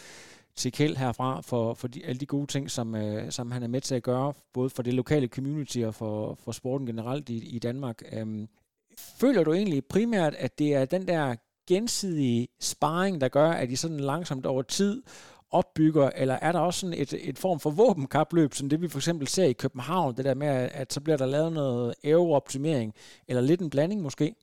til 0.57 0.73
Kjeld 0.73 0.97
herfra 0.97 1.41
for, 1.41 1.75
for 1.75 1.89
de, 1.89 2.07
alle 2.07 2.21
de 2.21 2.27
gode 2.27 2.47
ting, 2.47 2.71
som, 2.71 2.95
øh, 2.95 3.31
som 3.31 3.51
han 3.51 3.63
er 3.63 3.69
med 3.69 3.81
til 3.81 3.95
at 3.95 4.03
gøre, 4.03 4.33
både 4.55 4.71
for 4.71 4.83
det 4.83 4.95
lokale 4.95 5.29
community 5.29 5.79
og 5.79 5.95
for, 5.95 6.35
for 6.45 6.53
sporten 6.53 6.87
generelt 6.87 7.29
i, 7.29 7.57
i 7.57 7.59
Danmark. 7.59 8.03
Øhm, 8.13 8.49
føler 9.21 9.45
du 9.45 9.53
egentlig 9.53 9.83
primært, 9.91 10.35
at 10.35 10.59
det 10.59 10.75
er 10.75 10.85
den 10.85 11.09
der 11.09 11.37
gensidige 11.69 12.49
sparring, 12.61 13.21
der 13.21 13.29
gør, 13.29 13.51
at 13.51 13.71
I 13.71 13.77
sådan 13.77 14.01
langsomt 14.01 14.47
over 14.47 14.63
tid 14.63 15.03
opbygger, 15.51 16.11
eller 16.11 16.35
er 16.35 16.53
der 16.53 16.59
også 16.59 16.81
sådan 16.81 17.01
et, 17.03 17.29
et 17.31 17.39
form 17.39 17.61
for 17.61 17.71
våbenkapløb, 17.71 18.53
som 18.53 18.69
det 18.69 18.83
vi 18.83 18.89
for 18.89 18.99
eksempel 18.99 19.27
ser 19.27 19.45
i 19.45 19.61
København, 19.63 20.17
det 20.17 20.25
der 20.25 20.35
med, 20.35 20.71
at 20.81 20.93
så 20.93 21.01
bliver 21.05 21.17
der 21.17 21.27
lavet 21.27 21.53
noget 21.53 21.95
aerooptimering, 22.05 22.95
eller 23.29 23.43
lidt 23.43 23.61
en 23.61 23.71
blanding 23.71 24.03
måske? 24.03 24.35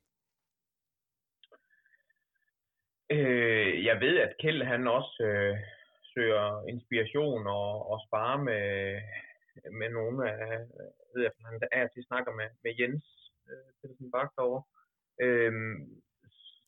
Øh, 3.11 3.85
jeg 3.85 3.99
ved, 3.99 4.17
at 4.17 4.33
Kjeld 4.41 4.63
han 4.63 4.87
også 4.87 5.23
øh, 5.23 5.57
søger 6.13 6.67
inspiration 6.73 7.47
og, 7.47 7.71
og 7.91 7.97
spare 8.07 8.37
med, 8.49 8.65
med 9.79 9.89
nogle 9.89 10.17
af, 10.31 10.47
jeg 11.05 11.11
ved 11.13 11.23
jeg, 11.23 11.31
han 11.45 11.59
er 11.71 11.87
til 11.87 12.03
snakker 12.03 12.31
med, 12.39 12.49
med 12.63 12.71
Jens 12.79 13.05
øh, 13.49 13.69
Petersen 13.79 14.11
Bak 14.11 14.29
derovre. 14.37 14.63
Øhm, 15.25 15.77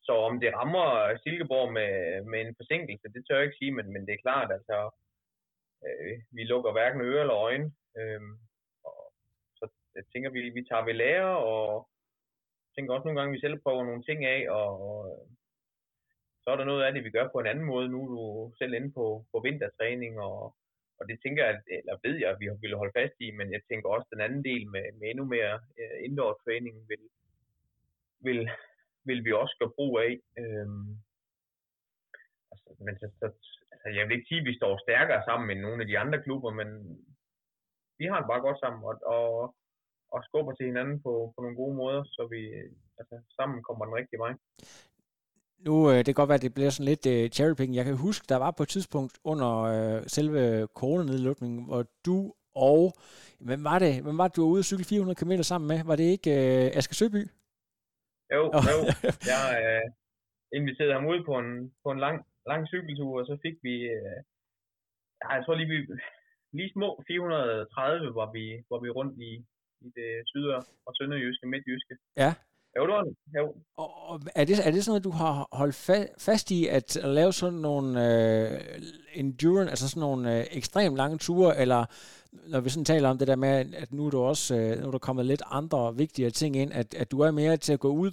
så 0.06 0.12
om 0.12 0.40
det 0.40 0.54
rammer 0.54 1.18
Silkeborg 1.22 1.72
med, 1.72 1.94
med 2.30 2.40
en 2.40 2.54
forsinkelse, 2.60 3.12
det 3.14 3.24
tør 3.24 3.36
jeg 3.36 3.44
ikke 3.44 3.60
sige, 3.60 3.72
men, 3.78 3.92
men 3.92 4.06
det 4.06 4.12
er 4.14 4.24
klart, 4.26 4.52
altså, 4.52 4.76
øh, 5.86 6.14
vi 6.36 6.42
lukker 6.44 6.72
hverken 6.72 7.00
øre 7.00 7.20
eller 7.20 7.36
øjne. 7.48 7.72
Øhm, 7.98 8.34
og, 8.84 9.12
så 9.58 9.64
jeg 9.94 10.04
tænker, 10.12 10.30
vi, 10.30 10.40
vi 10.58 10.62
tager 10.64 10.84
ved 10.84 10.94
lære, 10.94 11.38
og 11.38 11.88
tænker 12.74 12.94
også 12.94 13.04
nogle 13.06 13.20
gange, 13.20 13.34
vi 13.34 13.40
selv 13.40 13.60
prøver 13.62 13.84
nogle 13.84 14.02
ting 14.02 14.24
af, 14.24 14.40
og, 14.50 14.70
og 14.88 15.28
så 16.44 16.50
er 16.50 16.56
der 16.56 16.64
noget 16.64 16.82
af 16.84 16.92
det, 16.92 17.04
vi 17.04 17.10
gør 17.10 17.28
på 17.28 17.38
en 17.40 17.46
anden 17.46 17.64
måde. 17.64 17.88
Nu 17.88 17.98
er 18.04 18.10
du 18.16 18.52
selv 18.58 18.74
inde 18.74 18.90
på, 18.92 19.24
på 19.32 19.40
vintertræning, 19.40 20.20
og, 20.20 20.54
og 20.98 21.08
det 21.08 21.18
tænker 21.22 21.44
jeg, 21.44 21.54
eller 21.78 21.96
ved 22.04 22.16
jeg, 22.16 22.30
at 22.30 22.40
vi 22.40 22.48
vil 22.60 22.76
holde 22.80 22.96
fast 22.98 23.16
i, 23.20 23.30
men 23.30 23.52
jeg 23.52 23.60
tænker 23.68 23.88
også, 23.88 24.06
at 24.08 24.14
den 24.14 24.24
anden 24.26 24.44
del 24.44 24.62
med, 24.70 24.84
med 24.98 25.06
endnu 25.10 25.24
mere 25.24 25.54
uh, 25.80 25.96
indoor 26.06 26.40
træning 26.44 26.76
vil, 26.88 27.04
vil, 28.26 28.50
vil 29.04 29.24
vi 29.24 29.32
også 29.32 29.54
gøre 29.60 29.76
brug 29.78 29.92
af. 30.06 30.12
Øhm, 30.42 30.88
altså, 32.52 32.68
men 32.86 32.94
så, 33.00 33.06
så, 33.20 33.26
altså, 33.72 33.88
jeg 33.96 34.02
vil 34.04 34.16
ikke 34.16 34.28
sige, 34.28 34.40
at 34.40 34.48
vi 34.50 34.56
står 34.56 34.82
stærkere 34.86 35.22
sammen 35.24 35.50
end 35.50 35.60
nogle 35.60 35.82
af 35.82 35.88
de 35.88 35.98
andre 35.98 36.22
klubber, 36.22 36.50
men 36.60 36.68
vi 37.98 38.04
har 38.06 38.18
det 38.18 38.30
bare 38.32 38.46
godt 38.46 38.58
sammen, 38.60 38.84
og, 38.90 38.94
og, 39.16 39.54
og 40.14 40.24
skubber 40.24 40.52
til 40.54 40.66
hinanden 40.66 41.02
på, 41.02 41.32
på 41.34 41.38
nogle 41.42 41.56
gode 41.56 41.76
måder, 41.76 42.04
så 42.04 42.26
vi 42.34 42.40
altså, 42.98 43.14
sammen 43.36 43.62
kommer 43.62 43.84
den 43.84 43.94
rigtige 43.94 44.22
vej. 44.24 44.34
Nu, 45.66 45.74
øh, 45.90 45.96
det 45.96 46.10
kan 46.10 46.20
godt 46.20 46.30
være, 46.30 46.40
at 46.40 46.46
det 46.46 46.54
bliver 46.54 46.70
sådan 46.70 46.90
lidt 46.92 47.06
uh, 47.12 47.30
cherrypicking. 47.36 47.76
Jeg 47.76 47.84
kan 47.84 47.96
huske, 48.06 48.24
der 48.28 48.38
var 48.44 48.50
på 48.56 48.62
et 48.62 48.72
tidspunkt 48.76 49.14
under 49.32 49.50
uh, 49.72 50.02
selve 50.16 50.66
coronanedlukningen, 50.78 51.60
hvor 51.68 51.82
du 52.06 52.18
og, 52.70 52.82
hvem 53.48 53.64
var 53.70 53.78
det, 53.84 53.92
hvem 54.04 54.18
var 54.18 54.26
det, 54.28 54.36
du 54.36 54.42
var 54.42 54.52
ude 54.52 54.64
at 54.64 54.70
cykle 54.70 54.84
400 54.84 55.18
km 55.20 55.32
sammen 55.42 55.68
med? 55.72 55.78
Var 55.90 55.96
det 55.96 56.08
ikke 56.14 56.30
uh, 56.30 56.78
Asger 56.78 56.96
Søby? 57.00 57.22
Jo, 58.34 58.42
jo. 58.72 58.78
Jeg 59.32 59.44
uh, 59.64 59.86
inviterede 60.58 60.96
ham 60.98 61.06
ud 61.12 61.20
på 61.28 61.34
en, 61.42 61.50
på 61.84 61.88
en 61.94 62.00
lang, 62.06 62.16
lang 62.50 62.62
cykeltur, 62.72 63.12
og 63.20 63.26
så 63.30 63.34
fik 63.44 63.56
vi, 63.66 63.74
uh, 63.96 64.18
jeg 65.32 65.42
tror 65.44 65.54
lige, 65.54 65.70
vi, 65.74 65.78
lige 66.58 66.70
små 66.76 66.88
430 67.06 68.14
var 68.20 68.28
vi, 68.36 68.44
var 68.70 68.80
vi 68.84 68.90
rundt 68.98 69.14
i, 69.28 69.30
i 69.86 69.88
det 69.98 70.10
syd- 70.30 70.54
og 70.86 70.92
sønderjyske, 70.98 71.46
midtjyske. 71.52 71.94
Ja. 72.24 72.32
Det. 72.76 73.16
Jo. 73.38 73.54
Og, 73.76 74.08
og 74.08 74.20
er, 74.34 74.44
det, 74.44 74.66
er 74.66 74.70
det 74.70 74.84
sådan 74.84 74.90
noget, 74.90 75.04
du 75.04 75.10
har 75.10 75.48
holdt 75.52 75.90
fa- 75.90 76.14
fast 76.18 76.50
i, 76.50 76.66
at, 76.66 76.96
at 76.96 77.08
lave 77.08 77.32
sådan 77.32 77.58
nogle 77.58 77.88
øh, 78.06 78.60
endurance, 79.14 79.70
altså 79.70 79.88
sådan 79.88 80.00
nogle 80.00 80.38
øh, 80.38 80.44
ekstremt 80.50 80.96
lange 80.96 81.18
ture, 81.18 81.60
eller 81.62 81.84
når 82.52 82.60
vi 82.60 82.68
sådan 82.68 82.84
taler 82.84 83.08
om 83.08 83.18
det 83.18 83.28
der 83.28 83.36
med, 83.36 83.74
at 83.82 83.92
nu 83.92 84.06
er 84.06 84.10
der 84.10 84.18
også 84.18 84.56
øh, 84.56 84.80
nu 84.80 84.86
er 84.86 84.90
der 84.90 84.98
kommet 84.98 85.26
lidt 85.26 85.42
andre 85.50 85.96
vigtigere 85.96 86.30
ting 86.30 86.56
ind, 86.56 86.72
at, 86.72 86.94
at 86.94 87.10
du 87.10 87.20
er 87.20 87.30
mere 87.30 87.56
til 87.56 87.72
at 87.72 87.80
gå 87.80 87.88
ud 87.88 88.12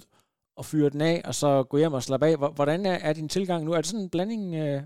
og 0.56 0.64
fyre 0.64 0.90
den 0.90 1.00
af, 1.00 1.22
og 1.24 1.34
så 1.34 1.62
gå 1.70 1.76
hjem 1.78 1.92
og 1.92 2.02
slappe 2.02 2.26
af. 2.26 2.54
Hvordan 2.58 2.86
er, 2.86 2.98
er 3.08 3.12
din 3.12 3.28
tilgang 3.28 3.64
nu? 3.64 3.72
Er 3.72 3.76
det 3.76 3.86
sådan 3.86 4.04
en 4.04 4.10
blanding? 4.10 4.54
Øh? 4.54 4.82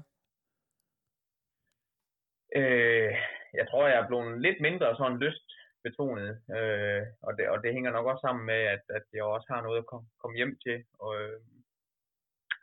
Øh, 2.58 3.10
jeg 3.58 3.66
tror, 3.70 3.88
jeg 3.88 3.98
er 3.98 4.08
blevet 4.08 4.40
lidt 4.46 4.58
mindre 4.60 4.96
sådan 4.96 5.18
lyst 5.18 5.45
betonet, 5.86 6.30
øh, 6.56 7.02
og, 7.26 7.32
det, 7.36 7.44
og 7.52 7.58
det 7.62 7.74
hænger 7.76 7.92
nok 7.92 8.06
også 8.06 8.22
sammen 8.26 8.44
med, 8.52 8.60
at, 8.74 8.84
at 8.98 9.04
jeg 9.16 9.24
også 9.24 9.46
har 9.52 9.60
noget 9.62 9.78
at 9.78 9.86
komme 9.90 10.06
kom 10.22 10.34
hjem 10.38 10.52
til. 10.64 10.78
Og, 11.04 11.10
øh, 11.20 11.38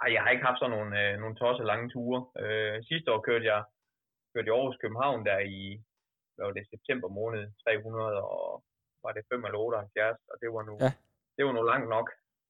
ej, 0.01 0.09
jeg 0.13 0.21
har 0.24 0.32
ikke 0.32 0.47
haft 0.47 0.59
sådan 0.59 0.76
nogle, 0.78 0.91
øh, 1.01 1.13
nogle 1.21 1.36
tosset 1.36 1.65
lange 1.71 1.88
ture. 1.93 2.19
Øh, 2.43 2.76
sidste 2.89 3.11
år 3.13 3.21
kørte 3.28 3.45
jeg, 3.53 3.61
kørte 4.32 4.47
jeg 4.47 4.55
Aarhus 4.55 4.82
København 4.82 5.26
der 5.26 5.39
i 5.39 5.61
hvad 6.36 6.45
var 6.45 6.53
det, 6.53 6.71
september 6.74 7.07
måned 7.19 7.43
300, 7.63 8.24
og 8.36 8.63
var 9.03 9.11
det 9.11 9.24
5 9.32 9.45
eller 9.45 9.59
78, 9.59 10.17
og 10.32 10.36
det 10.41 10.49
var 10.55 10.63
nu, 10.69 10.76
ja. 10.86 10.91
det 11.36 11.43
var 11.45 11.53
nu 11.55 11.63
langt 11.71 11.89
nok, 11.95 12.07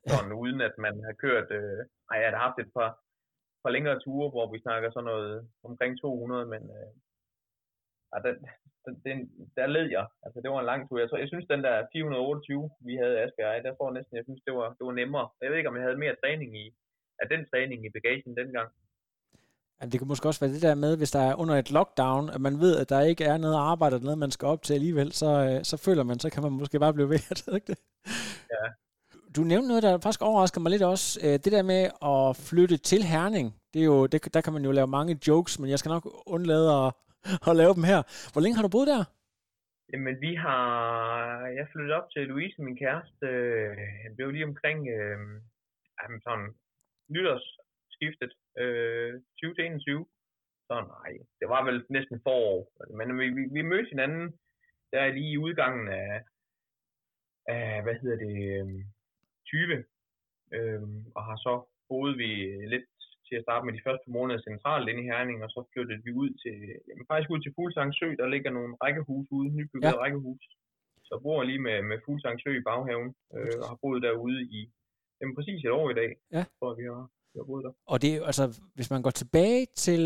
sådan, 0.08 0.34
uden 0.42 0.62
at 0.68 0.76
man 0.86 0.96
har 1.08 1.16
kørt, 1.26 1.48
øh, 1.60 1.82
ej, 2.12 2.18
jeg 2.22 2.30
har 2.32 2.46
haft 2.48 2.60
et 2.60 2.72
par, 2.78 2.92
par 3.64 3.72
længere 3.76 4.00
ture, 4.00 4.30
hvor 4.34 4.46
vi 4.54 4.60
snakker 4.66 4.90
sådan 4.92 5.10
noget 5.14 5.50
omkring 5.64 6.02
200, 6.02 6.46
men 6.54 6.64
øh, 6.78 6.92
ja, 8.14 8.18
den, 8.28 8.36
den, 9.06 9.18
der 9.58 9.68
led 9.76 9.88
jeg. 9.98 10.06
Altså, 10.26 10.38
det 10.42 10.50
var 10.52 10.60
en 10.60 10.72
lang 10.72 10.82
tur. 10.90 11.00
Jeg, 11.00 11.10
tror, 11.10 11.18
jeg 11.24 11.32
synes, 11.32 11.46
den 11.54 11.64
der 11.68 11.76
428, 11.92 12.70
vi 12.88 12.94
havde 13.02 13.20
Asger 13.24 13.62
der 13.66 13.76
tror 13.76 13.88
jeg 13.90 13.98
næsten, 13.98 14.18
jeg 14.18 14.26
synes, 14.28 14.42
det 14.48 14.54
var, 14.60 14.68
det 14.78 14.84
var 14.90 14.96
nemmere. 15.02 15.28
Jeg 15.42 15.50
ved 15.50 15.58
ikke, 15.58 15.70
om 15.72 15.78
jeg 15.78 15.86
havde 15.88 16.04
mere 16.04 16.20
træning 16.24 16.50
i, 16.64 16.66
af 17.22 17.28
den 17.34 17.42
træning 17.52 17.80
i 17.86 17.90
bagagen 17.96 18.36
dengang. 18.42 18.70
Ja, 19.82 19.86
det 19.92 20.00
kan 20.00 20.08
måske 20.08 20.28
også 20.28 20.42
være 20.44 20.54
det 20.56 20.62
der 20.62 20.76
med, 20.76 20.98
hvis 20.98 21.12
der 21.12 21.20
er 21.30 21.36
under 21.36 21.56
et 21.56 21.72
lockdown, 21.72 22.30
at 22.30 22.42
man 22.42 22.60
ved, 22.60 22.74
at 22.82 22.90
der 22.90 23.02
ikke 23.02 23.24
er 23.24 23.38
noget 23.38 23.56
arbejde, 23.56 23.96
eller 23.96 24.06
noget, 24.06 24.26
man 24.26 24.32
skal 24.32 24.46
op 24.48 24.62
til 24.64 24.74
alligevel, 24.74 25.12
så, 25.12 25.30
øh, 25.48 25.64
så 25.64 25.78
føler 25.78 26.04
man, 26.04 26.20
så 26.20 26.30
kan 26.30 26.44
man 26.44 26.52
måske 26.52 26.80
bare 26.80 26.94
blive 26.94 27.10
ved. 27.10 27.20
Det 27.38 27.56
ikke 27.56 27.68
det? 27.68 27.80
Ja. 28.56 28.66
Du 29.36 29.42
nævnte 29.42 29.68
noget, 29.68 29.84
der 29.84 30.00
faktisk 30.00 30.22
overrasker 30.22 30.62
mig 30.62 30.72
lidt 30.72 30.84
også. 30.84 31.20
Øh, 31.24 31.34
det 31.44 31.52
der 31.52 31.62
med 31.62 31.84
at 32.12 32.38
flytte 32.50 32.78
til 32.78 33.04
Herning, 33.04 33.56
det 33.74 33.82
er 33.82 33.86
jo, 33.86 34.06
det, 34.06 34.34
der 34.34 34.42
kan 34.42 34.54
man 34.54 34.66
jo 34.66 34.72
lave 34.72 34.88
mange 34.88 35.20
jokes, 35.28 35.60
men 35.60 35.70
jeg 35.70 35.80
skal 35.80 35.90
nok 35.90 36.08
undlade 36.26 36.68
at, 36.72 36.94
at 37.50 37.56
lave 37.62 37.74
dem 37.78 37.86
her. 37.92 38.00
Hvor 38.32 38.42
længe 38.42 38.56
har 38.58 38.66
du 38.66 38.76
boet 38.76 38.88
der? 38.94 39.04
Jamen, 39.94 40.22
vi 40.26 40.36
har... 40.36 40.68
Jeg 41.58 41.68
flyttede 41.72 41.98
op 42.00 42.12
til 42.12 42.28
Louise, 42.28 42.62
min 42.62 42.78
kæreste. 42.78 43.26
Øh, 43.26 43.78
jeg 44.04 44.12
blev 44.16 44.32
lige 44.32 44.50
omkring 44.52 44.80
øh, 44.96 45.20
jamen, 46.00 46.22
sådan 46.26 46.50
nytårsskiftet 47.14 48.34
øh, 48.58 49.22
20 49.38 49.56
til 49.56 49.66
21. 49.66 50.06
Så 50.68 50.76
nej, 50.96 51.12
det 51.40 51.48
var 51.54 51.62
vel 51.68 51.86
næsten 51.90 52.22
forår. 52.24 52.58
Men 52.98 53.20
vi, 53.20 53.26
vi, 53.38 53.44
vi 53.52 53.62
mødte 53.62 53.90
hinanden 53.90 54.28
der 54.92 55.14
lige 55.14 55.32
i 55.32 55.38
udgangen 55.38 55.88
af, 55.88 56.24
af 57.48 57.84
hvad 57.84 57.96
hedder 58.02 58.18
det, 58.26 58.36
øh, 58.54 58.86
20. 59.46 59.86
Øh, 60.56 60.82
og 61.16 61.24
har 61.26 61.38
så 61.46 61.54
boet 61.90 62.18
vi 62.18 62.30
lidt 62.74 62.86
til 63.34 63.42
at 63.42 63.48
starte 63.48 63.66
med 63.68 63.74
de 63.78 63.86
første 63.88 64.08
måneder 64.18 64.40
centralt 64.50 64.90
inde 64.90 65.04
i 65.04 65.10
Herning, 65.12 65.38
og 65.46 65.50
så 65.56 65.60
flyttede 65.72 66.02
vi 66.06 66.12
ud 66.22 66.32
til, 66.44 66.56
jamen 66.88 67.06
faktisk 67.12 67.30
ud 67.34 67.42
til 67.42 67.54
Fuglsang 67.56 67.90
Sø, 68.00 68.08
der 68.22 68.28
ligger 68.34 68.52
nogle 68.58 68.74
rækkehus 68.84 69.28
ude, 69.38 69.50
nybygget 69.60 69.94
ja. 69.96 70.02
rækkehus. 70.04 70.44
Så 71.10 71.14
bor 71.24 71.44
lige 71.50 71.64
med, 71.68 71.78
med 71.90 71.98
Fuglsang 72.06 72.38
Sø 72.44 72.50
i 72.60 72.68
baghaven, 72.70 73.10
øh, 73.36 73.56
og 73.62 73.68
har 73.72 73.78
boet 73.84 74.02
derude 74.08 74.42
i 74.58 74.60
jamen, 75.20 75.36
præcis 75.38 75.60
et 75.66 75.72
år 75.80 75.88
i 75.94 75.98
dag, 76.02 76.12
ja. 76.38 76.44
hvor 76.60 76.72
vi 76.80 76.84
har, 76.92 77.04
vi 77.32 77.38
har 77.40 77.48
boet 77.50 77.64
der. 77.66 77.74
Og 77.92 77.98
det 78.04 78.12
altså, 78.30 78.46
hvis 78.76 78.92
man 78.94 79.02
går 79.06 79.14
tilbage 79.22 79.66
til 79.86 80.04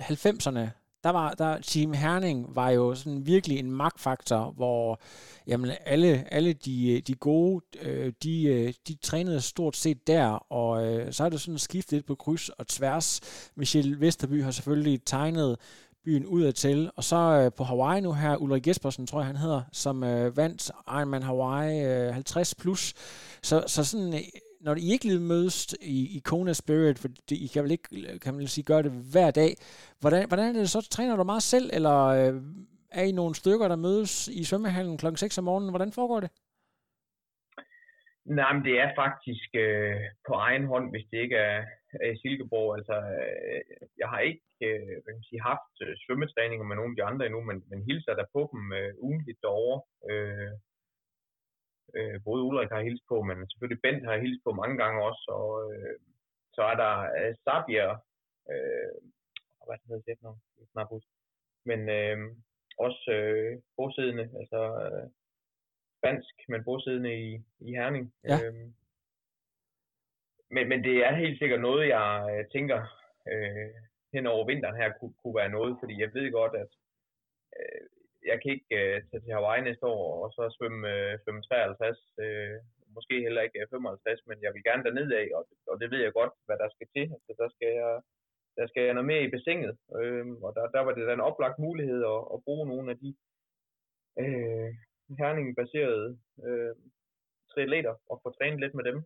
90'erne, 0.00 0.64
der 1.04 1.10
var 1.10 1.30
der 1.30 1.58
Team 1.58 1.92
Herning 1.92 2.56
var 2.56 2.70
jo 2.70 2.94
sådan 2.94 3.26
virkelig 3.26 3.58
en 3.58 3.70
magtfaktor, 3.70 4.52
hvor 4.56 5.00
jamen, 5.46 5.70
alle, 5.86 6.34
alle 6.34 6.52
de, 6.52 7.02
de 7.06 7.14
gode, 7.14 7.64
øh, 7.82 8.12
de, 8.22 8.44
øh, 8.44 8.72
de 8.88 8.94
trænede 8.94 9.40
stort 9.40 9.76
set 9.76 10.06
der, 10.06 10.26
og 10.52 10.86
øh, 10.86 11.12
så 11.12 11.24
er 11.24 11.28
det 11.28 11.40
sådan 11.40 11.58
skiftet 11.58 11.92
lidt 11.92 12.06
på 12.06 12.14
kryds 12.14 12.48
og 12.48 12.66
tværs. 12.66 13.20
Michel 13.56 14.00
Vesterby 14.00 14.42
har 14.42 14.50
selvfølgelig 14.50 15.00
tegnet 15.06 15.56
byen 16.04 16.26
ud 16.26 16.42
af 16.42 16.54
til. 16.54 16.90
Og 16.96 17.04
så 17.04 17.16
øh, 17.16 17.52
på 17.56 17.64
Hawaii 17.64 18.00
nu 18.00 18.12
her, 18.12 18.36
Ulrik 18.36 18.66
Jespersen, 18.66 19.06
tror 19.06 19.20
jeg 19.20 19.26
han 19.26 19.36
hedder, 19.36 19.62
som 19.72 20.04
øh, 20.04 20.36
vandt 20.36 20.70
Ironman 20.88 21.22
Hawaii 21.22 21.84
øh, 21.84 22.14
50 22.14 22.54
plus. 22.54 22.94
Så, 23.42 23.64
så 23.66 23.84
sådan 23.84 24.22
når 24.64 24.74
I 24.84 24.86
ikke 24.92 25.06
lige 25.08 25.30
mødes 25.34 25.56
i, 25.96 26.16
i 26.16 26.18
Kona 26.30 26.52
Spirit, 26.62 26.98
for 26.98 27.08
det, 27.28 27.36
I 27.44 27.46
kan 27.52 27.62
vel 27.64 27.76
ikke 27.76 28.18
kan 28.24 28.34
man 28.34 28.46
sige, 28.46 28.64
gøre 28.70 28.82
det 28.86 28.92
hver 29.14 29.30
dag, 29.30 29.52
hvordan, 30.00 30.28
hvordan 30.28 30.48
er 30.48 30.60
det 30.60 30.70
så? 30.70 30.80
Træner 30.90 31.16
du 31.16 31.24
meget 31.24 31.42
selv, 31.54 31.66
eller 31.76 31.98
øh, 32.18 32.34
er 32.98 33.04
I 33.10 33.12
nogle 33.12 33.34
stykker, 33.34 33.68
der 33.68 33.84
mødes 33.86 34.12
i 34.40 34.44
svømmehallen 34.44 34.98
kl. 34.98 35.06
6 35.16 35.38
om 35.38 35.44
morgenen? 35.44 35.70
Hvordan 35.74 35.92
foregår 35.92 36.20
det? 36.20 36.30
Nej, 38.38 38.50
men 38.54 38.64
det 38.68 38.74
er 38.84 38.90
faktisk 39.02 39.50
øh, 39.66 40.00
på 40.28 40.32
egen 40.48 40.64
hånd, 40.72 40.86
hvis 40.92 41.06
det 41.10 41.18
ikke 41.24 41.38
er, 41.50 41.60
er 42.04 42.10
i 42.12 42.20
Silkeborg. 42.22 42.70
Altså, 42.78 42.96
øh, 43.18 43.60
jeg 44.00 44.08
har 44.12 44.20
ikke 44.28 44.44
øh, 44.68 44.94
hvad 45.02 45.10
kan 45.12 45.20
man 45.20 45.30
sige, 45.30 45.48
haft 45.52 45.74
øh, 45.84 45.92
svømmetræninger 46.02 46.66
med 46.66 46.76
nogle 46.76 46.92
af 46.92 46.96
de 46.98 47.08
andre 47.10 47.26
endnu, 47.26 47.40
men, 47.50 47.58
men 47.70 47.80
hilser 47.88 48.14
der 48.20 48.32
på 48.36 48.42
dem 48.52 48.62
øh, 48.78 48.92
ugentligt 49.06 49.42
derovre. 49.44 49.80
Øh, 50.10 50.52
øh, 51.96 52.16
både 52.24 52.42
Ulrik 52.42 52.70
har 52.70 52.82
hilst 52.82 53.04
på, 53.08 53.22
men 53.22 53.50
selvfølgelig 53.50 53.82
Bent 53.82 54.04
har 54.10 54.18
hilst 54.24 54.44
på 54.44 54.52
mange 54.52 54.76
gange 54.82 55.04
også, 55.08 55.24
og 55.40 55.50
øh, 55.72 55.96
så 56.54 56.62
er 56.62 56.76
der 56.84 56.94
øh, 57.18 57.34
Sabia, 57.44 57.88
øh, 58.52 58.94
hvad 59.66 59.78
hedder 59.88 60.02
det 60.06 60.22
nu, 60.22 60.32
snart 60.72 60.88
huske, 60.90 61.10
men 61.64 61.80
øh, 61.88 62.18
også 62.78 63.10
øh, 63.18 63.62
bosiddende, 63.76 64.26
altså 64.40 64.60
øh, 64.84 65.10
spansk, 65.98 66.34
men 66.48 66.64
bosiddende 66.64 67.14
i, 67.26 67.42
i 67.60 67.70
Herning. 67.78 68.14
Ja. 68.24 68.36
Øh, 68.44 68.54
men, 70.50 70.68
men 70.68 70.84
det 70.84 70.96
er 71.06 71.14
helt 71.14 71.38
sikkert 71.38 71.60
noget, 71.60 71.88
jeg 71.88 72.08
øh, 72.32 72.44
tænker 72.54 72.80
øh, 73.32 73.70
hen 74.14 74.26
over 74.26 74.46
vinteren 74.46 74.76
her 74.76 74.92
kunne, 74.98 75.14
kunne 75.22 75.36
være 75.36 75.48
noget, 75.56 75.76
fordi 75.80 76.00
jeg 76.00 76.14
ved 76.14 76.32
godt, 76.32 76.54
at 76.62 76.70
øh, 77.58 77.86
jeg 78.30 78.36
kan 78.40 78.50
ikke 78.56 78.74
øh, 78.80 78.96
tage 79.08 79.22
til 79.22 79.34
Hawaii 79.36 79.62
næste 79.68 79.86
år 79.96 80.04
og 80.24 80.28
så 80.36 80.42
svømme, 80.56 80.80
øh, 80.92 81.12
svømme 81.22 81.42
53, 81.42 81.98
øh, 82.24 82.56
måske 82.96 83.14
heller 83.26 83.42
ikke 83.46 83.58
øh, 83.60 83.66
55, 83.70 84.26
men 84.28 84.36
jeg 84.44 84.50
vil 84.54 84.66
gerne 84.68 84.84
derned 84.86 85.08
af, 85.20 85.26
og, 85.36 85.42
og 85.70 85.76
det 85.80 85.88
ved 85.92 86.00
jeg 86.02 86.12
godt, 86.20 86.32
hvad 86.46 86.56
der 86.62 86.68
skal 86.74 86.88
til. 86.96 87.06
Altså, 87.14 87.32
der 87.42 87.48
skal 87.54 87.70
jeg, 87.80 87.92
der 88.58 88.66
skal 88.70 88.82
jeg 88.84 88.94
noget 88.94 89.10
mere 89.12 89.24
i 89.24 89.32
bassinet, 89.34 89.74
øh, 89.98 90.26
og 90.46 90.50
der, 90.56 90.64
der 90.74 90.80
var 90.86 90.92
det 90.94 91.06
da 91.06 91.12
en 91.14 91.28
oplagt 91.30 91.58
mulighed 91.66 92.00
at, 92.14 92.20
at 92.34 92.38
bruge 92.46 92.64
nogle 92.72 92.86
af 92.92 92.96
de 93.02 93.10
øh, 94.22 94.70
herning-baserede 95.20 96.08
øh, 96.46 96.72
triatleter 97.52 97.94
og 98.10 98.16
få 98.22 98.28
trænet 98.38 98.60
lidt 98.60 98.74
med 98.74 98.84
dem. 98.90 98.98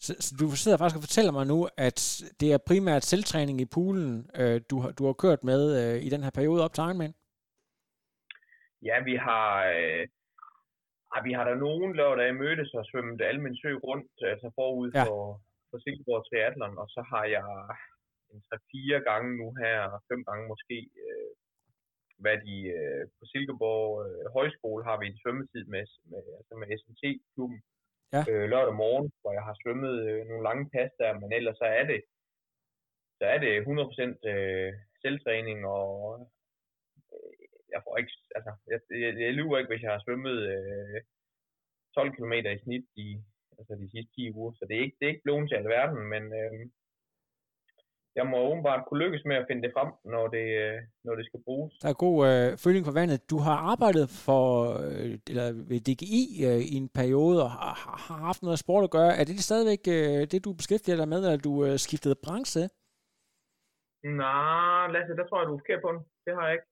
Så, 0.00 0.12
så 0.20 0.30
du 0.40 0.46
sidder 0.50 0.78
faktisk 0.78 0.98
og 0.98 1.06
fortæller 1.06 1.32
mig 1.32 1.46
nu, 1.46 1.68
at 1.76 1.98
det 2.40 2.52
er 2.52 2.66
primært 2.66 3.04
selvtræning 3.04 3.60
i 3.60 3.66
poolen, 3.74 4.30
øh, 4.40 4.60
du, 4.70 4.76
har, 4.80 4.90
du 4.90 5.06
har 5.06 5.12
kørt 5.12 5.44
med 5.44 5.62
øh, 5.80 6.02
i 6.06 6.08
den 6.08 6.22
her 6.22 6.30
periode 6.30 6.64
op 6.64 6.72
til 6.74 6.82
Ironman? 6.82 7.14
Ja, 8.82 8.96
vi 9.08 9.14
har, 9.16 9.48
øh, 9.74 10.06
vi 11.26 11.32
har 11.32 11.44
der 11.48 11.54
nogen 11.54 11.96
lørdage 11.96 12.32
mødtes 12.42 12.74
og 12.74 12.84
svømmet 12.86 13.20
almindelig 13.22 13.62
sø 13.62 13.72
rundt, 13.88 14.12
altså 14.32 14.50
forud 14.58 14.90
Ja. 14.94 15.04
for, 15.08 15.40
for 15.70 15.78
Silkeborg 15.78 16.22
Triathlon, 16.28 16.78
og 16.78 16.88
så 16.88 17.00
har 17.12 17.24
jeg 17.36 17.44
en 18.32 18.42
3-4 18.52 18.98
gange 19.10 19.28
nu 19.40 19.46
her, 19.62 19.78
fem 20.10 20.20
gange 20.28 20.44
måske, 20.52 20.78
øh, 21.04 21.30
hvad 22.22 22.36
de 22.46 22.56
øh, 22.78 23.02
på 23.18 23.22
Silkeborg 23.32 23.88
øh, 24.06 24.24
Højskole 24.36 24.84
har 24.88 24.96
vi 25.00 25.06
en 25.06 25.18
svømmetid 25.22 25.64
med, 25.74 25.84
med, 26.10 26.22
altså 26.38 26.54
med 26.60 26.68
SMT-klubben 26.78 27.60
Ja. 28.14 28.22
øh, 28.30 28.48
lørdag 28.52 28.74
morgen, 28.84 29.08
hvor 29.20 29.32
jeg 29.32 29.44
har 29.48 29.56
svømmet 29.62 29.94
øh, 30.08 30.20
nogle 30.28 30.42
lange 30.48 30.64
pas 30.74 30.90
der, 31.00 31.12
men 31.20 31.32
ellers 31.32 31.56
så 31.62 31.64
er 31.80 31.84
det, 31.92 32.00
så 33.18 33.24
er 33.34 33.38
det 33.38 33.52
100% 33.62 34.30
øh, 34.32 34.72
selvtræning 35.02 35.66
og 35.66 35.86
jeg 37.76 37.82
får 37.86 37.96
ikke, 38.00 38.12
altså, 38.36 38.52
jeg, 38.72 38.78
jeg, 39.02 39.10
jeg 39.24 39.32
lyver 39.38 39.58
ikke, 39.58 39.72
hvis 39.72 39.84
jeg 39.84 39.92
har 39.94 40.02
svømmet 40.04 40.38
øh, 40.54 40.98
12 41.94 42.10
km 42.16 42.34
i 42.54 42.62
snit 42.64 42.86
i 43.06 43.08
altså 43.58 43.74
de 43.82 43.90
sidste 43.94 44.12
10 44.14 44.30
uger, 44.38 44.52
så 44.58 44.62
det 44.68 44.74
er 44.76 44.82
ikke, 44.86 44.96
det 44.98 45.04
er 45.04 45.12
ikke 45.12 45.26
blevet 45.26 45.48
til 45.48 45.60
alverden, 45.62 46.00
men 46.12 46.22
øh, 46.40 46.60
jeg 48.18 48.26
må 48.30 48.36
åbenbart 48.50 48.86
kunne 48.86 49.04
lykkes 49.04 49.24
med 49.24 49.36
at 49.36 49.46
finde 49.48 49.62
det 49.66 49.72
frem, 49.76 49.90
når 50.14 50.24
det, 50.36 50.46
øh, 50.64 50.78
når 51.04 51.14
det 51.18 51.26
skal 51.26 51.40
bruges. 51.46 51.72
Der 51.82 51.88
er 51.88 52.02
god 52.06 52.18
øh, 52.28 52.48
føling 52.64 52.84
for 52.86 52.98
vandet. 53.00 53.30
Du 53.32 53.38
har 53.46 53.56
arbejdet 53.72 54.06
for 54.26 54.46
øh, 54.86 55.12
eller 55.30 55.46
ved 55.70 55.80
DGI 55.86 56.22
øh, 56.48 56.62
i 56.72 56.74
en 56.82 56.88
periode 57.00 57.38
og 57.46 57.50
har, 57.50 57.74
har 58.06 58.18
haft 58.28 58.42
noget 58.42 58.58
sport 58.64 58.84
at 58.84 58.94
gøre. 58.96 59.12
Er 59.20 59.24
det 59.24 59.48
stadigvæk 59.50 59.82
øh, 59.96 60.20
det, 60.30 60.44
du 60.44 60.50
beskæftiger 60.60 60.96
dig 61.00 61.08
med, 61.08 61.20
eller 61.24 61.46
du 61.48 61.54
øh, 61.66 61.76
skiftede 61.84 62.22
branche? 62.24 62.62
Nej, 64.22 64.84
Lasse, 64.92 65.16
der 65.18 65.26
tror 65.26 65.38
jeg, 65.40 65.48
du 65.48 65.54
er 65.54 65.62
forkert 65.62 65.82
på 65.84 65.90
den. 65.92 66.02
Det 66.24 66.32
har 66.36 66.44
jeg 66.46 66.54
ikke. 66.56 66.68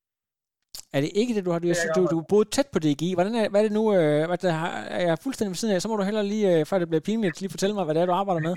Er 0.96 1.00
det 1.04 1.10
ikke 1.20 1.34
det, 1.36 1.44
du 1.46 1.50
har? 1.52 1.60
Du, 1.64 1.68
er 1.68 1.92
du, 1.98 2.02
du 2.14 2.18
boede 2.32 2.48
tæt 2.56 2.68
på 2.72 2.78
DGI. 2.84 3.08
Hvordan 3.16 3.34
er, 3.40 3.44
hvad 3.50 3.60
er 3.60 3.66
det 3.68 3.78
nu? 3.80 3.84
Øh, 3.98 4.22
hvad 4.28 4.38
der 4.44 4.52
har, 4.62 4.72
er 4.98 5.02
jeg 5.08 5.22
fuldstændig 5.24 5.50
ved 5.52 5.60
siden 5.60 5.74
af? 5.74 5.80
Så 5.80 5.88
må 5.88 5.94
du 5.96 6.08
heller 6.10 6.24
lige, 6.32 6.46
øh, 6.52 6.60
før 6.68 6.78
det 6.78 6.90
bliver 6.90 7.06
pinligt, 7.08 7.40
lige 7.40 7.54
fortælle 7.54 7.74
mig, 7.76 7.84
hvad 7.84 7.94
det 7.94 8.02
er, 8.02 8.10
du 8.10 8.20
arbejder 8.22 8.42
med. 8.48 8.54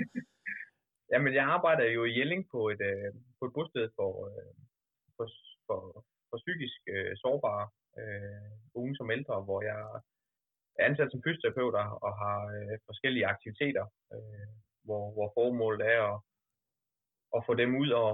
Jamen, 1.12 1.32
jeg 1.38 1.44
arbejder 1.56 1.84
jo 1.96 2.00
i 2.04 2.12
Jelling 2.18 2.42
på 2.54 2.60
et, 2.72 2.80
øh, 2.90 3.08
på 3.38 3.42
et 3.48 3.52
bosted 3.56 3.86
for, 3.98 4.10
øh, 4.28 4.52
for, 5.16 5.26
for, 5.66 5.80
for 6.30 6.36
psykisk 6.44 6.78
øh, 6.94 7.12
sårbare 7.22 7.64
øh, 8.00 8.50
unge 8.80 8.94
som 8.96 9.08
ældre, 9.16 9.36
hvor 9.46 9.60
jeg 9.70 9.78
er 10.78 10.84
ansat 10.88 11.10
som 11.10 11.22
fysioterapeut 11.24 11.74
og- 11.82 11.98
og 12.06 12.12
har 12.22 12.38
øh, 12.56 12.74
forskellige 12.88 13.26
aktiviteter, 13.34 13.84
øh, 14.14 14.48
hvor, 14.86 15.04
hvor 15.14 15.28
formålet 15.38 15.82
er 15.94 16.00
at, 16.12 16.18
at 17.36 17.40
få 17.46 17.52
dem 17.62 17.70
ud 17.82 17.90
og, 18.02 18.12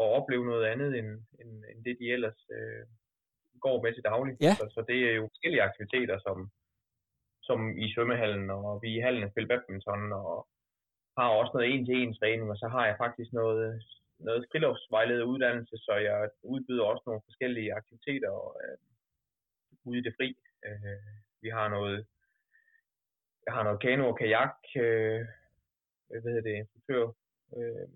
og 0.00 0.06
opleve 0.18 0.44
noget 0.50 0.64
andet, 0.72 0.90
end, 0.98 1.10
end, 1.40 1.50
end 1.70 1.78
det 1.86 1.94
de 2.00 2.06
ellers 2.16 2.40
øh, 2.56 2.84
går 3.66 3.82
med 3.82 3.92
til 3.94 4.08
daglig. 4.10 4.34
Ja. 4.46 4.54
Så, 4.60 4.64
så 4.74 4.80
det 4.90 4.98
er 5.08 5.14
jo 5.20 5.24
forskellige 5.32 5.66
aktiviteter, 5.68 6.16
som, 6.26 6.36
som 7.48 7.58
i 7.84 7.86
svømmehallen, 7.92 8.50
og 8.50 8.82
vi 8.82 8.88
i 8.96 9.04
hallen 9.06 9.30
spiller 9.30 9.50
badminton, 9.52 10.12
og 10.12 10.48
har 11.18 11.28
også 11.28 11.52
noget 11.54 11.68
en-til-en 11.68 12.14
træning, 12.14 12.50
og 12.50 12.56
så 12.62 12.68
har 12.74 12.84
jeg 12.86 12.96
faktisk 13.04 13.30
noget, 13.32 13.82
noget 14.18 14.46
friluftsvejleder 14.50 15.24
uddannelse, 15.32 15.76
så 15.86 15.92
jeg 16.08 16.30
udbyder 16.42 16.84
også 16.84 17.02
nogle 17.06 17.26
forskellige 17.28 17.74
aktiviteter 17.74 18.32
øh, 18.62 18.78
ude 19.88 19.98
i 19.98 20.02
det 20.06 20.14
fri. 20.18 20.28
Øh, 20.66 21.02
vi 21.42 21.48
har 21.48 21.68
noget, 21.68 22.06
jeg 23.46 23.54
har 23.54 23.62
noget 23.62 23.80
kano 23.80 24.04
og 24.08 24.18
kajak, 24.18 24.56
øh, 24.76 25.20
hvad 26.08 26.20
hedder 26.22 26.40
det, 26.48 26.54
instruktør, 26.54 27.04
øh, 27.56 27.88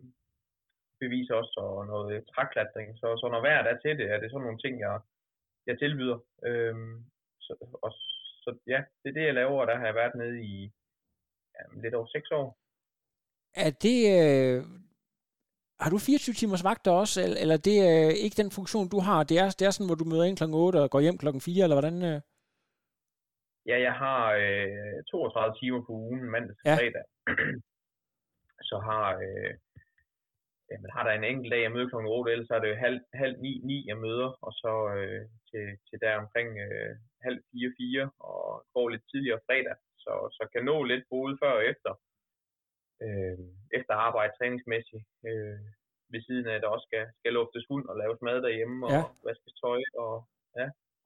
bevis 1.01 1.31
også, 1.31 1.55
og 1.67 1.87
noget 1.87 2.25
træklatring. 2.35 2.89
Så, 3.01 3.07
så 3.21 3.27
når 3.33 3.41
vejret 3.41 3.67
er 3.71 3.79
til 3.79 3.99
det, 3.99 4.07
er 4.13 4.19
det 4.21 4.31
sådan 4.31 4.45
nogle 4.47 4.63
ting, 4.65 4.81
jeg, 4.81 5.01
jeg 5.69 5.79
tilbyder. 5.79 6.19
Øh, 6.49 6.75
så, 7.41 7.53
og, 7.85 7.91
så 8.43 8.51
ja, 8.67 8.81
det 9.03 9.09
er 9.09 9.17
det, 9.19 9.27
jeg 9.27 9.35
laver, 9.35 9.61
og 9.61 9.67
der 9.67 9.77
har 9.79 9.87
jeg 9.87 9.95
været 9.95 10.15
nede 10.15 10.37
i 10.53 10.55
ja, 11.55 11.63
lidt 11.83 11.95
over 11.95 12.07
seks 12.17 12.31
år. 12.31 12.49
Er 13.67 13.71
det, 13.87 13.99
øh, 14.17 14.61
har 15.83 15.91
du 15.91 15.99
24 15.99 16.35
timers 16.35 16.65
vagter 16.65 16.93
også, 17.03 17.17
eller, 17.25 17.39
eller 17.43 17.57
det 17.69 17.77
er 17.91 18.09
ikke 18.25 18.41
den 18.43 18.51
funktion, 18.59 18.89
du 18.95 18.99
har? 19.09 19.21
Det 19.31 19.37
er, 19.43 19.49
det 19.59 19.65
er 19.67 19.71
sådan, 19.75 19.91
hvor 19.91 20.01
du 20.01 20.05
møder 20.11 20.25
ind 20.25 20.37
kl. 20.37 20.45
8 20.67 20.77
og 20.85 20.91
går 20.91 21.01
hjem 21.01 21.19
kl. 21.19 21.27
4, 21.41 21.63
eller 21.65 21.77
hvordan? 21.81 21.97
Øh? 22.11 22.21
Ja, 23.71 23.77
jeg 23.89 23.95
har 24.05 24.21
øh, 24.45 24.97
32 25.11 25.57
timer 25.61 25.81
på 25.87 25.93
ugen, 25.93 26.23
mandag 26.35 26.57
til 26.57 26.67
Ja. 26.71 26.75
fredag. 26.79 27.05
så 28.71 28.77
har, 28.89 29.07
øh, 29.27 29.53
jamen, 30.71 30.91
har 30.95 31.03
der 31.05 31.13
en 31.13 31.25
enkelt 31.33 31.53
dag, 31.53 31.63
jeg 31.63 31.73
møder 31.73 31.89
kl. 31.89 31.97
8, 31.97 32.33
ellers 32.33 32.51
er 32.51 32.61
det 32.67 32.83
halv, 32.87 33.01
halv 33.23 33.35
9, 33.41 33.61
9, 33.65 33.85
jeg 33.91 33.99
møder, 34.07 34.31
og 34.47 34.53
så 34.63 34.73
øh, 34.99 35.25
til, 35.51 35.67
til 35.89 35.97
der 36.05 36.23
omkring 36.25 36.49
øh, 36.67 36.93
halv 37.27 37.39
4, 37.53 37.73
4, 37.79 38.11
og 38.29 38.41
går 38.75 38.87
lidt 38.89 39.05
tidligere 39.13 39.41
fredag, 39.47 39.77
så, 40.05 40.13
så 40.37 40.43
kan 40.53 40.63
nå 40.71 40.77
lidt 40.83 41.05
både 41.15 41.33
før 41.43 41.53
og 41.61 41.65
efter, 41.73 41.93
øh, 43.05 43.39
efter 43.79 43.95
arbejde 44.07 44.33
træningsmæssigt, 44.39 45.05
øh, 45.31 45.61
ved 46.13 46.21
siden 46.27 46.47
af, 46.51 46.55
at 46.55 46.63
der 46.63 46.69
også 46.75 46.87
skal, 46.91 47.05
skal 47.19 47.33
luftes 47.33 47.65
hund 47.71 47.85
og 47.91 47.97
laves 48.03 48.19
mad 48.27 48.39
derhjemme, 48.47 48.87
og 48.87 48.93
Ja. 48.93 49.03
vaskes 49.27 49.55
tøj, 49.63 49.81
og 50.05 50.15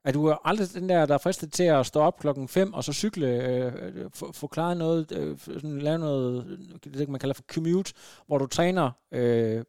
Er 0.08 0.12
du 0.12 0.20
aldrig 0.44 0.66
den 0.80 0.88
der, 0.88 1.06
der 1.06 1.14
er 1.14 1.24
fristet 1.26 1.52
til 1.52 1.64
at 1.64 1.86
stå 1.86 2.00
op 2.00 2.18
klokken 2.18 2.48
5 2.48 2.72
og 2.74 2.84
så 2.84 2.92
cykle, 2.92 3.28
øh, 3.48 4.10
klaret 4.50 4.76
noget, 4.76 5.12
øh, 5.18 5.38
sådan, 5.38 5.78
lave 5.78 5.98
noget, 5.98 6.44
det 6.84 7.08
man 7.08 7.20
kalder 7.20 7.34
for 7.34 7.42
commute, 7.54 7.94
hvor 8.26 8.38
du 8.38 8.46
træner, 8.46 8.90
øh, 9.12 9.64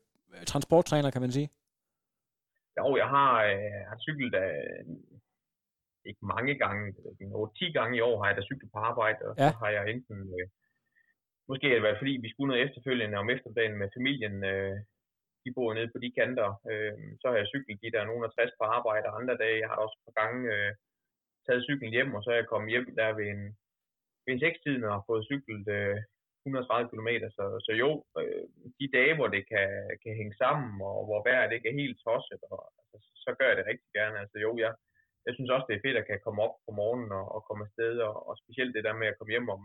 transporttræner, 0.45 1.11
kan 1.11 1.21
man 1.21 1.31
sige? 1.31 1.49
Jo, 2.79 2.87
jeg 3.01 3.09
har, 3.15 3.31
øh, 3.51 3.79
har 3.89 3.97
cyklet 4.05 4.33
øh, 4.45 4.83
ikke 6.09 6.23
mange 6.35 6.53
gange, 6.63 6.83
over 7.39 7.47
10 7.47 7.71
gange 7.77 7.93
i 7.97 8.01
år 8.09 8.15
har 8.19 8.27
jeg 8.29 8.37
da 8.37 8.43
cyklet 8.49 8.71
på 8.73 8.79
arbejde, 8.89 9.19
og 9.27 9.33
Ja. 9.37 9.49
så 9.51 9.57
har 9.63 9.69
jeg 9.75 9.83
enten, 9.93 10.17
øh, 10.37 10.47
måske 11.49 11.67
har 11.67 11.75
det 11.77 11.87
været 11.87 12.01
fordi, 12.01 12.13
vi 12.25 12.29
skulle 12.31 12.49
noget 12.51 12.65
efterfølgende 12.67 13.17
om 13.21 13.29
eftermiddagen 13.33 13.77
med 13.81 13.89
familien, 13.97 14.35
øh, 14.51 14.75
de 15.43 15.49
bor 15.55 15.69
nede 15.73 15.89
på 15.93 15.99
de 16.03 16.09
kanter, 16.19 16.49
øh, 16.71 16.93
så 17.21 17.25
har 17.29 17.37
jeg 17.39 17.47
cyklet 17.53 17.81
de 17.83 17.91
der 17.95 18.03
nogen 18.09 18.23
af 18.27 18.31
60 18.31 18.51
på 18.59 18.63
arbejde, 18.77 19.05
og 19.09 19.15
andre 19.19 19.35
dage, 19.43 19.61
jeg 19.63 19.69
har 19.71 19.79
også 19.83 19.95
et 19.99 20.05
par 20.07 20.17
gange 20.21 20.41
øh, 20.55 20.71
taget 21.45 21.65
cyklen 21.67 21.91
hjem, 21.95 22.11
og 22.17 22.21
så 22.23 22.29
er 22.31 22.37
jeg 22.39 22.51
kommet 22.51 22.69
hjem 22.73 22.87
der 22.99 23.09
ved 23.19 23.27
en, 23.35 23.41
ved 24.25 24.31
en 24.33 24.43
6-tiden 24.45 24.83
og 24.87 24.93
har 24.97 25.03
fået 25.09 25.27
cyklet 25.31 25.65
øh, 25.77 25.97
130 26.45 26.89
km, 26.91 27.09
så, 27.37 27.43
så 27.65 27.71
jo, 27.83 27.89
øh, 28.19 28.43
de 28.79 28.87
dage, 28.97 29.15
hvor 29.17 29.29
det 29.35 29.43
kan, 29.51 29.69
kan 30.03 30.13
hænge 30.19 30.35
sammen, 30.43 30.71
og 30.99 31.01
hvor 31.07 31.19
vejret 31.27 31.55
ikke 31.55 31.69
er 31.69 31.79
helt 31.81 31.97
tosset, 32.05 32.41
og, 32.53 32.61
altså, 32.93 33.09
så 33.25 33.29
gør 33.37 33.47
jeg 33.49 33.57
det 33.57 33.69
rigtig 33.71 33.89
gerne. 33.97 34.15
Altså 34.23 34.37
jo, 34.45 34.51
jeg, 34.63 34.71
jeg 35.25 35.33
synes 35.33 35.49
også, 35.53 35.67
det 35.69 35.75
er 35.75 35.85
fedt 35.85 35.99
at 35.99 36.07
kan 36.07 36.19
komme 36.25 36.39
op 36.45 36.55
på 36.65 36.71
morgenen 36.79 37.11
og, 37.19 37.25
og 37.35 37.39
komme 37.47 37.61
afsted, 37.67 37.95
og, 38.07 38.15
og 38.27 38.33
specielt 38.43 38.75
det 38.75 38.83
der 38.87 38.95
med 39.01 39.07
at 39.07 39.17
komme 39.17 39.33
hjem 39.35 39.49
om 39.55 39.61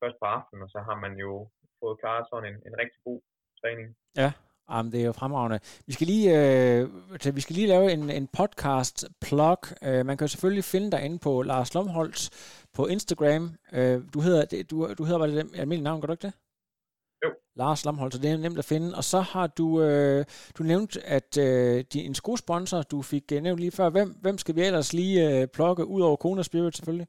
først 0.00 0.18
på 0.22 0.26
aftenen, 0.36 0.62
og 0.66 0.70
så 0.74 0.80
har 0.88 0.96
man 1.04 1.14
jo 1.24 1.32
fået 1.80 2.00
klaret 2.02 2.24
sådan 2.30 2.48
en, 2.50 2.58
en 2.68 2.74
rigtig 2.82 3.00
god 3.08 3.20
træning. 3.60 3.88
Ja, 4.22 4.30
jamen, 4.70 4.92
det 4.92 5.00
er 5.00 5.04
jo 5.04 5.12
fremragende. 5.12 5.60
Vi 5.86 5.92
skal 5.92 6.06
lige, 6.06 6.28
øh, 6.30 6.88
vi 7.34 7.40
skal 7.40 7.54
lige 7.56 7.66
lave 7.66 7.92
en, 7.92 8.10
en 8.10 8.28
podcast 8.38 9.06
plug. 9.20 9.58
Øh, 9.82 10.06
man 10.06 10.16
kan 10.16 10.24
jo 10.24 10.28
selvfølgelig 10.28 10.64
finde 10.64 10.90
dig 10.90 11.04
inde 11.04 11.18
på 11.18 11.42
Lars 11.42 11.74
Lomholtz 11.74 12.30
på 12.74 12.86
Instagram. 12.86 13.54
Øh, 13.72 14.02
du 14.14 14.20
hedder, 14.20 14.62
du, 14.70 14.94
du 14.98 15.04
hedder 15.04 15.18
bare 15.18 15.30
det 15.30 15.38
almindelige 15.38 15.84
navn, 15.84 16.00
gør 16.00 16.06
du 16.06 16.12
ikke 16.12 16.26
det? 16.26 16.34
Jo. 17.24 17.30
Lars 17.56 17.84
Lomholtz, 17.84 18.14
så 18.14 18.22
det 18.22 18.30
er 18.30 18.36
nemt 18.36 18.58
at 18.58 18.64
finde. 18.64 18.96
Og 18.96 19.04
så 19.04 19.20
har 19.20 19.46
du, 19.46 19.82
øh, 19.82 20.24
du 20.58 20.62
nævnt, 20.62 20.96
at 20.96 21.38
øh, 21.38 21.84
din 21.92 22.14
skosponsor, 22.14 22.82
du 22.82 23.02
fik 23.02 23.32
øh, 23.32 23.42
nævnt 23.42 23.60
lige 23.60 23.70
før, 23.70 23.88
hvem, 23.90 24.08
hvem 24.22 24.38
skal 24.38 24.56
vi 24.56 24.62
ellers 24.62 24.92
lige 24.92 25.40
øh, 25.40 25.48
plukke, 25.48 25.84
ud 25.86 26.00
over 26.00 26.16
Kona 26.16 26.42
Spirit 26.42 26.76
selvfølgelig? 26.76 27.08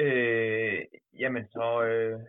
Øh, 0.00 0.78
jamen 1.18 1.44
så, 1.46 1.82
øh, 1.82 2.20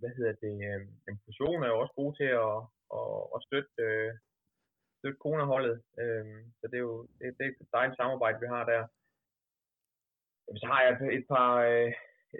hvad 0.00 0.12
hedder 0.16 0.34
det, 0.44 0.54
øh, 0.68 0.80
jamen, 1.04 1.20
fusion 1.24 1.62
er 1.62 1.70
jo 1.72 1.80
også 1.82 1.94
god 2.00 2.10
til 2.20 2.30
at, 2.46 2.56
at, 2.98 3.12
at 3.34 3.38
støtte, 3.46 3.72
øh, 3.86 4.12
støtte 4.98 5.18
koneholdet. 5.26 5.76
øh, 6.00 6.24
så 6.58 6.64
det 6.70 6.76
er 6.78 6.86
jo 6.90 6.96
det, 7.18 7.26
det 7.38 7.44
er 7.46 7.50
et 7.50 7.74
dejligt 7.76 7.98
samarbejde, 8.00 8.40
vi 8.44 8.48
har 8.54 8.64
der. 8.72 8.82
Jamen, 10.44 10.60
så 10.62 10.66
har 10.72 10.80
jeg 10.82 10.90
et, 10.92 11.02
et 11.18 11.26
par, 11.32 11.50
øh, 11.70 11.92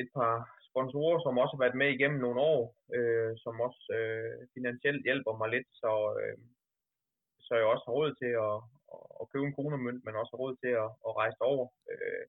et 0.03 0.11
par 0.17 0.35
sponsorer, 0.71 1.19
som 1.23 1.39
også 1.43 1.55
har 1.55 1.65
været 1.65 1.81
med 1.83 1.89
igennem 1.93 2.21
nogle 2.21 2.41
år, 2.53 2.63
øh, 2.97 3.33
som 3.45 3.55
også 3.67 3.83
øh, 3.99 4.35
finansielt 4.55 5.03
hjælper 5.07 5.35
mig 5.41 5.49
lidt, 5.55 5.69
så, 5.83 5.93
øh, 6.21 6.39
så 7.47 7.53
jeg 7.55 7.67
også 7.73 7.85
har 7.87 7.95
råd 7.99 8.11
til 8.23 8.33
at, 8.49 8.57
at 9.21 9.29
købe 9.31 9.47
en 9.47 9.57
kronemønt, 9.57 10.03
men 10.05 10.15
også 10.21 10.33
har 10.33 10.43
råd 10.45 10.55
til 10.63 10.73
at, 10.85 10.91
at 11.07 11.13
rejse 11.21 11.41
over. 11.53 11.67
Øh, 11.91 12.25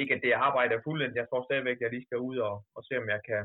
ikke 0.00 0.14
at 0.14 0.22
det 0.24 0.32
arbejde 0.32 0.74
er 0.74 0.84
fuldendt, 0.86 1.16
jeg 1.20 1.26
tror 1.28 1.42
stadigvæk, 1.44 1.76
at 1.76 1.80
jeg 1.84 1.90
lige 1.90 2.06
skal 2.08 2.18
ud 2.18 2.36
og, 2.48 2.54
og 2.76 2.80
se, 2.84 2.92
om 3.02 3.08
jeg 3.14 3.20
kan, 3.28 3.42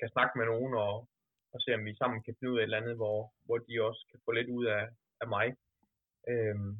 kan 0.00 0.08
snakke 0.14 0.38
med 0.38 0.46
nogen, 0.52 0.74
og, 0.74 0.94
og 1.52 1.58
se, 1.60 1.74
om 1.74 1.84
vi 1.84 1.94
sammen 1.96 2.22
kan 2.22 2.36
finde 2.38 2.52
ud 2.52 2.58
af 2.58 2.62
et 2.62 2.64
eller 2.64 2.82
andet, 2.82 2.96
hvor, 2.96 3.18
hvor 3.44 3.58
de 3.58 3.74
også 3.88 4.02
kan 4.10 4.20
få 4.24 4.30
lidt 4.32 4.50
ud 4.58 4.64
af, 4.76 4.82
af 5.22 5.28
mig. 5.28 5.46
Øhm, 6.30 6.72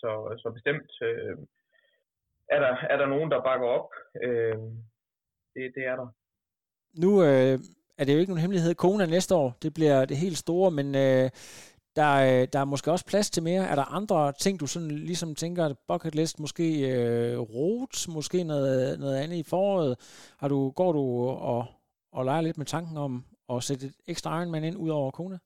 så, 0.00 0.10
så 0.42 0.50
bestemt 0.56 0.90
øh, 1.08 1.36
er, 2.54 2.60
der, 2.64 2.72
er 2.92 2.96
der 2.96 3.06
nogen, 3.06 3.30
der 3.30 3.46
bakker 3.48 3.68
op. 3.78 3.90
Øhm, 4.22 4.76
det, 5.54 5.72
det 5.76 5.84
er 5.86 5.96
der. 5.96 6.08
Nu 7.04 7.10
øh, 7.22 7.58
er 7.98 8.04
det 8.04 8.14
jo 8.14 8.18
ikke 8.18 8.32
nogen 8.32 8.44
hemmelighed. 8.44 8.74
Kona 8.74 9.06
næste 9.06 9.34
år, 9.34 9.56
det 9.62 9.74
bliver 9.74 10.04
det 10.04 10.16
helt 10.16 10.38
store, 10.38 10.70
men 10.70 10.94
øh, 10.94 11.30
der, 11.96 12.12
øh, 12.14 12.48
der 12.52 12.58
er 12.58 12.64
måske 12.64 12.92
også 12.92 13.06
plads 13.06 13.30
til 13.30 13.42
mere. 13.42 13.64
Er 13.66 13.74
der 13.74 13.94
andre 13.94 14.32
ting, 14.32 14.60
du 14.60 14.66
sådan 14.66 14.90
ligesom 14.90 15.34
tænker, 15.34 15.64
at 15.64 15.76
bucket 15.88 16.14
list, 16.14 16.40
måske 16.40 16.66
øh, 16.92 17.38
rot, 17.38 18.08
måske 18.08 18.44
noget, 18.44 19.00
noget 19.00 19.16
andet 19.16 19.36
i 19.36 19.42
foråret? 19.42 19.96
Har 20.38 20.48
du, 20.48 20.70
går 20.70 20.92
du 20.92 21.28
og, 21.28 21.66
og 22.14 22.24
leger 22.24 22.40
lidt 22.40 22.58
med 22.58 22.66
tanken 22.66 22.96
om 22.96 23.12
at 23.52 23.62
sætte 23.62 23.86
et 23.86 23.94
ekstra 24.12 24.30
Ironman 24.38 24.64
ind 24.64 24.76
ud 24.76 24.90
over 24.90 25.10
Kona? 25.10 25.38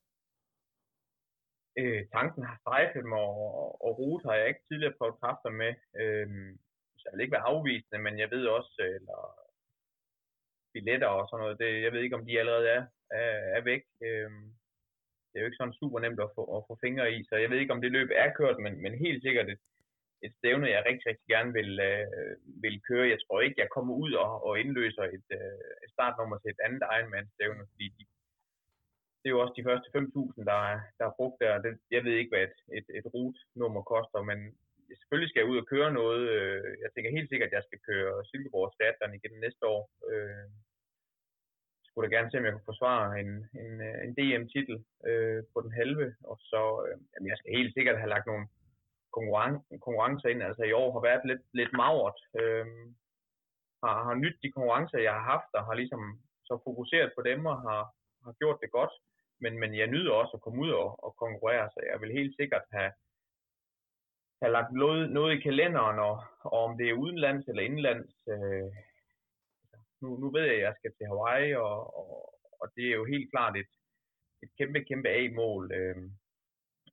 øh, 1.80 2.02
tanken 2.16 2.42
har 2.48 2.56
strejfet 2.62 3.04
mig, 3.12 3.18
og, 3.18 3.84
og 3.86 3.90
rute 3.98 4.24
har 4.28 4.34
jeg 4.36 4.48
ikke 4.48 4.66
tidligere 4.68 4.96
prøvet 4.98 5.20
kræfter 5.20 5.50
med. 5.62 5.72
Øh, 6.00 6.28
så 6.98 7.02
jeg 7.06 7.12
vil 7.12 7.24
ikke 7.24 7.36
være 7.38 7.50
afvisende, 7.52 7.98
men 8.06 8.14
jeg 8.22 8.28
ved 8.34 8.44
også, 8.58 8.74
øh, 8.86 8.94
eller 9.00 9.20
billetter 10.72 11.10
og 11.18 11.24
sådan 11.28 11.42
noget, 11.42 11.60
det, 11.62 11.70
jeg 11.84 11.92
ved 11.92 12.00
ikke, 12.02 12.18
om 12.18 12.26
de 12.26 12.40
allerede 12.40 12.68
er, 12.76 12.84
er, 13.20 13.32
er 13.56 13.62
væk. 13.70 13.84
Øh, 14.08 14.30
det 15.28 15.34
er 15.36 15.42
jo 15.42 15.48
ikke 15.48 15.60
sådan 15.60 15.80
super 15.80 15.98
nemt 16.00 16.20
at 16.26 16.34
få, 16.36 16.42
at 16.56 16.64
få 16.68 16.74
fingre 16.84 17.12
i, 17.16 17.18
så 17.28 17.34
jeg 17.36 17.50
ved 17.50 17.58
ikke, 17.60 17.74
om 17.76 17.82
det 17.82 17.92
løb 17.92 18.10
er 18.14 18.30
kørt, 18.38 18.58
men, 18.64 18.82
men 18.82 18.92
helt 19.04 19.22
sikkert 19.22 19.48
et, 19.54 19.62
et 20.26 20.32
stævne, 20.38 20.66
jeg 20.74 20.82
rigtig, 20.88 21.06
rigtig 21.10 21.28
gerne 21.34 21.52
vil, 21.58 21.72
øh, 21.90 22.06
vil 22.64 22.76
køre. 22.88 23.12
Jeg 23.14 23.20
tror 23.24 23.40
ikke, 23.40 23.60
jeg 23.62 23.70
kommer 23.76 23.94
ud 24.04 24.12
og, 24.24 24.32
og 24.46 24.52
indløser 24.62 25.02
et, 25.16 25.26
øh, 25.40 25.58
et 25.84 25.90
startnummer 25.96 26.36
til 26.38 26.50
et 26.50 26.60
andet 26.66 26.82
Ironman-stævne, 26.96 27.64
fordi 27.72 27.86
de, 27.96 28.02
det 29.20 29.26
er 29.28 29.34
jo 29.36 29.40
også 29.44 29.54
de 29.58 29.66
første 29.68 29.88
5.000, 29.96 30.44
der, 30.50 30.58
er- 30.72 30.86
der 30.98 31.04
er 31.06 31.16
brugt 31.18 31.36
der. 31.42 31.62
Det, 31.64 31.72
jeg 31.96 32.04
ved 32.04 32.14
ikke, 32.16 32.32
hvad 32.34 32.44
et, 32.48 32.56
et, 32.78 32.86
et 32.98 33.06
rute-nummer 33.14 33.82
koster, 33.92 34.20
men 34.30 34.38
selvfølgelig 34.98 35.30
skal 35.30 35.40
jeg 35.40 35.50
ud 35.52 35.58
og 35.62 35.66
køre 35.72 35.90
noget. 36.00 36.22
Øh, 36.36 36.64
Jeg 36.84 36.90
tænker 36.90 37.10
helt 37.16 37.28
sikkert, 37.30 37.48
at 37.50 37.56
jeg 37.58 37.64
skal 37.68 37.80
køre 37.90 38.24
Silkeborg 38.30 38.72
Stadler 38.74 39.14
igen 39.18 39.34
næste 39.46 39.64
år. 39.74 39.82
Øh, 40.10 40.46
skulle 41.86 42.04
da 42.10 42.14
gerne 42.16 42.30
se, 42.30 42.38
om 42.38 42.44
jeg 42.44 42.52
kunne 42.54 42.70
forsvare 42.72 43.20
en, 43.22 43.30
en, 43.62 43.72
øh, 43.88 43.96
en 44.04 44.12
DM-titel 44.18 44.76
øh, 45.08 45.40
på 45.52 45.58
den 45.64 45.72
halve. 45.80 46.06
Og 46.30 46.36
så, 46.50 46.62
øh, 46.86 46.96
jamen, 47.12 47.28
jeg 47.30 47.38
skal 47.38 47.56
helt 47.58 47.74
sikkert 47.74 47.98
have 48.02 48.12
lagt 48.14 48.26
nogle 48.26 48.46
konkurren- 49.16 49.64
konkurrencer 49.86 50.28
ind. 50.28 50.42
Altså 50.42 50.62
i 50.62 50.72
år 50.72 50.92
har 50.92 51.00
været 51.08 51.22
lidt, 51.30 51.44
lidt 51.52 51.72
magert. 51.72 52.18
Øh, 52.40 52.66
har, 53.82 54.04
har 54.06 54.14
nyt 54.14 54.38
de 54.42 54.52
konkurrencer, 54.52 54.98
jeg 54.98 55.14
har 55.18 55.26
haft, 55.34 55.50
og 55.58 55.64
har 55.64 55.74
ligesom 55.74 56.02
så 56.48 56.54
fokuseret 56.64 57.12
på 57.16 57.22
dem 57.22 57.46
og 57.46 57.56
har, 57.66 57.82
har 58.24 58.32
gjort 58.32 58.58
det 58.62 58.70
godt. 58.70 58.94
Men, 59.40 59.58
men 59.60 59.70
jeg 59.78 59.86
nyder 59.86 60.12
også 60.12 60.32
at 60.34 60.42
komme 60.42 60.62
ud 60.64 60.70
og, 60.70 61.04
og 61.04 61.16
konkurrere, 61.16 61.70
så 61.70 61.80
jeg 61.92 62.00
vil 62.00 62.12
helt 62.12 62.36
sikkert 62.36 62.66
have, 62.72 62.92
have 64.42 64.52
lagt 64.52 64.72
noget, 64.72 65.10
noget 65.10 65.36
i 65.36 65.40
kalenderen, 65.40 65.98
og, 65.98 66.16
og 66.40 66.58
om 66.66 66.78
det 66.78 66.88
er 66.88 67.00
udenlands 67.02 67.48
eller 67.48 67.62
indlands. 67.62 68.12
Øh, 68.28 68.70
nu, 70.00 70.08
nu 70.16 70.30
ved 70.30 70.44
jeg, 70.44 70.54
at 70.54 70.60
jeg 70.60 70.74
skal 70.78 70.92
til 70.94 71.06
Hawaii, 71.06 71.52
og, 71.54 71.98
og, 71.98 72.34
og 72.60 72.66
det 72.76 72.84
er 72.86 72.96
jo 73.00 73.04
helt 73.04 73.30
klart 73.30 73.56
et, 73.56 73.72
et 74.42 74.50
kæmpe, 74.58 74.84
kæmpe 74.84 75.08
A-mål 75.08 75.72
øh, 75.72 75.96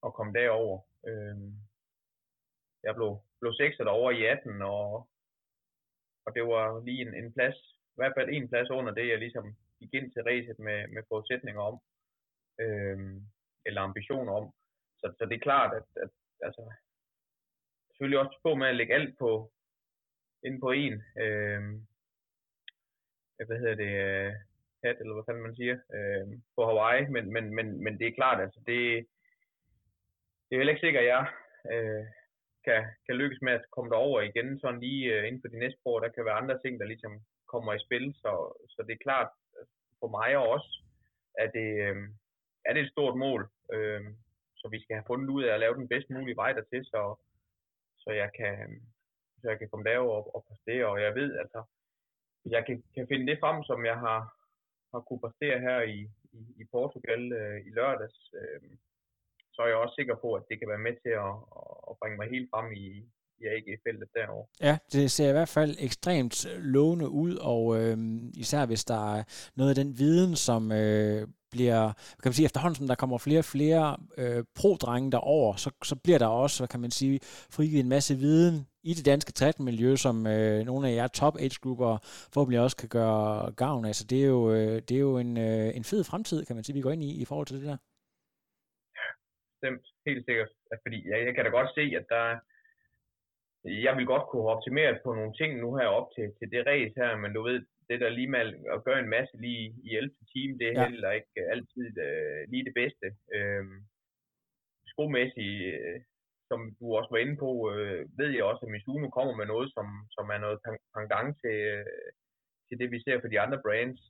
at 0.06 0.14
komme 0.14 0.34
derover. 0.34 0.80
Øh, 1.08 1.38
jeg 2.86 2.96
blev, 2.96 3.12
blev 3.42 3.54
6 3.54 3.80
over 3.80 4.12
i 4.12 4.26
18, 4.26 4.62
og, 4.62 5.10
og 6.26 6.30
det 6.36 6.44
var 6.44 6.84
lige 6.86 7.02
en, 7.02 7.14
en 7.22 7.34
plads, 7.34 7.58
i 7.94 7.98
hvert 8.00 8.16
fald 8.18 8.30
en 8.30 8.50
plads 8.50 8.70
under 8.70 8.94
det, 8.94 9.08
jeg 9.08 9.20
ligesom 9.20 9.56
gik 9.80 9.94
ind 9.94 10.12
til 10.12 10.24
racet 10.24 10.60
med, 10.60 10.88
med 10.88 11.04
forudsætninger 11.10 11.62
om, 11.62 11.76
øh, 12.64 12.98
eller 13.66 13.82
ambitioner 13.82 14.34
om. 14.34 14.46
Så, 15.00 15.14
så 15.18 15.26
det 15.26 15.36
er 15.36 15.48
klart, 15.50 15.72
at, 15.80 15.88
at 16.04 16.10
altså, 16.42 16.74
selvfølgelig 17.88 18.20
også 18.20 18.40
på 18.44 18.56
med 18.56 18.68
at 18.68 18.76
lægge 18.76 18.94
alt 18.94 19.18
på, 19.20 19.52
ind 20.44 20.62
på 20.62 20.72
en, 20.72 20.94
øhm, 21.24 21.88
øh, 23.40 23.48
hvad 23.48 23.60
hedder 23.60 23.76
det, 23.76 23.94
øh, 24.08 24.34
hat, 24.84 24.98
eller 25.00 25.14
hvad 25.14 25.24
fanden 25.28 25.44
man 25.44 25.56
siger, 25.56 25.78
øh, 25.98 26.28
på 26.56 26.62
Hawaii, 26.66 27.10
men, 27.10 27.34
men, 27.34 27.56
men, 27.56 27.84
men 27.84 28.00
det 28.00 28.08
er 28.08 28.20
klart, 28.20 28.42
altså 28.42 28.60
det, 28.68 29.08
det 30.46 30.52
er 30.52 30.60
heller 30.60 30.74
ikke 30.74 30.86
sikkert, 30.88 31.04
at 31.04 31.10
jeg 31.10 31.26
øh, 31.74 32.06
kan, 32.66 32.82
kan 33.06 33.16
lykkes 33.16 33.42
med 33.42 33.54
at 33.54 33.66
komme 33.72 33.90
derover 33.90 34.22
igen, 34.22 34.60
sådan 34.60 34.80
lige 34.80 35.14
øh, 35.14 35.28
inden 35.28 35.42
for 35.42 35.48
de 35.48 35.60
næste 35.60 35.82
år, 35.86 36.00
der 36.00 36.10
kan 36.10 36.26
være 36.26 36.42
andre 36.42 36.60
ting, 36.62 36.80
der 36.80 36.86
ligesom 36.86 37.14
kommer 37.54 37.74
i 37.74 37.86
spil, 37.86 38.14
så, 38.14 38.32
så 38.70 38.84
det 38.88 38.94
er 38.94 39.06
klart, 39.08 39.30
øh, 39.56 39.66
for 40.00 40.08
mig 40.18 40.38
og 40.38 40.48
os, 40.56 40.68
at 41.44 41.52
det, 41.54 41.70
øh, 41.88 41.98
er 42.66 42.74
det 42.74 42.82
et 42.82 42.92
stort 42.92 43.18
mål. 43.18 43.42
Øh, 43.74 44.02
så 44.56 44.68
vi 44.68 44.80
skal 44.84 44.96
have 44.96 45.10
fundet 45.12 45.30
ud 45.30 45.44
af 45.44 45.54
at 45.54 45.60
lave 45.60 45.76
den 45.76 45.88
bedst 45.88 46.10
mulige 46.10 46.36
vej 46.36 46.52
dertil, 46.54 46.86
så, 46.86 47.02
så 47.98 48.10
jeg 48.12 48.30
kan, 48.40 48.54
øh, 48.64 48.82
så 49.42 49.50
jeg 49.50 49.60
kan 49.60 49.70
komme 49.70 49.90
derover 49.90 50.16
og, 50.16 50.36
og 50.36 50.46
præstere. 50.48 50.86
Og 50.86 51.02
jeg 51.02 51.16
ved, 51.16 51.38
altså, 51.38 51.64
jeg 52.46 52.66
kan, 52.66 52.84
kan 52.96 53.08
finde 53.08 53.28
det 53.32 53.40
frem, 53.40 53.64
som 53.64 53.86
jeg 53.86 53.98
har, 54.06 54.20
har 54.94 55.00
kunne 55.00 55.20
præstere 55.20 55.60
her 55.60 55.82
i, 55.82 56.00
i, 56.40 56.42
i 56.62 56.64
Portugal 56.72 57.32
øh, 57.34 57.66
i 57.68 57.70
lørdags, 57.70 58.34
øh, 58.42 58.62
så 59.56 59.62
er 59.62 59.68
jeg 59.68 59.78
også 59.84 59.96
sikker 60.00 60.16
på, 60.24 60.30
at 60.34 60.44
det 60.50 60.56
kan 60.60 60.70
være 60.74 60.86
med 60.88 60.96
til 61.04 61.14
at, 61.26 61.34
at 61.90 61.94
bringe 62.00 62.18
mig 62.20 62.28
helt 62.36 62.50
frem 62.54 62.68
i, 62.84 62.86
i 63.42 63.44
AG-feltet 63.56 64.10
derovre. 64.18 64.46
Ja, 64.68 64.78
det 64.94 65.12
ser 65.12 65.30
i 65.30 65.38
hvert 65.38 65.54
fald 65.58 65.76
ekstremt 65.80 66.48
lovende 66.78 67.10
ud, 67.10 67.36
og 67.36 67.64
øh, 67.80 67.98
især 68.34 68.66
hvis 68.66 68.86
der 68.86 69.16
er 69.16 69.24
noget 69.56 69.70
af 69.70 69.76
den 69.76 70.00
viden, 70.00 70.36
som 70.36 70.72
øh, 70.72 71.28
bliver, 71.52 71.94
kan 72.22 72.30
man 72.30 72.34
sige, 72.34 72.46
efterhånden 72.46 72.76
som 72.76 72.88
der 72.88 72.96
kommer 72.96 73.18
flere 73.18 73.40
og 73.40 73.46
flere 73.46 73.98
øh, 74.18 74.44
pro-drenge 74.56 75.12
derover, 75.12 75.56
så, 75.56 75.70
så 75.84 75.96
bliver 75.96 76.20
der 76.20 76.28
også, 76.28 76.60
hvad 76.60 76.68
kan 76.68 76.80
man 76.80 76.92
sige, 76.92 77.20
frigivet 77.56 77.84
en 77.84 77.90
masse 77.90 78.16
viden 78.16 78.68
i 78.84 78.94
det 78.94 79.06
danske 79.06 79.64
miljø, 79.64 79.96
som 79.96 80.28
øh, 80.28 80.66
nogle 80.66 80.90
af 80.90 80.96
jer 80.96 81.08
top 81.08 81.38
age 81.40 81.60
grupper 81.62 81.98
forhåbentlig 82.34 82.60
også 82.60 82.78
kan 82.78 82.90
gøre 82.90 83.52
gavn 83.52 83.86
af. 83.86 83.96
Så 83.96 84.04
det 84.04 84.22
er 84.24 84.28
jo, 84.28 84.52
øh, 84.52 84.82
det 84.82 84.92
er 84.92 85.00
jo 85.00 85.18
en, 85.18 85.38
øh, 85.38 85.76
en 85.76 85.84
fed 85.84 86.04
fremtid, 86.04 86.46
kan 86.46 86.56
man 86.56 86.64
sige, 86.64 86.74
vi 86.74 86.82
går 86.82 86.92
ind 86.92 87.04
i 87.04 87.22
i 87.22 87.26
forhold 87.26 87.48
til 87.48 87.58
det 87.58 87.66
der. 87.66 87.78
Stemt, 89.66 89.86
helt 90.06 90.26
sikkert. 90.26 90.52
Fordi 90.86 90.98
jeg, 91.10 91.26
jeg 91.26 91.34
kan 91.36 91.46
da 91.46 91.52
godt 91.60 91.72
se, 91.78 91.84
at 92.00 92.06
der 92.10 92.40
jeg 93.88 93.98
vil 93.98 94.06
godt 94.06 94.26
kunne 94.30 94.48
optimere 94.56 95.00
på 95.04 95.10
nogle 95.14 95.34
ting 95.34 95.52
nu 95.60 95.70
her 95.76 95.88
op 96.00 96.08
til, 96.16 96.28
til 96.40 96.48
det 96.54 96.68
race 96.68 96.94
her, 97.02 97.18
men 97.18 97.34
du 97.34 97.42
ved, 97.42 97.66
det 97.90 98.02
der 98.02 98.10
lige 98.10 98.34
med 98.36 98.42
at 98.76 98.84
gøre 98.84 99.00
en 99.00 99.10
masse 99.10 99.38
lige 99.38 99.76
i 99.84 99.96
11. 99.96 100.16
time, 100.34 100.58
det 100.60 100.68
er 100.68 100.82
ja. 100.82 100.90
heller 100.90 101.12
ikke 101.12 101.42
altid 101.54 101.92
uh, 102.08 102.40
lige 102.52 102.66
det 102.70 102.76
bedste. 102.82 103.08
Uh, 103.38 103.66
skomæssigt, 104.92 105.58
uh, 105.74 105.98
som 106.50 106.60
du 106.80 106.86
også 106.98 107.10
var 107.12 107.22
inde 107.24 107.38
på, 107.44 107.50
uh, 107.72 108.02
ved 108.20 108.30
jeg 108.36 108.44
også, 108.44 108.62
at 108.66 108.72
Mizuno 108.72 109.10
kommer 109.10 109.36
med 109.36 109.48
noget, 109.54 109.68
som, 109.76 109.88
som 110.16 110.26
er 110.36 110.40
noget 110.46 110.58
pendant 110.96 111.32
til, 111.44 111.58
uh, 111.80 112.10
til 112.68 112.76
det, 112.80 112.92
vi 112.92 113.00
ser 113.02 113.22
for 113.22 113.28
de 113.28 113.40
andre 113.40 113.60
brands. 113.66 114.02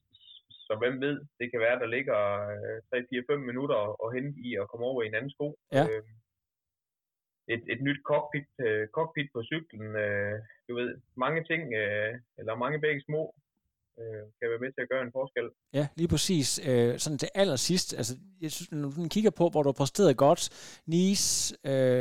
Så 0.68 0.74
hvem 0.82 0.96
ved, 1.06 1.16
det 1.40 1.48
kan 1.52 1.60
være, 1.60 1.80
der 1.80 1.94
ligger 1.96 2.20
uh, 2.54 3.36
3-4-5 3.36 3.36
minutter 3.50 3.80
og 4.04 4.14
hente 4.16 4.40
i 4.48 4.50
at 4.62 4.68
komme 4.70 4.86
over 4.86 5.04
i 5.04 5.08
en 5.08 5.16
anden 5.16 5.32
sko. 5.36 5.48
Ja. 5.72 5.84
Uh, 5.84 6.04
et, 7.54 7.64
et 7.74 7.82
nyt 7.88 8.00
cockpit, 8.12 8.50
uh, 8.68 8.84
cockpit 8.96 9.30
på 9.34 9.40
cyklen, 9.52 9.88
du 10.68 10.76
ved, 10.80 10.90
mange 11.24 11.44
ting, 11.44 11.64
eller 12.40 12.56
mange 12.64 12.80
begge 12.80 13.02
små, 13.08 13.36
kan 14.40 14.50
være 14.52 14.60
med 14.60 14.72
til 14.72 14.82
at 14.82 14.90
gøre 14.90 15.02
en 15.02 15.12
forskel. 15.12 15.50
Ja, 15.74 15.88
lige 15.96 16.08
præcis. 16.08 16.48
Sådan 17.04 17.18
til 17.18 17.30
allersidst, 17.36 17.94
altså, 17.98 18.18
jeg 18.42 18.52
synes, 18.52 18.72
når 18.72 18.90
du 18.90 19.08
kigger 19.10 19.32
på, 19.32 19.50
hvor 19.50 19.64
du 19.64 19.70
har 19.70 19.80
præsteret 19.82 20.18
godt, 20.18 20.42
Nice, 20.88 21.56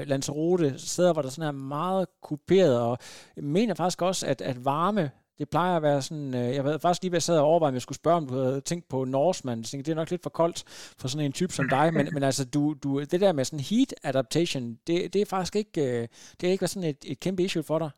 Lanzarote, 0.04 0.78
steder, 0.78 1.12
hvor 1.12 1.22
der 1.22 1.28
sådan 1.28 1.48
er 1.48 1.58
meget 1.78 2.06
kuperet, 2.22 2.80
og 2.80 2.98
jeg 3.36 3.44
mener 3.44 3.74
faktisk 3.74 4.02
også, 4.02 4.26
at, 4.26 4.40
at 4.40 4.64
varme 4.64 5.10
det 5.38 5.50
plejer 5.54 5.76
at 5.76 5.82
være 5.82 6.02
sådan, 6.02 6.30
øh, 6.40 6.48
jeg 6.56 6.64
ved 6.64 6.78
faktisk 6.78 7.02
lige, 7.02 7.10
hvad 7.10 7.22
jeg 7.22 7.28
sad 7.28 7.38
og 7.40 7.46
overvejede, 7.50 7.72
om 7.72 7.78
jeg 7.78 7.86
skulle 7.86 8.02
spørge, 8.02 8.20
om 8.22 8.26
du 8.30 8.34
havde 8.34 8.60
tænkt 8.70 8.86
på 8.92 8.98
Norseman. 9.04 9.58
Jeg 9.58 9.68
tænkte, 9.68 9.86
det 9.86 9.92
er 9.92 10.02
nok 10.02 10.10
lidt 10.10 10.26
for 10.26 10.34
koldt 10.40 10.58
for 11.00 11.06
sådan 11.08 11.26
en 11.26 11.38
type 11.40 11.52
som 11.58 11.68
dig, 11.76 11.86
men, 11.96 12.06
men 12.14 12.22
altså, 12.28 12.44
du, 12.54 12.62
du, 12.82 12.88
det 13.12 13.20
der 13.24 13.32
med 13.32 13.44
sådan 13.44 13.68
heat 13.70 13.92
adaptation, 14.10 14.64
det, 14.86 14.96
det 15.12 15.20
er 15.20 15.32
faktisk 15.34 15.56
ikke, 15.62 15.80
øh, 15.86 16.02
det 16.38 16.44
er 16.46 16.52
ikke 16.54 16.72
sådan 16.72 16.90
et, 16.92 17.02
et 17.12 17.18
kæmpe 17.24 17.42
issue 17.46 17.68
for 17.70 17.78
dig. 17.84 17.90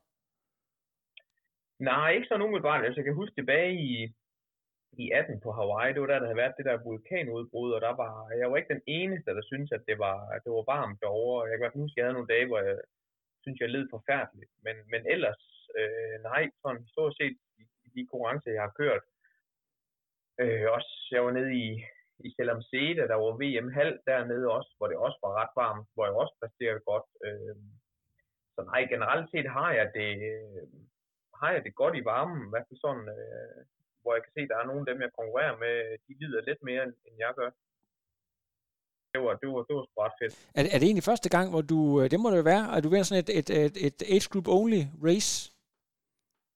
Nej, 1.91 2.09
ikke 2.17 2.29
sådan 2.29 2.47
umiddelbart. 2.47 2.85
Altså, 2.85 2.99
jeg 3.01 3.07
kan 3.09 3.21
huske 3.21 3.35
tilbage 3.37 3.73
i, 3.89 3.91
i 5.03 5.05
18 5.11 5.41
på 5.45 5.51
Hawaii, 5.59 5.93
det 5.93 6.01
var 6.01 6.11
der, 6.11 6.19
der 6.19 6.29
havde 6.31 6.43
været 6.45 6.59
det 6.59 6.69
der 6.69 6.85
vulkanudbrud, 6.89 7.71
og 7.77 7.81
der 7.87 7.95
var, 8.03 8.13
jeg 8.41 8.51
var 8.51 8.57
ikke 8.57 8.75
den 8.75 8.85
eneste, 8.87 9.31
der 9.37 9.43
syntes, 9.51 9.73
at 9.73 9.87
det 9.89 9.99
var, 9.99 10.17
at 10.35 10.41
det 10.45 10.53
var 10.53 10.65
varmt 10.75 11.01
derovre. 11.01 11.47
Jeg 11.49 11.53
kan 11.53 11.65
godt 11.67 11.81
huske, 11.83 11.95
at 11.95 11.97
jeg 11.97 12.05
havde 12.05 12.19
nogle 12.19 12.33
dage, 12.35 12.47
hvor 12.47 12.61
jeg 12.69 12.77
synes, 13.43 13.61
jeg 13.61 13.71
led 13.71 13.87
forfærdeligt. 13.97 14.53
Men, 14.65 14.77
men 14.93 15.03
ellers, 15.15 15.41
øh, 15.81 16.17
nej, 16.31 16.43
sådan 16.63 16.87
stort 16.95 17.15
set 17.21 17.37
i, 17.61 17.63
i 17.87 17.89
de 17.95 18.07
konkurrencer, 18.11 18.57
jeg 18.57 18.63
har 18.69 18.75
kørt. 18.83 19.03
Øh, 20.43 20.67
også, 20.77 20.93
jeg 21.15 21.25
var 21.25 21.33
nede 21.39 21.53
i, 21.65 21.69
i 22.27 22.29
Selvom 22.37 22.63
Sede, 22.63 23.09
der 23.11 23.17
var 23.23 23.41
VM 23.43 23.69
halv 23.81 23.95
dernede 24.07 24.47
også, 24.59 24.71
hvor 24.77 24.87
det 24.89 24.97
også 25.07 25.19
var 25.25 25.33
ret 25.41 25.55
varmt, 25.63 25.89
hvor 25.95 26.05
jeg 26.07 26.15
også 26.23 26.35
præsterede 26.41 26.83
godt. 26.91 27.07
Øh, 27.27 27.57
så 28.55 28.61
nej, 28.73 28.83
generelt 28.95 29.27
set 29.31 29.49
har 29.59 29.71
jeg 29.79 29.87
det, 29.99 30.13
øh, 30.33 30.67
har 31.41 31.51
jeg 31.55 31.63
det 31.65 31.75
godt 31.81 31.95
i 31.97 32.05
varmen, 32.13 32.41
i 32.47 32.51
hvert 32.51 32.67
fald 32.69 32.81
sådan, 32.87 33.09
øh, 33.19 33.59
hvor 34.03 34.13
jeg 34.15 34.23
kan 34.23 34.33
se, 34.35 34.43
at 34.45 34.51
der 34.53 34.59
er 34.59 34.67
nogle 34.71 34.83
af 34.83 34.89
dem, 34.91 35.03
jeg 35.05 35.17
konkurrerer 35.19 35.57
med, 35.65 35.75
de 36.07 36.13
lider 36.21 36.49
lidt 36.49 36.63
mere, 36.69 36.83
end 37.07 37.17
jeg 37.25 37.33
gør 37.41 37.51
det 39.17 39.25
var, 39.25 39.35
det 39.43 39.49
var, 39.53 39.63
det 39.69 39.75
var 39.77 39.85
sgu 39.85 39.97
ret 40.07 40.17
fedt. 40.21 40.35
Er, 40.59 40.63
er 40.75 40.79
det 40.81 40.87
egentlig 40.89 41.09
første 41.13 41.29
gang, 41.37 41.47
hvor 41.53 41.63
du, 41.73 41.79
øh, 42.01 42.05
det 42.11 42.19
må 42.21 42.27
det 42.31 42.39
jo 42.43 42.47
være, 42.55 42.65
at 42.77 42.81
du 42.85 42.89
vinder 42.89 43.09
sådan 43.09 43.23
et, 43.25 43.31
et, 43.41 43.49
et, 43.65 43.77
et 43.89 43.99
age 44.15 44.27
group 44.33 44.49
only 44.59 44.83
race? 45.09 45.33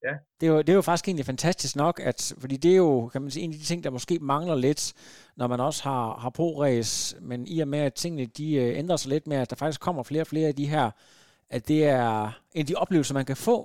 Ja. 0.05 0.15
Det 0.41 0.47
er, 0.49 0.53
jo, 0.53 0.59
det 0.59 0.69
er 0.69 0.75
jo 0.75 0.83
faktisk 0.83 1.09
egentlig 1.09 1.27
fantastisk 1.27 1.77
nok, 1.77 2.01
at, 2.01 2.33
fordi 2.41 2.57
det 2.57 2.73
er 2.73 2.77
jo, 2.77 3.09
kan 3.13 3.23
man 3.23 3.31
sige, 3.31 3.45
en 3.45 3.53
af 3.53 3.59
de 3.59 3.65
ting, 3.71 3.85
der 3.85 3.91
måske 3.91 4.19
mangler 4.19 4.55
lidt, 4.55 4.83
når 5.37 5.47
man 5.47 5.61
også 5.61 5.81
har, 5.89 6.05
har 6.23 6.31
pro-race, 6.39 7.21
men 7.21 7.47
i 7.55 7.61
og 7.61 7.69
med, 7.69 7.79
at 7.79 7.95
tingene 7.95 8.27
de 8.27 8.47
øh, 8.63 8.79
ændrer 8.79 8.97
sig 8.97 9.11
lidt 9.11 9.27
med, 9.27 9.37
at 9.37 9.51
der 9.51 9.57
faktisk 9.57 9.81
kommer 9.81 10.03
flere 10.03 10.23
og 10.23 10.27
flere 10.33 10.49
af 10.49 10.55
de 10.55 10.67
her, 10.75 10.87
at 11.51 11.69
det 11.69 11.81
er 11.85 12.09
en 12.55 12.63
af 12.65 12.67
de 12.71 12.81
oplevelser, 12.83 13.15
man 13.15 13.31
kan 13.31 13.37
få, 13.49 13.59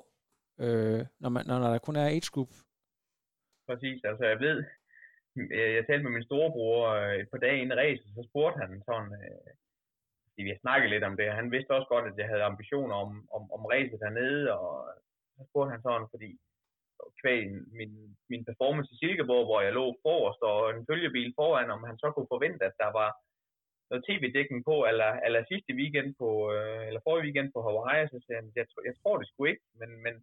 øh, 0.63 1.01
når, 1.21 1.29
man, 1.29 1.43
når, 1.47 1.59
når 1.59 1.69
der 1.71 1.85
kun 1.87 1.95
er 1.95 2.07
age 2.07 2.31
group. 2.33 2.51
Præcis, 3.69 3.99
altså 4.09 4.25
jeg 4.25 4.39
ved, 4.39 4.57
jeg, 5.35 5.67
jeg 5.77 5.83
talte 5.85 6.03
med 6.03 6.15
min 6.15 6.27
storebror 6.29 6.79
øh, 6.99 7.15
et 7.21 7.29
par 7.31 7.41
dage 7.45 7.61
inden 7.61 7.77
racet, 7.77 8.09
så 8.15 8.23
spurgte 8.29 8.59
han 8.63 8.71
sådan, 8.89 9.11
øh, 9.21 9.49
vi 10.37 10.49
har 10.49 10.59
snakket 10.61 10.89
lidt 10.89 11.03
om 11.09 11.17
det, 11.17 11.39
han 11.41 11.51
vidste 11.51 11.71
også 11.77 11.89
godt, 11.93 12.05
at 12.11 12.17
jeg 12.17 12.27
havde 12.31 12.49
ambitioner 12.51 12.95
om, 12.95 13.11
om, 13.35 13.43
om 13.55 13.65
racet 13.73 13.99
hernede, 14.03 14.43
og 14.59 14.71
så 15.35 15.41
spurgte 15.49 15.71
han 15.73 15.81
sådan, 15.81 16.07
fordi 16.13 16.29
kvæg 17.21 17.41
min, 17.79 17.93
min 18.31 18.45
performance 18.49 18.89
i 18.93 18.97
Silkeborg, 18.97 19.45
hvor 19.47 19.61
jeg 19.61 19.73
lå 19.73 19.85
forrest 20.05 20.41
og 20.51 20.59
en 20.69 20.85
følgebil 20.89 21.33
foran, 21.39 21.69
om 21.75 21.81
han 21.89 21.97
så 22.03 22.07
kunne 22.11 22.33
forvente, 22.35 22.65
at 22.69 22.75
der 22.83 22.91
var 22.99 23.09
noget 23.89 24.05
tv-dækning 24.07 24.61
på, 24.69 24.75
eller, 24.91 25.11
eller 25.25 25.49
sidste 25.51 25.71
weekend 25.79 26.09
på, 26.21 26.29
øh, 26.53 26.83
eller 26.87 27.01
forrige 27.03 27.25
weekend 27.25 27.49
på 27.53 27.59
Hawaii, 27.65 28.07
så 28.07 28.17
sagde 28.19 28.41
han, 28.41 28.51
jeg, 28.59 28.65
jeg 28.89 28.95
tror 28.95 29.15
det 29.17 29.27
skulle 29.27 29.51
ikke, 29.51 29.65
men, 29.79 29.89
men, 30.03 30.13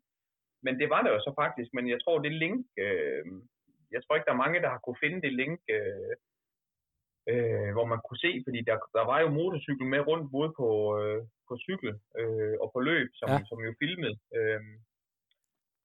men 0.64 0.74
det 0.80 0.88
var 0.92 1.00
det 1.02 1.10
jo 1.14 1.20
så 1.26 1.32
faktisk, 1.42 1.70
men 1.76 1.86
jeg 1.92 1.98
tror 2.04 2.18
det 2.18 2.32
link, 2.44 2.60
øh, 2.84 3.24
jeg 3.94 4.00
tror 4.02 4.14
ikke, 4.14 4.28
der 4.28 4.36
er 4.36 4.44
mange, 4.44 4.62
der 4.64 4.70
har 4.74 4.80
kunne 4.82 5.02
finde 5.04 5.20
det 5.24 5.32
link, 5.42 5.60
øh, 5.76 6.14
øh, 7.30 7.70
hvor 7.76 7.86
man 7.92 8.00
kunne 8.06 8.22
se, 8.26 8.32
fordi 8.46 8.60
der, 8.68 8.76
der 8.96 9.04
var 9.10 9.18
jo 9.20 9.28
motorcykel 9.40 9.86
med 9.86 10.00
rundt 10.10 10.26
både 10.36 10.50
på, 10.60 10.68
øh, 11.00 11.20
på 11.48 11.54
cykel 11.66 11.92
øh, 12.20 12.56
og 12.62 12.68
på 12.74 12.80
løb, 12.80 13.08
som, 13.20 13.28
ja. 13.30 13.38
som 13.48 13.58
jo 13.66 13.72
filmede. 13.82 14.16
Øh, 14.36 14.62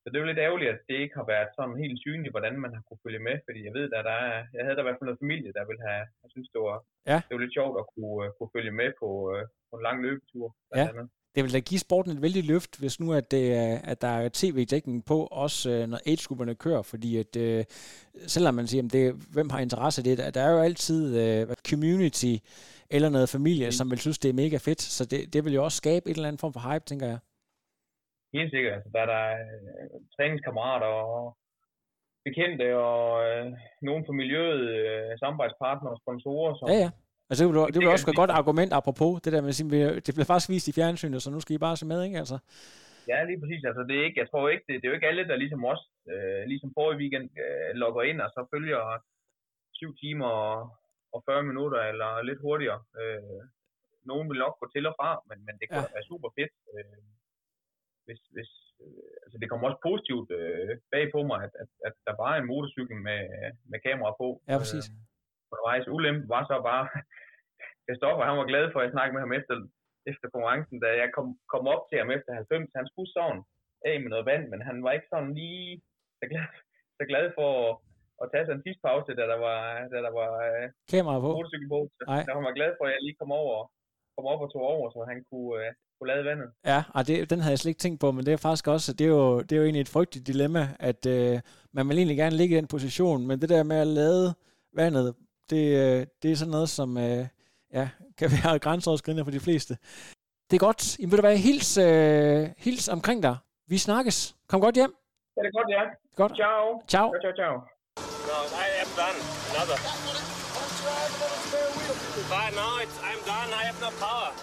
så 0.08 0.12
det 0.12 0.18
er 0.18 0.26
jo 0.26 0.32
lidt 0.32 0.46
ærgerligt, 0.48 0.74
at 0.74 0.82
det 0.90 0.98
ikke 1.04 1.16
har 1.20 1.28
været 1.34 1.50
sådan 1.58 1.82
helt 1.84 2.00
synligt, 2.06 2.34
hvordan 2.34 2.56
man 2.64 2.72
har 2.76 2.84
kunne 2.88 3.04
følge 3.06 3.22
med, 3.28 3.36
fordi 3.46 3.60
jeg 3.68 3.74
ved, 3.78 3.86
at 4.00 4.06
der 4.10 4.18
er, 4.30 4.36
jeg 4.56 4.64
havde 4.64 4.76
der 4.76 4.84
i 4.84 4.88
hvert 4.88 5.00
fald 5.00 5.10
noget 5.10 5.24
familie, 5.26 5.52
der 5.58 5.64
ville 5.70 5.84
have, 5.90 6.04
jeg 6.24 6.30
synes, 6.36 6.50
det 6.54 6.62
var, 6.68 6.78
ja. 7.12 7.18
det 7.26 7.34
var 7.36 7.44
lidt 7.44 7.58
sjovt 7.58 7.76
at 7.82 7.86
kunne, 7.94 8.16
uh, 8.24 8.28
kunne 8.36 8.54
følge 8.56 8.74
med 8.82 8.90
på, 9.02 9.10
uh, 9.34 9.44
på 9.70 9.74
en 9.78 9.84
lang 9.88 9.98
løbetur. 10.06 10.48
Ja. 10.76 10.86
Andet 10.92 11.08
det 11.36 11.44
vil 11.44 11.54
da 11.54 11.60
give 11.60 11.80
sporten 11.80 12.12
et 12.12 12.22
vældig 12.22 12.44
løft, 12.44 12.80
hvis 12.80 13.00
nu 13.00 13.14
at, 13.14 13.32
det 13.32 13.54
er, 13.54 13.78
at 13.84 14.02
der 14.02 14.08
er 14.08 14.30
tv-dækning 14.34 15.06
på, 15.06 15.28
også 15.32 15.70
øh, 15.70 15.88
når 15.88 16.00
age 16.06 16.56
kører, 16.56 16.82
fordi 16.82 17.18
at, 17.18 17.36
øh, 17.36 17.66
selvom 18.28 18.54
man 18.56 18.68
siger, 18.68 18.84
at 18.84 18.94
det, 18.94 19.14
hvem 19.14 19.50
har 19.50 19.60
interesse 19.60 20.02
i 20.02 20.04
det, 20.04 20.34
der 20.36 20.42
er 20.42 20.52
jo 20.52 20.60
altid 20.60 21.02
uh, 21.50 21.56
community 21.70 22.36
eller 22.90 23.10
noget 23.10 23.30
familie, 23.30 23.68
mm. 23.68 23.72
som 23.72 23.92
vil 23.92 24.00
synes, 24.00 24.20
det 24.20 24.30
er 24.30 24.34
mega 24.34 24.58
fedt, 24.58 24.82
så 24.82 25.06
det, 25.06 25.34
det 25.34 25.46
vil 25.46 25.54
jo 25.54 25.64
også 25.64 25.78
skabe 25.78 26.10
et 26.10 26.16
eller 26.16 26.28
andet 26.28 26.40
form 26.40 26.54
for 26.54 26.74
hype, 26.74 26.86
tænker 26.86 27.08
jeg. 27.08 27.18
Helt 28.38 28.52
sikkert. 28.56 28.74
Altså, 28.78 28.90
der 28.94 29.02
er 29.06 29.10
der 29.16 29.26
uh, 29.44 30.02
træningskammerater 30.16 30.92
og 31.16 31.38
bekendte 32.28 32.66
og 32.90 33.02
uh, 33.28 33.46
nogen 33.88 34.06
fra 34.06 34.14
miljøet, 34.22 34.64
uh, 34.84 35.12
samarbejdspartnere 35.22 35.94
og 35.96 36.02
sponsorer, 36.04 36.52
som, 36.56 36.68
ja, 36.74 36.80
ja 36.86 36.92
Altså, 37.30 37.40
det 37.42 37.48
vil, 37.50 37.58
det 37.74 37.80
vil 37.80 37.94
også 37.96 38.10
et 38.10 38.22
godt 38.24 38.38
argument 38.40 38.72
apropos 38.80 39.22
det 39.24 39.34
der 39.34 39.42
med 39.42 39.54
at 39.54 39.58
sige, 39.60 39.70
det 40.06 40.14
bliver 40.16 40.32
faktisk 40.32 40.50
vist 40.56 40.68
i 40.72 40.78
fjernsynet, 40.80 41.22
så 41.22 41.30
nu 41.32 41.40
skal 41.40 41.56
I 41.56 41.66
bare 41.68 41.78
se 41.78 41.86
med, 41.92 42.00
ikke? 42.08 42.18
Altså. 42.24 42.38
Ja, 43.12 43.18
lige 43.30 43.40
præcis. 43.42 43.64
Altså, 43.70 43.82
det 43.88 43.96
er 43.98 44.06
ikke, 44.08 44.20
jeg 44.24 44.30
tror 44.30 44.50
ikke, 44.54 44.66
det, 44.68 44.74
det 44.80 44.86
er 44.86 44.92
jo 44.92 44.98
ikke 44.98 45.12
alle, 45.12 45.28
der 45.30 45.36
ligesom 45.44 45.66
os, 45.74 45.84
øh, 46.12 46.42
ligesom 46.52 46.70
forrige 46.78 47.00
weekend, 47.02 47.28
øh, 47.44 47.70
logger 47.84 48.04
ind 48.10 48.20
og 48.26 48.30
så 48.36 48.42
følger 48.54 48.82
7 49.74 49.96
timer 50.04 50.32
og 51.14 51.20
40 51.30 51.44
minutter 51.50 51.80
eller 51.92 52.10
lidt 52.30 52.42
hurtigere. 52.46 52.82
Øh, 53.02 53.42
nogen 54.10 54.30
vil 54.30 54.42
nok 54.44 54.56
gå 54.60 54.66
til 54.74 54.86
og 54.90 54.96
fra, 55.00 55.12
men, 55.30 55.38
men 55.48 55.56
det 55.60 55.66
kan 55.68 55.82
ja. 55.84 55.94
være 55.96 56.10
super 56.12 56.30
fedt. 56.38 56.54
Øh, 56.74 57.08
hvis, 58.08 58.22
hvis, 58.36 58.52
øh, 58.84 59.14
altså 59.24 59.38
det 59.42 59.48
kommer 59.50 59.66
også 59.68 59.82
positivt 59.90 60.30
øh, 60.40 60.72
bag 60.94 61.06
på 61.16 61.20
mig, 61.30 61.40
at, 61.48 61.54
at, 61.64 61.72
at 61.88 61.96
der 62.08 62.14
bare 62.22 62.34
er 62.36 62.42
en 62.42 62.52
motorcykel 62.54 62.98
med, 63.08 63.22
med 63.72 63.80
kamera 63.88 64.12
på. 64.22 64.28
Ja, 64.50 64.56
præcis. 64.64 64.86
Øh, 64.90 65.52
undervejs. 65.52 65.88
Ulempen 65.96 66.30
var 66.34 66.44
så 66.52 66.56
bare, 66.70 66.86
Kristoffer, 67.86 68.30
han 68.30 68.40
var 68.42 68.52
glad 68.52 68.66
for, 68.70 68.78
at 68.80 68.86
jeg 68.86 68.96
snakkede 68.96 69.16
med 69.16 69.24
ham 69.26 69.38
efter, 69.40 69.56
efter 70.12 70.26
konkurrencen, 70.34 70.78
da 70.84 70.90
jeg 71.02 71.10
kom, 71.16 71.28
kom 71.54 71.66
op 71.74 71.84
til 71.90 71.98
ham 72.02 72.12
efter 72.18 72.32
90. 72.34 72.80
Han 72.80 72.88
skulle 72.92 73.12
sådan 73.18 73.42
af 73.90 73.96
med 74.02 74.10
noget 74.14 74.26
vand, 74.32 74.44
men 74.52 74.62
han 74.70 74.78
var 74.86 74.92
ikke 74.98 75.12
sådan 75.14 75.34
lige 75.40 75.82
så 76.20 76.26
glad, 76.32 76.48
så 76.98 77.04
glad 77.12 77.26
for 77.38 77.52
at 78.22 78.28
tage 78.32 78.46
sig 78.46 78.54
en 78.56 78.64
tidspause, 78.66 79.12
da 79.20 79.24
der 79.34 79.40
var, 79.48 79.60
da 79.94 79.98
der 80.08 80.14
var 80.22 80.32
øh, 80.50 80.66
Kamera 80.94 81.20
på. 81.24 81.30
motorcykel 81.38 81.70
på. 81.76 81.80
Så 82.26 82.32
han 82.38 82.48
var 82.50 82.58
glad 82.60 82.72
for, 82.78 82.84
at 82.86 82.94
jeg 82.94 83.02
lige 83.04 83.20
kom 83.22 83.32
over, 83.42 83.56
kom 84.16 84.26
op 84.34 84.42
og 84.46 84.50
tog 84.54 84.64
over, 84.76 84.86
så 84.94 85.00
han 85.12 85.20
kunne, 85.30 85.54
øh, 85.62 85.70
kunne 86.00 86.08
lade 86.14 86.26
vandet. 86.26 86.50
Ja, 86.66 86.84
og 86.94 87.08
det, 87.08 87.30
den 87.30 87.40
havde 87.40 87.52
jeg 87.52 87.60
slet 87.60 87.70
ikke 87.70 87.80
tænkt 87.80 88.00
på, 88.00 88.12
men 88.12 88.26
det 88.26 88.34
er 88.34 88.38
faktisk 88.38 88.68
også, 88.68 88.94
det 88.94 89.06
er 89.06 89.10
jo, 89.10 89.42
det 89.42 89.52
er 89.52 89.58
jo 89.58 89.64
egentlig 89.64 89.82
et 89.82 89.90
frygteligt 89.90 90.28
dilemma, 90.28 90.70
at 90.80 91.06
øh, 91.06 91.40
man 91.74 91.90
vil 91.90 91.98
egentlig 91.98 92.18
gerne 92.18 92.36
ligge 92.36 92.56
i 92.56 92.58
den 92.58 92.68
position, 92.68 93.28
men 93.28 93.42
det 93.42 93.50
der 93.50 93.64
med 93.64 93.78
at 93.78 93.88
lade 93.88 94.34
vandet, 94.74 95.16
det, 95.50 95.66
øh, 95.78 96.06
det 96.24 96.32
er 96.32 96.36
sådan 96.36 96.52
noget, 96.52 96.70
som 96.70 96.98
øh, 96.98 97.26
ja, 97.74 97.90
kan 98.18 98.30
være 98.44 98.60
grænseoverskridende 98.60 99.24
for 99.24 99.32
de 99.32 99.40
fleste. 99.40 99.78
Det 100.50 100.56
er 100.56 100.66
godt. 100.66 101.00
I 101.00 101.06
vil 101.06 101.18
da 101.18 101.22
være 101.22 101.38
hils, 101.38 101.78
øh, 101.78 102.50
hils 102.58 102.88
omkring 102.90 103.24
dig. 103.24 103.38
Vi 103.68 103.78
snakkes. 103.78 104.36
Kom 104.48 104.62
godt 104.62 104.76
hjem. 104.76 104.94
Ja, 105.38 105.42
det 105.42 105.48
er 105.48 105.58
godt, 105.60 105.70
ja. 105.70 105.84
Godt. 106.16 106.36
Ciao. 106.36 106.82
Ciao. 106.88 107.08
Ciao, 107.10 107.22
ciao, 107.22 107.34
ciao. 107.42 107.56
No, 108.30 108.38
I 108.64 108.68
am 108.84 108.90
done. 109.02 109.20
Another. 109.52 109.78
But 112.34 112.50
now 112.56 112.84
it's, 112.84 112.98
I'm 113.10 113.22
done. 113.32 113.50
I 113.60 113.64
have 113.70 113.80
no 113.82 113.90
power. 114.06 114.30